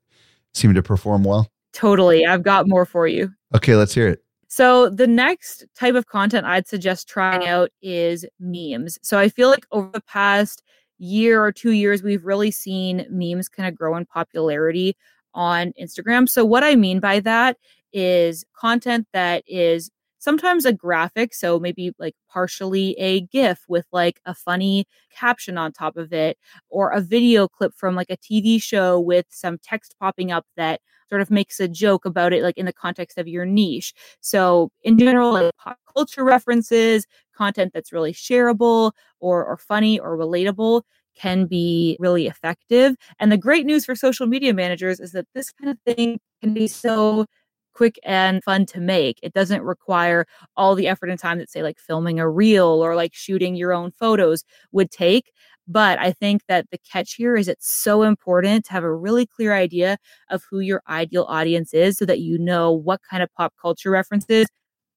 seemed 0.53 0.75
to 0.75 0.83
perform 0.83 1.23
well? 1.23 1.51
Totally 1.73 2.25
i've 2.25 2.43
got 2.43 2.67
more 2.67 2.85
for 2.85 3.07
you. 3.07 3.31
Okay 3.55 3.75
let's 3.75 3.93
hear 3.93 4.07
it. 4.07 4.23
So 4.51 4.89
the 4.89 5.05
next 5.05 5.65
type 5.75 5.93
of 5.93 6.07
content 6.07 6.47
I'd 6.47 6.67
suggest 6.67 7.07
trying 7.07 7.47
out 7.47 7.69
is 7.83 8.25
memes. 8.39 8.97
So 9.03 9.19
I 9.19 9.29
feel 9.29 9.47
like 9.47 9.65
over 9.71 9.91
the 9.93 10.01
past 10.01 10.63
year 10.99 11.43
or 11.43 11.51
two 11.51 11.71
years, 11.71 12.03
we've 12.03 12.25
really 12.25 12.51
seen 12.51 13.05
memes 13.09 13.49
kind 13.49 13.67
of 13.67 13.75
grow 13.75 13.95
in 13.95 14.05
popularity 14.05 14.95
on 15.33 15.73
Instagram. 15.81 16.29
So, 16.29 16.45
what 16.45 16.63
I 16.63 16.75
mean 16.75 16.99
by 16.99 17.19
that 17.21 17.57
is 17.93 18.45
content 18.55 19.07
that 19.13 19.43
is 19.47 19.89
sometimes 20.19 20.65
a 20.65 20.73
graphic, 20.73 21.33
so 21.33 21.59
maybe 21.59 21.93
like 21.97 22.15
partially 22.29 22.91
a 22.99 23.21
GIF 23.21 23.63
with 23.69 23.85
like 23.91 24.19
a 24.25 24.35
funny 24.35 24.85
caption 25.15 25.57
on 25.57 25.71
top 25.71 25.97
of 25.97 26.13
it, 26.13 26.37
or 26.69 26.91
a 26.91 27.01
video 27.01 27.47
clip 27.47 27.73
from 27.75 27.95
like 27.95 28.09
a 28.09 28.17
TV 28.17 28.61
show 28.61 28.99
with 28.99 29.25
some 29.29 29.57
text 29.59 29.95
popping 29.99 30.31
up 30.31 30.45
that 30.57 30.81
sort 31.09 31.21
of 31.21 31.31
makes 31.31 31.59
a 31.59 31.67
joke 31.67 32.05
about 32.05 32.33
it, 32.33 32.43
like 32.43 32.57
in 32.57 32.65
the 32.67 32.73
context 32.73 33.17
of 33.17 33.27
your 33.27 33.45
niche. 33.45 33.93
So, 34.21 34.71
in 34.83 34.99
general, 34.99 35.33
like 35.33 35.51
pop 35.57 35.77
culture 35.93 36.23
references, 36.23 37.05
content 37.39 37.71
that's 37.73 37.93
really 37.93 38.13
shareable 38.13 38.91
or, 39.19 39.45
or 39.45 39.57
funny 39.57 39.99
or 39.99 40.17
relatable 40.17 40.81
can 41.15 41.45
be 41.45 41.97
really 41.99 42.27
effective. 42.27 42.95
And 43.19 43.31
the 43.31 43.37
great 43.37 43.65
news 43.65 43.85
for 43.85 43.95
social 43.95 44.27
media 44.27 44.53
managers 44.53 44.99
is 44.99 45.11
that 45.13 45.27
this 45.33 45.51
kind 45.51 45.71
of 45.71 45.77
thing 45.85 46.19
can 46.41 46.53
be 46.53 46.67
so 46.67 47.25
quick 47.73 47.99
and 48.03 48.43
fun 48.43 48.65
to 48.67 48.79
make. 48.81 49.19
It 49.23 49.33
doesn't 49.33 49.61
require 49.63 50.25
all 50.57 50.75
the 50.75 50.87
effort 50.87 51.09
and 51.09 51.19
time 51.19 51.37
that, 51.39 51.49
say, 51.49 51.63
like 51.63 51.79
filming 51.79 52.19
a 52.19 52.29
reel 52.29 52.83
or 52.83 52.95
like 52.95 53.13
shooting 53.13 53.55
your 53.55 53.73
own 53.73 53.91
photos 53.91 54.43
would 54.71 54.91
take. 54.91 55.31
But 55.67 55.99
I 55.99 56.11
think 56.11 56.41
that 56.47 56.65
the 56.71 56.79
catch 56.79 57.13
here 57.13 57.35
is 57.37 57.47
it's 57.47 57.69
so 57.69 58.03
important 58.03 58.65
to 58.65 58.71
have 58.73 58.83
a 58.83 58.93
really 58.93 59.25
clear 59.27 59.53
idea 59.53 59.97
of 60.29 60.43
who 60.49 60.59
your 60.59 60.81
ideal 60.89 61.25
audience 61.29 61.73
is 61.73 61.97
so 61.97 62.05
that 62.05 62.19
you 62.19 62.37
know 62.39 62.71
what 62.71 63.01
kind 63.09 63.21
of 63.23 63.29
pop 63.35 63.53
culture 63.61 63.91
references 63.91 64.47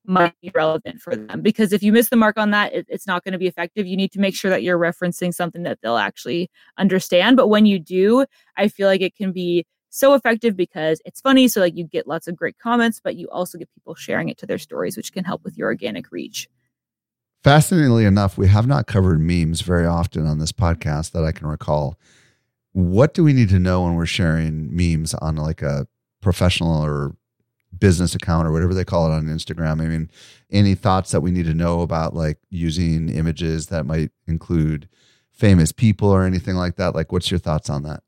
might 0.04 0.34
be 0.40 0.50
relevant 0.54 1.00
for 1.00 1.14
them. 1.14 1.42
Because 1.42 1.72
if 1.72 1.82
you 1.82 1.92
miss 1.92 2.08
the 2.08 2.16
mark 2.16 2.38
on 2.38 2.50
that, 2.50 2.72
it, 2.72 2.86
it's 2.88 3.06
not 3.06 3.24
going 3.24 3.32
to 3.32 3.38
be 3.38 3.46
effective. 3.46 3.86
You 3.86 3.96
need 3.96 4.12
to 4.12 4.20
make 4.20 4.34
sure 4.34 4.50
that 4.50 4.62
you're 4.62 4.78
referencing 4.78 5.32
something 5.32 5.62
that 5.62 5.78
they'll 5.82 5.96
actually 5.96 6.50
understand. 6.78 7.36
But 7.36 7.48
when 7.48 7.66
you 7.66 7.78
do, 7.78 8.26
I 8.56 8.68
feel 8.68 8.88
like 8.88 9.00
it 9.00 9.14
can 9.14 9.32
be 9.32 9.66
so 9.90 10.14
effective 10.14 10.56
because 10.56 11.00
it's 11.04 11.20
funny. 11.20 11.48
So 11.48 11.60
like 11.60 11.76
you 11.76 11.84
get 11.84 12.06
lots 12.06 12.26
of 12.26 12.34
great 12.34 12.58
comments, 12.58 13.00
but 13.02 13.16
you 13.16 13.28
also 13.30 13.58
get 13.58 13.72
people 13.74 13.94
sharing 13.94 14.28
it 14.28 14.38
to 14.38 14.46
their 14.46 14.58
stories, 14.58 14.96
which 14.96 15.12
can 15.12 15.24
help 15.24 15.44
with 15.44 15.56
your 15.56 15.68
organic 15.68 16.10
reach. 16.10 16.48
Fascinatingly 17.44 18.04
enough, 18.04 18.38
we 18.38 18.48
have 18.48 18.66
not 18.66 18.86
covered 18.86 19.20
memes 19.20 19.60
very 19.62 19.84
often 19.84 20.26
on 20.26 20.38
this 20.38 20.52
podcast 20.52 21.10
that 21.12 21.24
I 21.24 21.32
can 21.32 21.48
recall. 21.48 21.98
What 22.72 23.14
do 23.14 23.22
we 23.22 23.32
need 23.32 23.50
to 23.50 23.58
know 23.58 23.82
when 23.82 23.96
we're 23.96 24.06
sharing 24.06 24.74
memes 24.74 25.12
on 25.14 25.36
like 25.36 25.60
a 25.60 25.86
professional 26.20 26.82
or 26.82 27.16
business 27.82 28.14
account 28.14 28.46
or 28.46 28.52
whatever 28.52 28.72
they 28.72 28.84
call 28.84 29.10
it 29.10 29.14
on 29.14 29.26
Instagram? 29.26 29.82
I 29.82 29.86
mean, 29.86 30.08
any 30.52 30.76
thoughts 30.76 31.10
that 31.10 31.20
we 31.20 31.32
need 31.32 31.46
to 31.46 31.54
know 31.54 31.80
about 31.80 32.14
like 32.14 32.38
using 32.48 33.08
images 33.08 33.66
that 33.66 33.84
might 33.84 34.12
include 34.28 34.88
famous 35.32 35.72
people 35.72 36.08
or 36.08 36.22
anything 36.22 36.54
like 36.54 36.76
that? 36.76 36.94
Like, 36.94 37.10
what's 37.10 37.28
your 37.28 37.40
thoughts 37.40 37.68
on 37.68 37.82
that? 37.82 38.04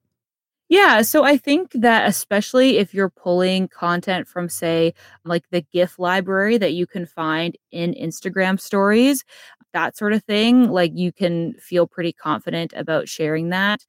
Yeah, 0.69 1.03
so 1.03 1.25
I 1.25 1.37
think 1.37 1.73
that 1.73 2.09
especially 2.09 2.79
if 2.79 2.95
you're 2.95 3.11
pulling 3.11 3.67
content 3.67 4.29
from, 4.29 4.49
say, 4.49 4.95
like 5.25 5.43
the 5.51 5.61
GIF 5.61 5.99
library 5.99 6.57
that 6.57 6.73
you 6.73 6.87
can 6.87 7.05
find 7.05 7.57
in 7.73 7.95
Instagram 7.95 8.61
stories, 8.61 9.25
that 9.73 9.97
sort 9.97 10.13
of 10.13 10.23
thing, 10.23 10.71
like 10.71 10.93
you 10.95 11.13
can 11.13 11.55
feel 11.55 11.89
pretty 11.89 12.13
confident 12.13 12.73
about 12.77 13.09
sharing 13.09 13.51
that. 13.51 13.85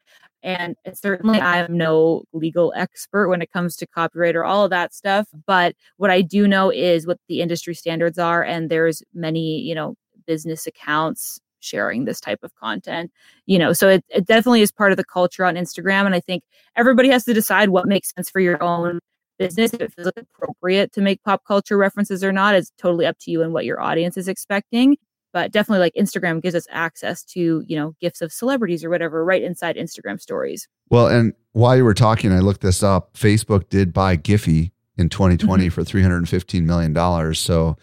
And 0.45 0.75
certainly, 0.93 1.41
I'm 1.41 1.75
no 1.75 2.23
legal 2.31 2.71
expert 2.75 3.29
when 3.29 3.41
it 3.41 3.51
comes 3.51 3.75
to 3.77 3.87
copyright 3.87 4.35
or 4.35 4.45
all 4.45 4.63
of 4.63 4.69
that 4.69 4.93
stuff. 4.93 5.27
But 5.47 5.75
what 5.97 6.11
I 6.11 6.21
do 6.21 6.47
know 6.47 6.71
is 6.71 7.07
what 7.07 7.17
the 7.27 7.41
industry 7.41 7.73
standards 7.73 8.19
are. 8.19 8.43
And 8.43 8.69
there's 8.69 9.01
many, 9.15 9.59
you 9.59 9.73
know, 9.73 9.95
business 10.27 10.67
accounts 10.67 11.39
sharing 11.61 12.05
this 12.05 12.21
type 12.21 12.43
of 12.43 12.53
content. 12.55 13.11
You 13.47 13.57
know, 13.57 13.73
so 13.73 13.89
it, 13.89 14.05
it 14.09 14.27
definitely 14.27 14.61
is 14.61 14.71
part 14.71 14.91
of 14.91 14.97
the 14.97 15.03
culture 15.03 15.43
on 15.43 15.55
Instagram. 15.55 16.05
And 16.05 16.13
I 16.13 16.19
think 16.19 16.43
everybody 16.75 17.09
has 17.09 17.25
to 17.25 17.33
decide 17.33 17.69
what 17.69 17.87
makes 17.87 18.13
sense 18.13 18.29
for 18.29 18.39
your 18.39 18.61
own 18.61 18.99
business. 19.39 19.73
If 19.73 19.81
it 19.81 19.93
feels 19.93 20.11
appropriate 20.15 20.93
to 20.93 21.01
make 21.01 21.23
pop 21.23 21.43
culture 21.47 21.75
references 21.75 22.23
or 22.23 22.31
not, 22.31 22.53
it's 22.53 22.71
totally 22.77 23.07
up 23.07 23.17
to 23.21 23.31
you 23.31 23.41
and 23.41 23.51
what 23.51 23.65
your 23.65 23.81
audience 23.81 24.15
is 24.15 24.27
expecting 24.27 24.97
but 25.35 25.51
definitely 25.51 25.81
like 25.81 25.93
Instagram 25.95 26.41
gives 26.41 26.55
us 26.55 26.65
access 26.71 27.21
to, 27.21 27.61
you 27.67 27.75
know, 27.75 27.93
GIFs 27.99 28.21
of 28.21 28.31
celebrities 28.31 28.85
or 28.85 28.89
whatever 28.89 29.25
right 29.25 29.43
inside 29.43 29.75
Instagram 29.75 30.17
stories. 30.17 30.69
Well, 30.89 31.07
and 31.07 31.33
while 31.51 31.75
you 31.75 31.83
were 31.83 31.93
talking, 31.93 32.31
I 32.31 32.39
looked 32.39 32.61
this 32.61 32.81
up. 32.81 33.15
Facebook 33.15 33.67
did 33.67 33.91
buy 33.91 34.15
Giphy 34.15 34.71
in 34.97 35.09
2020 35.09 35.65
mm-hmm. 35.65 35.73
for 35.73 35.81
$315 35.83 36.63
million. 36.63 37.35
So 37.35 37.75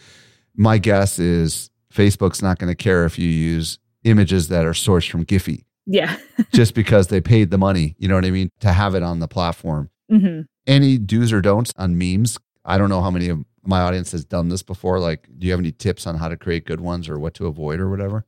my 0.57 0.79
guess 0.79 1.19
is 1.19 1.69
Facebook's 1.93 2.41
not 2.41 2.59
going 2.59 2.71
to 2.71 2.75
care 2.75 3.05
if 3.05 3.19
you 3.19 3.29
use 3.29 3.79
images 4.05 4.49
that 4.49 4.65
are 4.65 4.73
sourced 4.73 5.11
from 5.11 5.27
Giphy. 5.27 5.67
Yeah. 5.85 6.17
just 6.55 6.75
because 6.75 7.09
they 7.09 7.21
paid 7.21 7.51
the 7.51 7.59
money, 7.59 7.97
you 7.99 8.09
know 8.09 8.15
what 8.15 8.25
I 8.25 8.31
mean, 8.31 8.49
to 8.61 8.73
have 8.73 8.95
it 8.95 9.03
on 9.03 9.19
the 9.19 9.29
platform. 9.29 9.91
Mm-hmm. 10.11 10.41
Any 10.67 10.97
do's 10.97 11.35
or 11.35 11.43
don'ts 11.43 11.75
on 11.77 11.99
memes? 11.99 12.39
I 12.65 12.79
don't 12.79 12.89
know 12.89 13.03
how 13.03 13.11
many 13.11 13.29
of 13.29 13.45
my 13.65 13.81
audience 13.81 14.13
has 14.13 14.25
done 14.25 14.49
this 14.49 14.63
before. 14.63 14.99
Like, 14.99 15.29
do 15.39 15.47
you 15.47 15.53
have 15.53 15.61
any 15.61 15.73
tips 15.73 16.07
on 16.07 16.17
how 16.17 16.29
to 16.29 16.37
create 16.37 16.67
good 16.67 16.81
ones 16.81 17.09
or 17.09 17.19
what 17.19 17.35
to 17.35 17.47
avoid 17.47 17.81
or 17.81 17.91
whatever? 17.91 18.27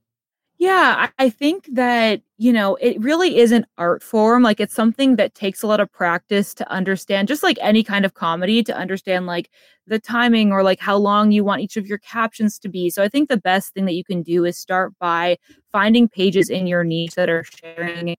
Yeah, 0.59 1.09
I 1.19 1.31
think 1.31 1.69
that, 1.73 2.23
you 2.39 2.53
know, 2.53 2.77
it 2.77 2.99
really 3.01 3.39
is 3.39 3.51
an 3.53 3.67
art 3.77 4.03
form. 4.03 4.43
Like, 4.45 4.61
it's 4.61 4.73
something 4.75 5.17
that 5.17 5.35
takes 5.35 5.63
a 5.63 5.67
lot 5.67 5.81
of 5.81 5.93
practice 5.93 6.55
to 6.55 6.71
understand, 6.71 7.29
just 7.29 7.43
like 7.43 7.59
any 7.61 7.83
kind 7.83 8.05
of 8.05 8.15
comedy, 8.15 8.63
to 8.63 8.75
understand 8.75 9.27
like 9.27 9.51
the 9.87 9.99
timing 9.99 10.53
or 10.53 10.63
like 10.63 10.79
how 10.81 10.97
long 10.97 11.33
you 11.33 11.45
want 11.45 11.61
each 11.61 11.77
of 11.77 11.87
your 11.87 11.99
captions 11.99 12.59
to 12.61 12.69
be. 12.69 12.89
So, 12.89 13.03
I 13.03 13.09
think 13.09 13.29
the 13.29 13.37
best 13.37 13.75
thing 13.75 13.85
that 13.87 13.95
you 13.95 14.05
can 14.05 14.23
do 14.23 14.45
is 14.45 14.57
start 14.57 14.93
by 15.01 15.39
finding 15.73 16.09
pages 16.09 16.49
in 16.49 16.67
your 16.69 16.85
niche 16.85 17.15
that 17.17 17.29
are 17.29 17.45
sharing 17.45 18.17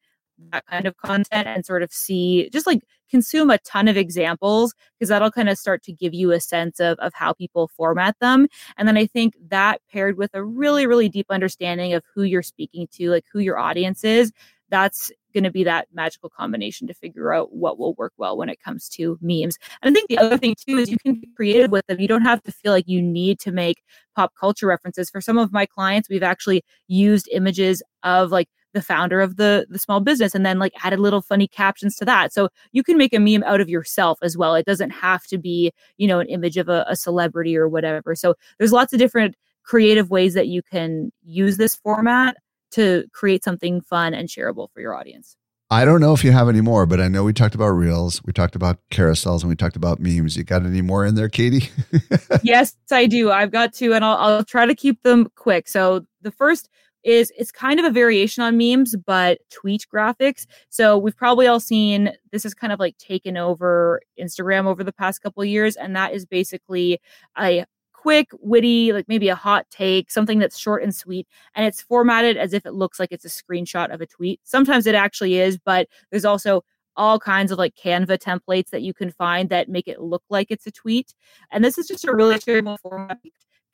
that 0.51 0.65
kind 0.67 0.85
of 0.85 0.97
content 0.97 1.47
and 1.47 1.65
sort 1.65 1.81
of 1.83 1.91
see 1.93 2.49
just 2.51 2.67
like 2.67 2.81
consume 3.09 3.49
a 3.49 3.57
ton 3.59 3.87
of 3.87 3.97
examples 3.97 4.73
because 4.97 5.09
that'll 5.09 5.31
kind 5.31 5.49
of 5.49 5.57
start 5.57 5.83
to 5.83 5.93
give 5.93 6.13
you 6.13 6.31
a 6.31 6.39
sense 6.39 6.79
of, 6.79 6.97
of 6.99 7.13
how 7.13 7.33
people 7.33 7.69
format 7.75 8.15
them 8.19 8.47
and 8.77 8.87
then 8.87 8.97
i 8.97 9.05
think 9.05 9.33
that 9.49 9.81
paired 9.91 10.17
with 10.17 10.31
a 10.33 10.43
really 10.43 10.87
really 10.87 11.09
deep 11.09 11.27
understanding 11.29 11.93
of 11.93 12.03
who 12.13 12.23
you're 12.23 12.43
speaking 12.43 12.87
to 12.91 13.09
like 13.09 13.25
who 13.31 13.39
your 13.39 13.57
audience 13.57 14.03
is 14.03 14.31
that's 14.69 15.11
going 15.33 15.43
to 15.43 15.51
be 15.51 15.63
that 15.65 15.87
magical 15.93 16.29
combination 16.29 16.87
to 16.87 16.93
figure 16.93 17.33
out 17.33 17.53
what 17.53 17.77
will 17.77 17.93
work 17.95 18.13
well 18.17 18.37
when 18.37 18.49
it 18.49 18.59
comes 18.59 18.89
to 18.89 19.19
memes. 19.21 19.57
And 19.81 19.91
I 19.91 19.93
think 19.93 20.09
the 20.09 20.17
other 20.17 20.37
thing 20.37 20.55
too 20.55 20.77
is 20.77 20.89
you 20.89 20.97
can 20.97 21.15
be 21.15 21.29
creative 21.35 21.71
with 21.71 21.85
them. 21.87 21.99
You 21.99 22.07
don't 22.07 22.23
have 22.23 22.41
to 22.43 22.51
feel 22.51 22.71
like 22.71 22.87
you 22.87 23.01
need 23.01 23.39
to 23.41 23.51
make 23.51 23.83
pop 24.15 24.33
culture 24.39 24.65
references. 24.67 25.09
For 25.09 25.21
some 25.21 25.37
of 25.37 25.51
my 25.51 25.65
clients, 25.65 26.09
we've 26.09 26.23
actually 26.23 26.63
used 26.87 27.29
images 27.31 27.83
of 28.03 28.31
like 28.31 28.49
the 28.75 28.81
founder 28.81 29.21
of 29.21 29.37
the 29.37 29.65
the 29.69 29.79
small 29.79 30.01
business 30.01 30.35
and 30.35 30.45
then 30.45 30.59
like 30.59 30.73
added 30.83 30.99
little 30.99 31.21
funny 31.21 31.47
captions 31.47 31.95
to 31.95 32.05
that 32.05 32.31
so 32.33 32.49
you 32.73 32.83
can 32.83 32.97
make 32.97 33.13
a 33.13 33.19
meme 33.19 33.41
out 33.43 33.61
of 33.61 33.69
yourself 33.69 34.19
as 34.21 34.37
well 34.37 34.53
it 34.53 34.65
doesn't 34.65 34.91
have 34.91 35.25
to 35.25 35.37
be 35.37 35.71
you 35.97 36.07
know 36.07 36.19
an 36.19 36.27
image 36.27 36.57
of 36.57 36.67
a, 36.69 36.85
a 36.87 36.95
celebrity 36.95 37.57
or 37.57 37.67
whatever 37.67 38.13
so 38.13 38.35
there's 38.59 38.73
lots 38.73 38.93
of 38.93 38.99
different 38.99 39.35
creative 39.63 40.11
ways 40.11 40.33
that 40.35 40.47
you 40.47 40.61
can 40.61 41.09
use 41.23 41.57
this 41.57 41.75
format 41.75 42.35
to 42.69 43.05
create 43.13 43.43
something 43.43 43.79
fun 43.81 44.13
and 44.13 44.27
shareable 44.27 44.67
for 44.73 44.81
your 44.81 44.93
audience 44.93 45.37
I 45.71 45.83
don't 45.83 45.99
know 45.99 46.13
if 46.13 46.23
you 46.23 46.31
have 46.31 46.47
any 46.47 46.61
more, 46.61 46.85
but 46.85 47.01
I 47.01 47.07
know 47.07 47.23
we 47.23 47.33
talked 47.33 47.55
about 47.55 47.69
reels, 47.69 48.23
we 48.23 48.31
talked 48.31 48.55
about 48.55 48.77
carousels, 48.91 49.41
and 49.41 49.49
we 49.49 49.55
talked 49.55 49.75
about 49.75 49.99
memes. 49.99 50.37
You 50.37 50.43
got 50.43 50.63
any 50.63 50.83
more 50.83 51.07
in 51.07 51.15
there, 51.15 51.27
Katie? 51.27 51.71
yes, 52.43 52.75
I 52.91 53.07
do. 53.07 53.31
I've 53.31 53.49
got 53.49 53.73
two, 53.73 53.95
and 53.95 54.05
I'll, 54.05 54.17
I'll 54.17 54.43
try 54.43 54.67
to 54.67 54.75
keep 54.75 55.01
them 55.01 55.27
quick. 55.35 55.67
So 55.67 56.05
the 56.21 56.29
first 56.29 56.69
is 57.05 57.31
it's 57.37 57.51
kind 57.51 57.79
of 57.79 57.85
a 57.85 57.91
variation 57.91 58.43
on 58.43 58.57
memes, 58.57 58.95
but 59.05 59.37
tweet 59.49 59.85
graphics. 59.93 60.45
So 60.69 60.97
we've 60.97 61.15
probably 61.15 61.47
all 61.47 61.59
seen 61.59 62.11
this 62.31 62.45
is 62.45 62.53
kind 62.53 62.73
of 62.73 62.79
like 62.79 62.97
taken 62.97 63.37
over 63.37 64.01
Instagram 64.19 64.65
over 64.65 64.83
the 64.83 64.91
past 64.91 65.21
couple 65.21 65.45
years, 65.45 65.75
and 65.77 65.95
that 65.95 66.13
is 66.13 66.25
basically 66.25 66.99
a 67.39 67.65
quick, 67.93 68.29
witty, 68.39 68.91
like 68.91 69.07
maybe 69.07 69.29
a 69.29 69.35
hot 69.35 69.65
take, 69.69 70.11
something 70.11 70.39
that's 70.39 70.57
short 70.57 70.83
and 70.83 70.93
sweet, 70.93 71.27
and 71.55 71.65
it's 71.65 71.81
formatted 71.81 72.37
as 72.37 72.53
if 72.53 72.65
it 72.65 72.73
looks 72.73 72.99
like 72.99 73.11
it's 73.11 73.25
a 73.25 73.29
screenshot 73.29 73.93
of 73.93 74.01
a 74.01 74.05
tweet. 74.05 74.39
Sometimes 74.43 74.85
it 74.85 74.95
actually 74.95 75.37
is, 75.37 75.57
but 75.57 75.87
there's 76.11 76.25
also 76.25 76.63
all 76.97 77.19
kinds 77.19 77.51
of 77.51 77.57
like 77.57 77.75
Canva 77.75 78.17
templates 78.17 78.69
that 78.69 78.81
you 78.81 78.93
can 78.93 79.11
find 79.11 79.49
that 79.49 79.69
make 79.69 79.87
it 79.87 80.01
look 80.01 80.23
like 80.29 80.47
it's 80.49 80.65
a 80.65 80.71
tweet. 80.71 81.13
And 81.51 81.63
this 81.63 81.77
is 81.77 81.87
just 81.87 82.05
a 82.05 82.15
really 82.15 82.35
shareable 82.35 82.79
format 82.79 83.21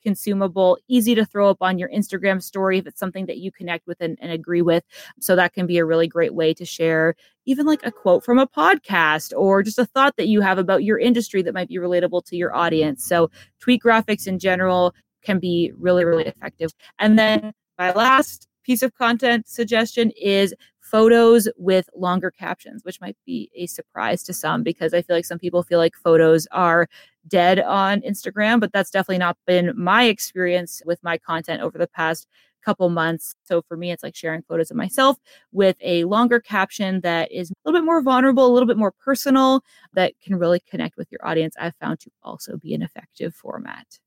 consumable, 0.02 0.78
easy 0.88 1.14
to 1.14 1.24
throw 1.24 1.48
up 1.48 1.58
on 1.60 1.78
your 1.78 1.88
Instagram 1.90 2.42
story 2.42 2.78
if 2.78 2.86
it's 2.86 3.00
something 3.00 3.26
that 3.26 3.38
you 3.38 3.52
connect 3.52 3.86
with 3.86 4.00
and, 4.00 4.18
and 4.20 4.32
agree 4.32 4.62
with. 4.62 4.84
So 5.20 5.36
that 5.36 5.52
can 5.52 5.66
be 5.66 5.78
a 5.78 5.84
really 5.84 6.08
great 6.08 6.34
way 6.34 6.54
to 6.54 6.64
share 6.64 7.14
even 7.44 7.66
like 7.66 7.84
a 7.84 7.90
quote 7.90 8.24
from 8.24 8.38
a 8.38 8.46
podcast 8.46 9.32
or 9.36 9.62
just 9.62 9.78
a 9.78 9.86
thought 9.86 10.16
that 10.16 10.28
you 10.28 10.40
have 10.40 10.58
about 10.58 10.84
your 10.84 10.98
industry 10.98 11.42
that 11.42 11.54
might 11.54 11.68
be 11.68 11.76
relatable 11.76 12.24
to 12.26 12.36
your 12.36 12.54
audience. 12.54 13.04
So 13.04 13.30
tweet 13.60 13.82
graphics 13.82 14.26
in 14.26 14.38
general 14.38 14.94
can 15.22 15.38
be 15.38 15.72
really, 15.78 16.04
really 16.04 16.26
effective. 16.26 16.72
And 16.98 17.18
then 17.18 17.52
my 17.78 17.92
last 17.92 18.48
piece 18.64 18.82
of 18.82 18.94
content 18.94 19.48
suggestion 19.48 20.12
is 20.20 20.54
photos 20.92 21.48
with 21.56 21.88
longer 21.96 22.30
captions, 22.30 22.84
which 22.84 23.00
might 23.00 23.16
be 23.24 23.50
a 23.56 23.66
surprise 23.66 24.22
to 24.24 24.34
some 24.34 24.62
because 24.62 24.92
I 24.92 25.00
feel 25.00 25.16
like 25.16 25.24
some 25.24 25.38
people 25.38 25.62
feel 25.62 25.78
like 25.78 25.96
photos 25.96 26.46
are 26.52 26.86
dead 27.26 27.58
on 27.60 28.02
Instagram, 28.02 28.60
but 28.60 28.72
that's 28.72 28.90
definitely 28.90 29.18
not 29.18 29.38
been 29.46 29.72
my 29.74 30.04
experience 30.04 30.82
with 30.84 31.02
my 31.02 31.16
content 31.16 31.62
over 31.62 31.78
the 31.78 31.86
past 31.86 32.28
couple 32.62 32.90
months. 32.90 33.34
So 33.44 33.62
for 33.62 33.76
me, 33.76 33.90
it's 33.90 34.02
like 34.02 34.14
sharing 34.14 34.42
photos 34.42 34.70
of 34.70 34.76
myself 34.76 35.16
with 35.50 35.76
a 35.80 36.04
longer 36.04 36.38
caption 36.40 37.00
that 37.00 37.32
is 37.32 37.50
a 37.50 37.54
little 37.64 37.80
bit 37.80 37.86
more 37.86 38.02
vulnerable, 38.02 38.46
a 38.46 38.52
little 38.52 38.68
bit 38.68 38.76
more 38.76 38.92
personal, 38.92 39.64
that 39.94 40.12
can 40.22 40.36
really 40.36 40.60
connect 40.60 40.98
with 40.98 41.10
your 41.10 41.26
audience. 41.26 41.56
I've 41.58 41.74
found 41.76 42.00
to 42.00 42.10
also 42.22 42.58
be 42.58 42.74
an 42.74 42.82
effective 42.82 43.34
format. 43.34 43.98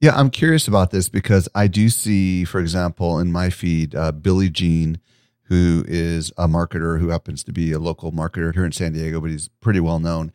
Yeah, 0.00 0.14
I'm 0.14 0.30
curious 0.30 0.68
about 0.68 0.92
this 0.92 1.08
because 1.08 1.48
I 1.56 1.66
do 1.66 1.88
see, 1.88 2.44
for 2.44 2.60
example, 2.60 3.18
in 3.18 3.32
my 3.32 3.50
feed, 3.50 3.96
uh, 3.96 4.12
Billy 4.12 4.48
Gene 4.48 5.00
who 5.48 5.84
is 5.88 6.30
a 6.36 6.46
marketer 6.46 7.00
who 7.00 7.08
happens 7.08 7.42
to 7.44 7.52
be 7.52 7.72
a 7.72 7.78
local 7.78 8.12
marketer 8.12 8.52
here 8.54 8.64
in 8.64 8.72
San 8.72 8.92
Diego, 8.92 9.20
but 9.20 9.30
he's 9.30 9.48
pretty 9.60 9.80
well 9.80 9.98
known. 9.98 10.32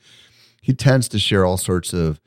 He 0.62 0.74
tends 0.74 1.08
to 1.10 1.20
share 1.20 1.46
all 1.46 1.58
sorts 1.58 1.94
of 1.94 2.20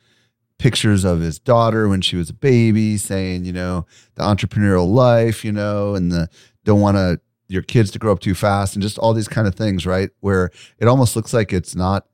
pictures 0.58 1.04
of 1.04 1.20
his 1.20 1.38
daughter 1.38 1.88
when 1.88 2.00
she 2.00 2.16
was 2.16 2.30
a 2.30 2.34
baby, 2.34 2.96
saying, 2.96 3.44
you 3.44 3.52
know, 3.52 3.86
the 4.14 4.22
entrepreneurial 4.22 4.88
life, 4.88 5.44
you 5.44 5.52
know, 5.52 5.94
and 5.94 6.10
the 6.12 6.28
don't 6.64 6.80
want 6.80 6.96
to 6.96 7.20
your 7.48 7.62
kids 7.62 7.90
to 7.92 7.98
grow 7.98 8.12
up 8.12 8.20
too 8.20 8.34
fast 8.34 8.74
and 8.74 8.82
just 8.82 8.98
all 8.98 9.14
these 9.14 9.28
kind 9.28 9.46
of 9.46 9.54
things, 9.54 9.86
right? 9.86 10.10
Where 10.20 10.50
it 10.78 10.88
almost 10.88 11.14
looks 11.14 11.32
like 11.32 11.52
it's 11.52 11.76
not 11.76 12.06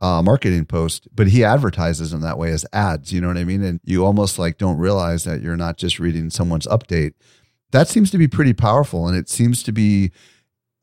a 0.00 0.22
marketing 0.22 0.64
post, 0.64 1.08
but 1.14 1.28
he 1.28 1.44
advertises 1.44 2.10
them 2.10 2.22
that 2.22 2.38
way 2.38 2.50
as 2.50 2.64
ads, 2.72 3.12
you 3.12 3.20
know 3.20 3.28
what 3.28 3.36
I 3.36 3.44
mean? 3.44 3.62
And 3.62 3.80
you 3.84 4.04
almost 4.04 4.38
like 4.38 4.56
don't 4.56 4.78
realize 4.78 5.24
that 5.24 5.42
you're 5.42 5.56
not 5.56 5.76
just 5.76 5.98
reading 5.98 6.30
someone's 6.30 6.66
update, 6.66 7.12
that 7.70 7.88
seems 7.88 8.10
to 8.10 8.18
be 8.18 8.28
pretty 8.28 8.52
powerful. 8.52 9.06
And 9.06 9.16
it 9.16 9.28
seems 9.28 9.62
to 9.64 9.72
be 9.72 10.10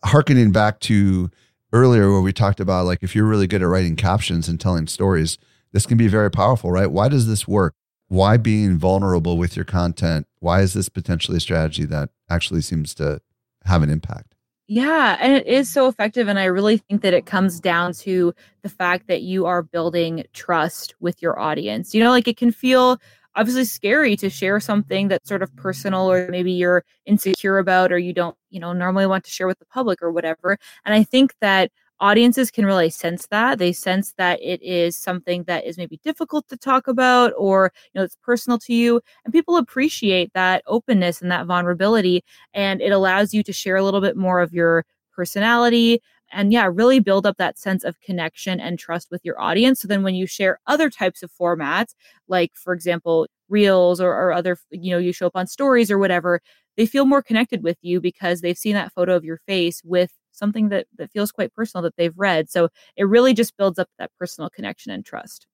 harkening 0.03 0.51
back 0.51 0.79
to 0.81 1.29
earlier 1.73 2.11
where 2.11 2.21
we 2.21 2.31
talked 2.33 2.59
about 2.59 2.85
like 2.85 2.99
if 3.01 3.15
you're 3.15 3.25
really 3.25 3.47
good 3.47 3.61
at 3.61 3.67
writing 3.67 3.95
captions 3.95 4.47
and 4.47 4.59
telling 4.59 4.87
stories, 4.87 5.37
this 5.73 5.85
can 5.85 5.97
be 5.97 6.07
very 6.07 6.31
powerful, 6.31 6.71
right? 6.71 6.89
Why 6.91 7.09
does 7.09 7.27
this 7.27 7.47
work? 7.47 7.73
Why 8.07 8.37
being 8.37 8.77
vulnerable 8.77 9.37
with 9.37 9.55
your 9.55 9.65
content? 9.65 10.27
Why 10.39 10.61
is 10.61 10.73
this 10.73 10.87
potentially 10.87 11.37
a 11.37 11.41
strategy 11.41 11.85
that 11.85 12.09
actually 12.29 12.61
seems 12.61 12.93
to 12.95 13.21
have 13.65 13.83
an 13.83 13.89
impact? 13.89 14.33
Yeah, 14.69 15.17
and 15.21 15.33
it 15.33 15.47
is 15.47 15.69
so 15.69 15.87
effective. 15.87 16.27
And 16.27 16.37
I 16.37 16.45
really 16.45 16.77
think 16.77 17.01
that 17.01 17.13
it 17.13 17.25
comes 17.25 17.59
down 17.59 17.93
to 17.93 18.33
the 18.63 18.69
fact 18.69 19.07
that 19.07 19.21
you 19.21 19.45
are 19.45 19.63
building 19.63 20.25
trust 20.33 20.93
with 20.99 21.21
your 21.21 21.39
audience. 21.39 21.95
You 21.95 22.03
know, 22.03 22.11
like 22.11 22.27
it 22.27 22.35
can 22.35 22.51
feel 22.51 22.99
obviously 23.37 23.65
scary 23.65 24.17
to 24.17 24.29
share 24.29 24.59
something 24.59 25.07
that's 25.07 25.29
sort 25.29 25.43
of 25.43 25.55
personal 25.55 26.11
or 26.11 26.27
maybe 26.29 26.51
you're 26.51 26.83
insecure 27.05 27.59
about 27.59 27.91
or 27.91 27.97
you 27.99 28.13
don't 28.13 28.35
you 28.49 28.59
know 28.59 28.73
normally 28.73 29.07
want 29.07 29.23
to 29.25 29.31
share 29.31 29.47
with 29.47 29.59
the 29.59 29.65
public 29.67 30.01
or 30.01 30.11
whatever. 30.11 30.57
And 30.85 30.95
i 30.95 31.03
think 31.03 31.33
that 31.41 31.71
audiences 31.99 32.51
can 32.51 32.65
really 32.65 32.89
sense 32.91 33.27
that. 33.27 33.57
They 33.59 33.73
sense 33.73 34.13
that 34.17 34.39
it 34.41 34.61
is 34.61 34.95
something 34.97 35.43
that 35.45 35.65
is 35.65 35.77
maybe 35.77 35.99
difficult 36.03 36.47
to 36.49 36.57
talk 36.57 36.87
about 36.87 37.33
or 37.37 37.71
you 37.93 37.99
know 37.99 38.03
it's 38.05 38.17
personal 38.23 38.59
to 38.59 38.73
you. 38.73 39.01
And 39.25 39.33
people 39.33 39.57
appreciate 39.57 40.31
that 40.33 40.63
openness 40.67 41.21
and 41.21 41.31
that 41.31 41.45
vulnerability. 41.47 42.23
And 42.53 42.81
it 42.81 42.91
allows 42.91 43.33
you 43.33 43.43
to 43.43 43.53
share 43.53 43.75
a 43.77 43.83
little 43.83 44.01
bit 44.01 44.15
more 44.17 44.41
of 44.41 44.53
your 44.53 44.85
personality 45.15 46.01
and 46.31 46.51
yeah 46.51 46.69
really 46.71 46.99
build 46.99 47.25
up 47.25 47.37
that 47.37 47.57
sense 47.57 47.83
of 47.83 47.99
connection 48.01 48.59
and 48.59 48.79
trust 48.79 49.09
with 49.11 49.21
your 49.23 49.39
audience. 49.41 49.81
So 49.81 49.87
then 49.87 50.03
when 50.03 50.15
you 50.15 50.27
share 50.27 50.59
other 50.67 50.89
types 50.89 51.23
of 51.23 51.31
formats 51.31 51.93
like 52.27 52.51
for 52.55 52.73
example 52.73 53.27
reels 53.49 54.01
or, 54.01 54.11
or 54.11 54.33
other 54.33 54.57
you 54.71 54.91
know 54.91 54.97
you 54.97 55.13
show 55.13 55.27
up 55.27 55.35
on 55.35 55.47
stories 55.47 55.89
or 55.91 55.97
whatever 55.97 56.41
they 56.77 56.85
feel 56.85 57.05
more 57.05 57.21
connected 57.23 57.63
with 57.63 57.77
you 57.81 57.99
because 58.01 58.41
they've 58.41 58.57
seen 58.57 58.73
that 58.75 58.91
photo 58.93 59.15
of 59.15 59.23
your 59.25 59.39
face 59.47 59.81
with 59.83 60.11
something 60.31 60.69
that 60.69 60.87
that 60.97 61.11
feels 61.11 61.31
quite 61.31 61.53
personal 61.53 61.81
that 61.83 61.95
they've 61.97 62.17
read. 62.17 62.49
So 62.49 62.69
it 62.95 63.05
really 63.05 63.33
just 63.33 63.57
builds 63.57 63.79
up 63.79 63.89
that 63.99 64.11
personal 64.19 64.49
connection 64.49 64.91
and 64.91 65.05
trust. 65.05 65.47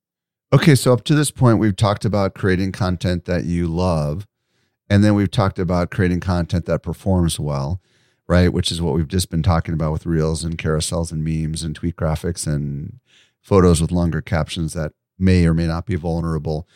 Okay 0.53 0.75
so 0.75 0.93
up 0.93 1.03
to 1.05 1.15
this 1.15 1.31
point 1.31 1.59
we've 1.59 1.75
talked 1.75 2.05
about 2.05 2.35
creating 2.35 2.71
content 2.71 3.25
that 3.25 3.45
you 3.45 3.67
love 3.67 4.27
And 4.89 5.03
then 5.03 5.15
we've 5.15 5.31
talked 5.31 5.59
about 5.59 5.91
creating 5.91 6.19
content 6.21 6.65
that 6.65 6.83
performs 6.83 7.39
well, 7.39 7.81
right? 8.27 8.51
Which 8.51 8.71
is 8.71 8.81
what 8.81 8.93
we've 8.93 9.07
just 9.07 9.29
been 9.29 9.43
talking 9.43 9.73
about 9.73 9.91
with 9.91 10.05
reels 10.05 10.43
and 10.43 10.57
carousels 10.57 11.11
and 11.11 11.23
memes 11.23 11.63
and 11.63 11.75
tweet 11.75 11.95
graphics 11.95 12.47
and 12.47 12.99
photos 13.41 13.81
with 13.81 13.91
longer 13.91 14.21
captions 14.21 14.73
that 14.73 14.93
may 15.19 15.45
or 15.45 15.53
may 15.53 15.67
not 15.67 15.85
be 15.85 15.95
vulnerable. 15.95 16.67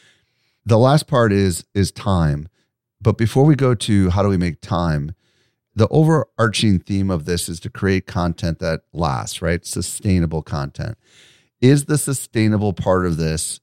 The 0.66 0.78
last 0.78 1.08
part 1.08 1.32
is 1.32 1.66
is 1.74 1.92
time. 1.92 2.50
But 3.02 3.18
before 3.18 3.46
we 3.46 3.56
go 3.56 3.76
to 3.76 4.10
how 4.10 4.24
do 4.24 4.30
we 4.30 4.38
make 4.38 4.60
time, 4.60 5.14
the 5.76 5.88
overarching 5.90 6.80
theme 6.80 7.12
of 7.12 7.26
this 7.26 7.48
is 7.48 7.60
to 7.62 7.70
create 7.70 8.08
content 8.08 8.60
that 8.60 8.82
lasts, 8.92 9.42
right? 9.42 9.64
Sustainable 9.66 10.42
content. 10.42 10.98
Is 11.62 11.86
the 11.86 11.98
sustainable 11.98 12.74
part 12.74 13.06
of 13.06 13.18
this 13.18 13.60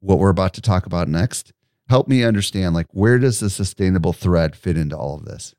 what 0.00 0.18
we're 0.18 0.30
about 0.30 0.54
to 0.54 0.60
talk 0.60 0.86
about 0.86 1.08
next? 1.08 1.52
Help 1.88 2.08
me 2.08 2.24
understand 2.24 2.74
like 2.74 2.86
where 2.92 3.18
does 3.18 3.40
the 3.40 3.50
sustainable 3.50 4.12
thread 4.12 4.56
fit 4.56 4.78
into 4.78 4.96
all 4.96 5.16
of 5.16 5.26
this? 5.26 5.54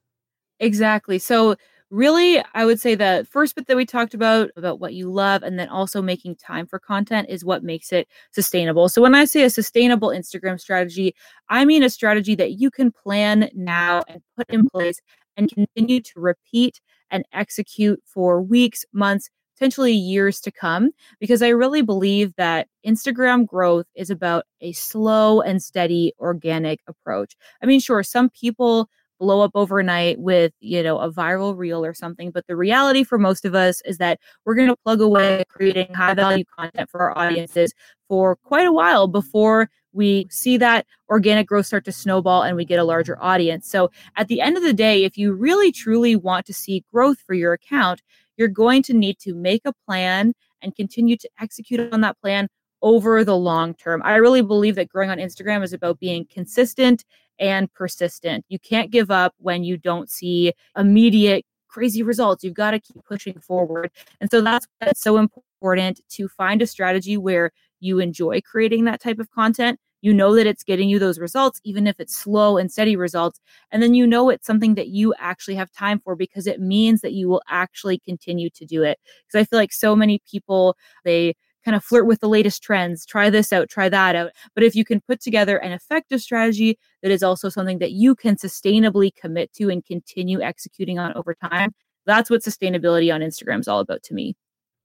Exactly. 0.60 1.20
So 1.20 1.56
really 1.91 2.41
i 2.56 2.66
would 2.66 2.80
say 2.80 2.95
the 2.95 3.28
first 3.30 3.56
bit 3.56 3.68
that 3.68 3.78
we 3.78 3.86
talked 3.86 4.16
about 4.16 4.49
about 4.58 4.80
what 4.80 4.95
you 4.95 5.08
love 5.12 5.43
and 5.43 5.60
then 5.60 5.70
also 5.70 6.01
making 6.01 6.36
time 6.36 6.66
for 6.66 6.80
content 6.80 7.28
is 7.30 7.45
what 7.45 7.64
makes 7.64 7.93
it 7.93 8.08
sustainable 8.32 8.89
so 8.89 9.03
when 9.03 9.14
i 9.14 9.24
say 9.24 9.43
a 9.43 9.49
sustainable 9.51 10.08
instagram 10.10 10.60
strategy 10.60 11.14
i 11.49 11.64
mean 11.64 11.84
a 11.84 11.89
strategy 11.89 12.34
that 12.34 12.53
you 12.53 12.72
can 12.72 12.91
plan 12.91 13.47
now 13.53 14.01
and 14.10 14.20
put 14.36 14.49
in 14.49 14.68
place 14.68 14.99
and 15.38 15.51
continue 15.51 16.01
to 16.01 16.20
repeat 16.20 16.82
and 17.12 17.24
execute 17.34 18.01
for 18.06 18.41
weeks, 18.41 18.84
months, 18.91 19.30
potentially 19.56 19.93
years 19.93 20.39
to 20.41 20.51
come. 20.51 20.89
Because 21.20 21.41
I 21.41 21.49
really 21.49 21.82
believe 21.82 22.34
that 22.38 22.68
Instagram 22.86 23.45
growth 23.45 23.86
is 23.95 24.10
about 24.10 24.45
a 24.62 24.72
slow 24.72 25.41
and 25.41 25.62
steady 25.62 26.14
organic 26.20 26.80
approach. 26.88 27.36
I 27.62 27.66
mean, 27.66 27.80
sure, 27.80 28.01
some 28.03 28.30
people 28.30 28.89
blow 29.20 29.41
up 29.41 29.51
overnight 29.55 30.20
with 30.20 30.51
you 30.59 30.84
know 30.84 30.99
a 30.99 31.11
viral 31.11 31.57
reel 31.57 31.86
or 31.86 31.93
something 31.93 32.32
but 32.32 32.45
the 32.47 32.55
reality 32.55 33.03
for 33.03 33.18
most 33.18 33.45
of 33.45 33.55
us 33.55 33.82
is 33.86 33.97
that 33.97 34.20
we're 34.45 34.55
going 34.55 34.68
to 34.68 34.76
plug 34.84 35.01
away 35.01 35.43
creating 35.49 35.93
high 35.93 36.13
value 36.13 36.43
content 36.57 36.89
for 36.89 37.01
our 37.01 37.18
audiences 37.18 37.74
for 38.07 38.36
quite 38.36 38.68
a 38.68 38.74
while 38.74 39.07
before 39.07 39.70
we 39.95 40.28
see 40.30 40.57
that 40.57 40.86
organic 41.09 41.47
growth 41.47 41.66
start 41.66 41.86
to 41.86 41.91
snowball 41.91 42.43
and 42.43 42.55
we 42.55 42.66
get 42.66 42.80
a 42.80 42.84
larger 42.84 43.18
audience. 43.24 43.70
So 43.70 43.89
at 44.18 44.28
the 44.28 44.41
end 44.41 44.57
of 44.57 44.63
the 44.63 44.74
day, 44.74 45.05
if 45.05 45.18
you 45.18 45.34
really 45.34 45.72
truly 45.72 46.16
want 46.16 46.45
to 46.47 46.53
see 46.53 46.84
growth 46.91 47.18
for 47.26 47.34
your 47.34 47.53
account, 47.53 48.01
you're 48.38 48.49
going 48.49 48.84
to 48.84 48.93
need 48.93 49.18
to 49.20 49.34
make 49.34 49.61
a 49.66 49.74
plan 49.88 50.34
and 50.61 50.76
continue 50.76 51.16
to 51.18 51.30
execute 51.39 51.93
on 51.93 52.01
that 52.01 52.20
plan 52.22 52.49
over 52.82 53.24
the 53.24 53.38
long 53.38 53.74
term. 53.74 54.01
I 54.03 54.16
really 54.16 54.41
believe 54.41 54.76
that 54.76 54.89
growing 54.89 55.09
on 55.09 55.18
Instagram 55.18 55.63
is 55.63 55.74
about 55.74 55.99
being 55.99 56.28
consistent 56.32 57.05
and 57.40 57.72
persistent. 57.74 58.46
You 58.50 58.60
can't 58.60 58.92
give 58.92 59.12
up 59.12 59.34
when 59.38 59.64
you 59.64 59.78
don't 59.78 60.10
see 60.10 60.54
immediate 60.78 61.46
crazy 61.68 62.04
results. 62.04 62.44
You've 62.44 62.54
got 62.54 62.72
to 62.72 62.80
keep 62.80 63.04
pushing 63.06 63.40
forward. 63.40 63.92
And 64.22 64.32
so 64.32 64.42
that's 64.42 64.68
that's 64.80 65.02
so 65.02 65.18
important 65.18 66.02
to 66.10 66.28
find 66.30 66.62
a 66.62 66.68
strategy 66.68 67.18
where 67.18 67.52
you 67.80 68.00
enjoy 68.00 68.42
creating 68.42 68.86
that 68.86 69.02
type 69.02 69.20
of 69.20 69.30
content 69.32 69.80
you 70.06 70.14
know 70.14 70.36
that 70.36 70.46
it's 70.46 70.64
getting 70.64 70.88
you 70.88 71.00
those 71.00 71.18
results, 71.18 71.60
even 71.64 71.88
if 71.88 72.00
it's 72.00 72.16
slow 72.16 72.58
and 72.58 72.72
steady 72.72 72.96
results. 72.96 73.40
And 73.72 73.82
then 73.82 73.96
you 73.96 74.06
know 74.06 74.30
it's 74.30 74.46
something 74.46 74.76
that 74.76 74.90
you 74.90 75.16
actually 75.18 75.56
have 75.56 75.72
time 75.72 76.00
for 76.00 76.16
because 76.16 76.46
it 76.46 76.62
means 76.62 77.02
that 77.02 77.14
you 77.14 77.28
will 77.28 77.42
actually 77.50 77.98
continue 77.98 78.52
to 78.52 78.66
do 78.66 78.84
it. 78.84 79.00
Because 79.26 79.42
I 79.42 79.46
feel 79.46 79.58
like 79.58 79.74
so 79.74 79.96
many 79.96 80.22
people, 80.30 80.78
they 81.06 81.36
kind 81.66 81.76
of 81.76 81.84
flirt 81.84 82.05
with 82.05 82.22
the 82.22 82.30
latest 82.30 82.63
trends, 82.63 83.05
try 83.05 83.30
this 83.30 83.51
out, 83.51 83.70
try 83.70 83.89
that 83.89 84.16
out. 84.16 84.32
But 84.53 84.63
if 84.63 84.76
you 84.76 84.86
can 84.86 85.01
put 85.01 85.20
together 85.20 85.57
an 85.57 85.72
effective 85.72 86.22
strategy 86.22 86.78
that 87.01 87.11
is 87.11 87.24
also 87.24 87.49
something 87.49 87.80
that 87.80 87.91
you 87.91 88.16
can 88.16 88.36
sustainably 88.36 89.13
commit 89.13 89.51
to 89.53 89.70
and 89.70 89.84
continue 89.84 90.41
executing 90.41 90.99
on 90.99 91.13
over 91.13 91.34
time, 91.34 91.74
that's 92.05 92.30
what 92.30 92.41
sustainability 92.41 93.13
on 93.13 93.22
Instagram 93.22 93.59
is 93.59 93.68
all 93.68 93.80
about 93.80 94.03
to 94.03 94.13
me. 94.13 94.36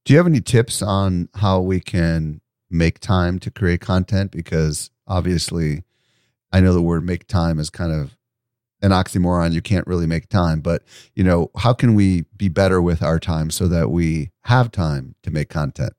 Do 0.07 0.15
you 0.15 0.19
have 0.19 0.27
any 0.27 0.41
tips 0.41 0.81
on 0.81 1.29
how 1.35 1.61
we 1.61 1.81
can 1.81 2.41
make 2.71 2.99
time 2.99 3.39
to 3.41 3.51
create 3.51 3.83
content? 3.83 4.31
Because 4.31 4.91
obviously 5.11 5.83
i 6.53 6.61
know 6.61 6.73
the 6.73 6.81
word 6.81 7.05
make 7.05 7.27
time 7.27 7.59
is 7.59 7.69
kind 7.69 7.93
of 7.93 8.17
an 8.81 8.93
oxymoron 8.93 9.53
you 9.53 9.61
can't 9.61 9.87
really 9.87 10.07
make 10.07 10.29
time 10.29 10.61
but 10.61 10.83
you 11.15 11.23
know 11.23 11.51
how 11.59 11.75
can 11.75 11.95
we 11.95 12.23
be 12.37 12.49
better 12.49 12.81
with 12.81 13.03
our 13.03 13.19
time 13.19 13.51
so 13.51 13.69
that 13.69 13.91
we 13.91 14.31
have 14.45 14.71
time 14.71 15.15
to 15.23 15.31
make 15.31 15.51
content 15.51 15.93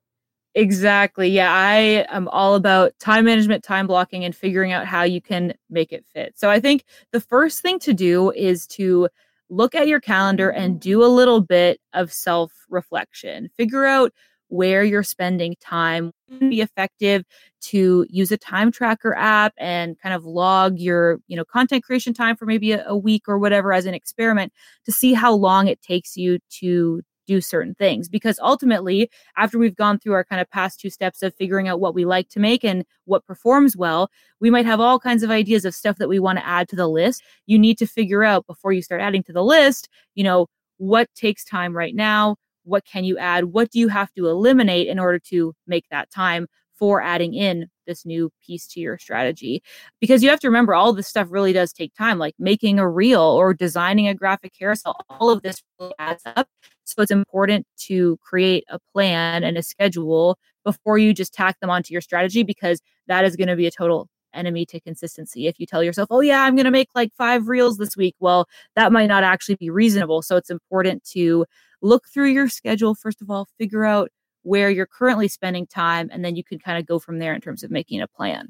exactly 0.54 1.30
yeah 1.30 1.52
i 1.52 2.06
am 2.10 2.28
all 2.28 2.56
about 2.56 2.92
time 3.00 3.26
management 3.26 3.64
time 3.64 3.88
blocking 3.88 4.26
and 4.26 4.36
figuring 4.36 4.72
out 4.72 4.86
how 4.86 5.04
you 5.04 5.22
can 5.22 5.54
make 5.70 5.92
it 5.94 6.06
fit. 6.14 6.34
So 6.38 6.50
i 6.50 6.60
think 6.60 6.84
the 7.12 7.22
first 7.22 7.62
thing 7.62 7.80
to 7.80 7.94
do 7.94 8.32
is 8.32 8.68
to 8.68 9.08
look 9.50 9.76
at 9.76 9.88
your 9.88 10.00
calendar 10.00 10.50
and 10.50 10.80
do 10.80 11.04
a 11.04 11.08
little 11.08 11.42
bit 11.42 11.80
of 11.94 12.12
self 12.12 12.52
reflection 12.70 13.50
figure 13.58 13.86
out 13.86 14.12
where 14.52 14.84
you're 14.84 15.02
spending 15.02 15.56
time. 15.62 16.12
Be 16.40 16.62
effective 16.62 17.24
to 17.62 18.06
use 18.10 18.32
a 18.32 18.38
time 18.38 18.72
tracker 18.72 19.14
app 19.16 19.54
and 19.58 19.98
kind 20.00 20.14
of 20.14 20.26
log 20.26 20.78
your 20.78 21.20
you 21.28 21.36
know 21.36 21.46
content 21.46 21.84
creation 21.84 22.14
time 22.14 22.36
for 22.36 22.46
maybe 22.46 22.72
a, 22.74 22.86
a 22.88 22.96
week 22.96 23.24
or 23.28 23.38
whatever 23.38 23.74
as 23.74 23.86
an 23.86 23.94
experiment 23.94 24.52
to 24.86 24.92
see 24.92 25.14
how 25.14 25.34
long 25.34 25.68
it 25.68 25.82
takes 25.82 26.16
you 26.16 26.40
to 26.50 27.02
do 27.28 27.42
certain 27.42 27.76
things 27.76 28.10
because 28.10 28.40
ultimately 28.42 29.10
after 29.38 29.58
we've 29.58 29.76
gone 29.76 30.00
through 30.00 30.14
our 30.14 30.24
kind 30.24 30.42
of 30.42 30.50
past 30.50 30.80
two 30.80 30.90
steps 30.90 31.22
of 31.22 31.34
figuring 31.36 31.68
out 31.68 31.80
what 31.80 31.94
we 31.94 32.06
like 32.06 32.30
to 32.30 32.40
make 32.40 32.64
and 32.64 32.86
what 33.06 33.26
performs 33.26 33.78
well 33.78 34.10
we 34.40 34.50
might 34.50 34.66
have 34.66 34.80
all 34.80 35.00
kinds 35.00 35.24
of 35.24 35.32
ideas 35.32 35.66
of 35.66 35.76
stuff 35.76 35.98
that 35.98 36.10
we 36.10 36.20
want 36.20 36.38
to 36.38 36.46
add 36.46 36.68
to 36.68 36.76
the 36.76 36.88
list 36.88 37.24
you 37.46 37.58
need 37.58 37.78
to 37.78 37.86
figure 37.86 38.24
out 38.24 38.46
before 38.48 38.74
you 38.74 38.82
start 38.82 39.02
adding 39.02 39.24
to 39.24 39.34
the 39.34 39.44
list 39.44 39.88
you 40.16 40.24
know 40.24 40.48
what 40.78 41.08
takes 41.16 41.44
time 41.44 41.76
right 41.76 41.96
now 41.96 42.36
what 42.64 42.86
can 42.86 43.04
you 43.04 43.18
add 43.18 43.46
what 43.46 43.70
do 43.72 43.80
you 43.80 43.88
have 43.88 44.12
to 44.14 44.28
eliminate 44.28 44.88
in 44.88 45.00
order 45.00 45.20
to 45.20 45.54
make 45.68 45.86
that 45.90 46.10
time 46.12 46.48
for 46.82 47.00
adding 47.00 47.36
in 47.36 47.70
this 47.86 48.08
new 48.08 48.32
piece 48.44 48.66
to 48.66 48.80
your 48.80 48.98
strategy. 48.98 49.62
Because 50.00 50.24
you 50.24 50.32
have 50.32 50.40
to 50.40 50.48
remember, 50.48 50.74
all 50.74 50.94
this 50.94 51.08
stuff 51.08 51.28
really 51.30 51.54
does 51.54 51.72
take 51.72 51.94
time, 51.94 52.18
like 52.18 52.34
making 52.40 52.80
a 52.80 52.90
reel 52.90 53.22
or 53.22 53.54
designing 53.54 54.08
a 54.08 54.16
graphic 54.16 54.54
carousel. 54.58 54.96
All 55.08 55.30
of 55.30 55.44
this 55.44 55.62
really 55.80 55.94
adds 56.00 56.24
up. 56.26 56.48
So 56.94 57.02
it's 57.02 57.12
important 57.12 57.66
to 57.88 58.18
create 58.22 58.66
a 58.70 58.80
plan 58.94 59.44
and 59.44 59.58
a 59.58 59.64
schedule 59.64 60.38
before 60.64 60.98
you 60.98 61.14
just 61.14 61.34
tack 61.34 61.60
them 61.60 61.70
onto 61.70 61.92
your 61.92 62.02
strategy, 62.02 62.44
because 62.44 62.82
that 63.08 63.26
is 63.26 63.36
going 63.36 63.48
to 63.48 63.56
be 63.56 63.68
a 63.68 63.72
total 63.72 64.08
enemy 64.34 64.66
to 64.66 64.80
consistency. 64.80 65.48
If 65.48 65.60
you 65.60 65.66
tell 65.66 65.84
yourself, 65.84 66.08
oh, 66.12 66.22
yeah, 66.22 66.44
I'm 66.44 66.56
going 66.56 66.66
to 66.66 66.72
make 66.72 66.90
like 66.96 67.14
five 67.18 67.48
reels 67.48 67.78
this 67.78 67.98
week, 67.98 68.16
well, 68.20 68.48
that 68.76 68.92
might 68.92 69.08
not 69.08 69.24
actually 69.24 69.56
be 69.56 69.70
reasonable. 69.70 70.22
So 70.22 70.38
it's 70.38 70.50
important 70.50 71.04
to 71.12 71.46
look 71.82 72.08
through 72.08 72.30
your 72.30 72.48
schedule, 72.48 72.96
first 72.96 73.22
of 73.22 73.30
all, 73.30 73.48
figure 73.58 73.86
out 73.86 74.12
where 74.44 74.70
you're 74.70 74.88
currently 74.88 75.28
spending 75.28 75.68
time, 75.68 76.10
and 76.12 76.26
then 76.26 76.36
you 76.36 76.44
can 76.44 76.60
kind 76.60 76.80
of 76.80 76.86
go 76.86 76.98
from 77.00 77.20
there 77.20 77.34
in 77.34 77.42
terms 77.42 77.64
of 77.64 77.70
making 77.70 78.02
a 78.02 78.08
plan. 78.08 78.50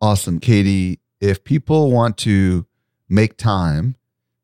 Awesome. 0.00 0.40
Katie, 0.40 1.00
if 1.20 1.44
people 1.44 1.90
want 1.90 2.16
to 2.18 2.66
make 3.08 3.36
time, 3.36 3.96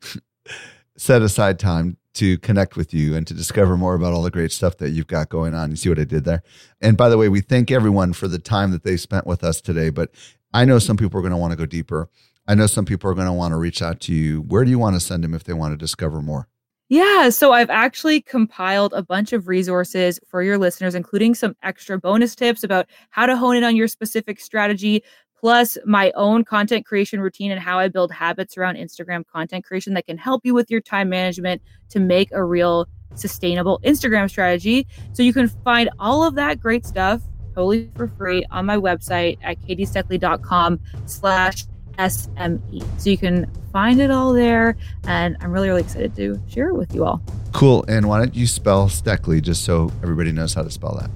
set 0.96 1.22
aside 1.22 1.58
time 1.58 1.96
to 2.16 2.38
connect 2.38 2.76
with 2.76 2.92
you 2.92 3.14
and 3.14 3.26
to 3.26 3.34
discover 3.34 3.76
more 3.76 3.94
about 3.94 4.12
all 4.12 4.22
the 4.22 4.30
great 4.30 4.52
stuff 4.52 4.78
that 4.78 4.90
you've 4.90 5.06
got 5.06 5.28
going 5.28 5.54
on. 5.54 5.70
You 5.70 5.76
see 5.76 5.88
what 5.88 5.98
I 5.98 6.04
did 6.04 6.24
there? 6.24 6.42
And 6.80 6.96
by 6.96 7.08
the 7.08 7.18
way, 7.18 7.28
we 7.28 7.40
thank 7.40 7.70
everyone 7.70 8.12
for 8.12 8.28
the 8.28 8.38
time 8.38 8.70
that 8.72 8.82
they 8.82 8.96
spent 8.96 9.26
with 9.26 9.44
us 9.44 9.60
today, 9.60 9.90
but 9.90 10.10
I 10.52 10.64
know 10.64 10.78
some 10.78 10.96
people 10.96 11.18
are 11.18 11.22
going 11.22 11.32
to 11.32 11.38
want 11.38 11.52
to 11.52 11.56
go 11.56 11.66
deeper. 11.66 12.08
I 12.48 12.54
know 12.54 12.66
some 12.66 12.84
people 12.84 13.10
are 13.10 13.14
going 13.14 13.26
to 13.26 13.32
want 13.32 13.52
to 13.52 13.58
reach 13.58 13.82
out 13.82 14.00
to 14.02 14.14
you. 14.14 14.42
Where 14.42 14.64
do 14.64 14.70
you 14.70 14.78
want 14.78 14.94
to 14.96 15.00
send 15.00 15.24
them 15.24 15.34
if 15.34 15.44
they 15.44 15.52
want 15.52 15.72
to 15.72 15.76
discover 15.76 16.22
more? 16.22 16.48
Yeah, 16.88 17.30
so 17.30 17.50
I've 17.50 17.68
actually 17.68 18.20
compiled 18.20 18.92
a 18.92 19.02
bunch 19.02 19.32
of 19.32 19.48
resources 19.48 20.20
for 20.28 20.40
your 20.40 20.56
listeners, 20.56 20.94
including 20.94 21.34
some 21.34 21.56
extra 21.64 21.98
bonus 21.98 22.36
tips 22.36 22.62
about 22.62 22.86
how 23.10 23.26
to 23.26 23.36
hone 23.36 23.56
in 23.56 23.64
on 23.64 23.74
your 23.74 23.88
specific 23.88 24.38
strategy, 24.38 25.02
plus 25.38 25.78
my 25.84 26.10
own 26.14 26.44
content 26.44 26.86
creation 26.86 27.20
routine 27.20 27.50
and 27.50 27.60
how 27.60 27.78
I 27.78 27.88
build 27.88 28.12
habits 28.12 28.56
around 28.56 28.76
Instagram 28.76 29.24
content 29.26 29.64
creation 29.64 29.94
that 29.94 30.06
can 30.06 30.18
help 30.18 30.44
you 30.44 30.54
with 30.54 30.70
your 30.70 30.80
time 30.80 31.08
management 31.08 31.62
to 31.90 32.00
make 32.00 32.32
a 32.32 32.42
real 32.42 32.88
sustainable 33.14 33.80
Instagram 33.84 34.28
strategy. 34.28 34.86
So 35.12 35.22
you 35.22 35.32
can 35.32 35.48
find 35.48 35.90
all 35.98 36.24
of 36.24 36.34
that 36.34 36.60
great 36.60 36.84
stuff 36.86 37.22
totally 37.54 37.90
for 37.96 38.08
free 38.08 38.44
on 38.50 38.66
my 38.66 38.76
website 38.76 39.38
at 39.42 39.60
katiesteckly.com 39.62 40.78
slash 41.06 41.64
SME. 41.98 43.00
So 43.00 43.10
you 43.10 43.16
can 43.16 43.50
find 43.72 44.00
it 44.00 44.10
all 44.10 44.32
there. 44.32 44.76
And 45.04 45.36
I'm 45.40 45.50
really, 45.50 45.68
really 45.68 45.80
excited 45.80 46.14
to 46.16 46.40
share 46.46 46.68
it 46.68 46.74
with 46.74 46.94
you 46.94 47.04
all. 47.04 47.22
Cool. 47.52 47.84
And 47.88 48.06
why 48.08 48.18
don't 48.18 48.34
you 48.34 48.46
spell 48.46 48.88
Steckly 48.88 49.40
just 49.40 49.64
so 49.64 49.90
everybody 50.02 50.32
knows 50.32 50.52
how 50.52 50.62
to 50.62 50.70
spell 50.70 50.94
that? 51.00 51.10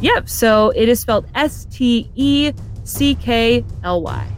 Yep. 0.00 0.28
So 0.28 0.70
it 0.70 0.88
is 0.88 1.00
spelled 1.00 1.26
S 1.34 1.66
T 1.66 2.10
E 2.16 2.52
C 2.88 3.14
K 3.14 3.64
L 3.84 4.02
Y. 4.02 4.28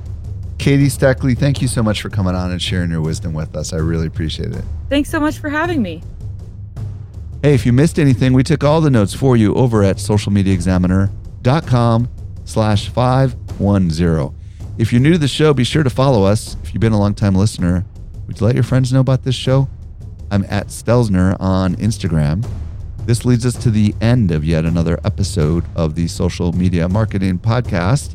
Katie 0.59 0.91
Steckly, 0.91 1.35
thank 1.35 1.63
you 1.63 1.69
so 1.69 1.83
much 1.83 2.03
for 2.03 2.11
coming 2.11 2.35
on 2.35 2.51
and 2.51 2.61
sharing 2.61 2.91
your 2.91 3.01
wisdom 3.01 3.33
with 3.33 3.57
us. 3.57 3.73
I 3.73 3.79
really 3.79 4.07
appreciate 4.07 4.53
it. 4.53 4.63
Thanks 4.91 5.09
so 5.09 5.19
much 5.19 5.39
for 5.39 5.49
having 5.49 5.81
me. 5.81 6.03
Hey, 7.43 7.55
if 7.55 7.65
you 7.65 7.73
missed 7.73 7.99
anything, 7.99 8.35
we 8.35 8.43
took 8.43 8.63
all 8.63 8.83
the 8.83 8.91
notes 8.91 9.15
for 9.15 9.39
you 9.39 9.55
over 9.55 9.83
at 9.83 9.97
socialmediaexaminer.com 9.97 12.09
slash 12.45 12.91
510. 12.91 14.35
If 14.77 14.93
you're 14.93 15.01
new 15.01 15.13
to 15.13 15.19
the 15.19 15.29
show, 15.29 15.55
be 15.55 15.65
sure 15.65 15.83
to 15.83 15.89
follow 15.89 16.25
us. 16.25 16.59
If 16.63 16.75
you've 16.75 16.83
been 16.83 16.93
a 16.93 16.99
long 16.99 17.15
time 17.15 17.35
listener, 17.35 17.87
would 18.27 18.39
you 18.39 18.45
let 18.45 18.55
your 18.55 18.65
friends 18.65 18.93
know 18.93 19.01
about 19.01 19.23
this 19.23 19.35
show? 19.35 19.67
I'm 20.31 20.45
at 20.51 20.67
Stelzner 20.67 21.39
on 21.41 21.75
Instagram. 21.77 22.47
This 23.07 23.25
leads 23.25 23.47
us 23.47 23.55
to 23.63 23.71
the 23.71 23.95
end 24.03 24.31
of 24.31 24.45
yet 24.45 24.67
another 24.67 25.01
episode 25.05 25.65
of 25.75 25.95
the 25.95 26.07
Social 26.07 26.53
Media 26.53 26.87
Marketing 26.89 27.39
Podcast. 27.39 28.15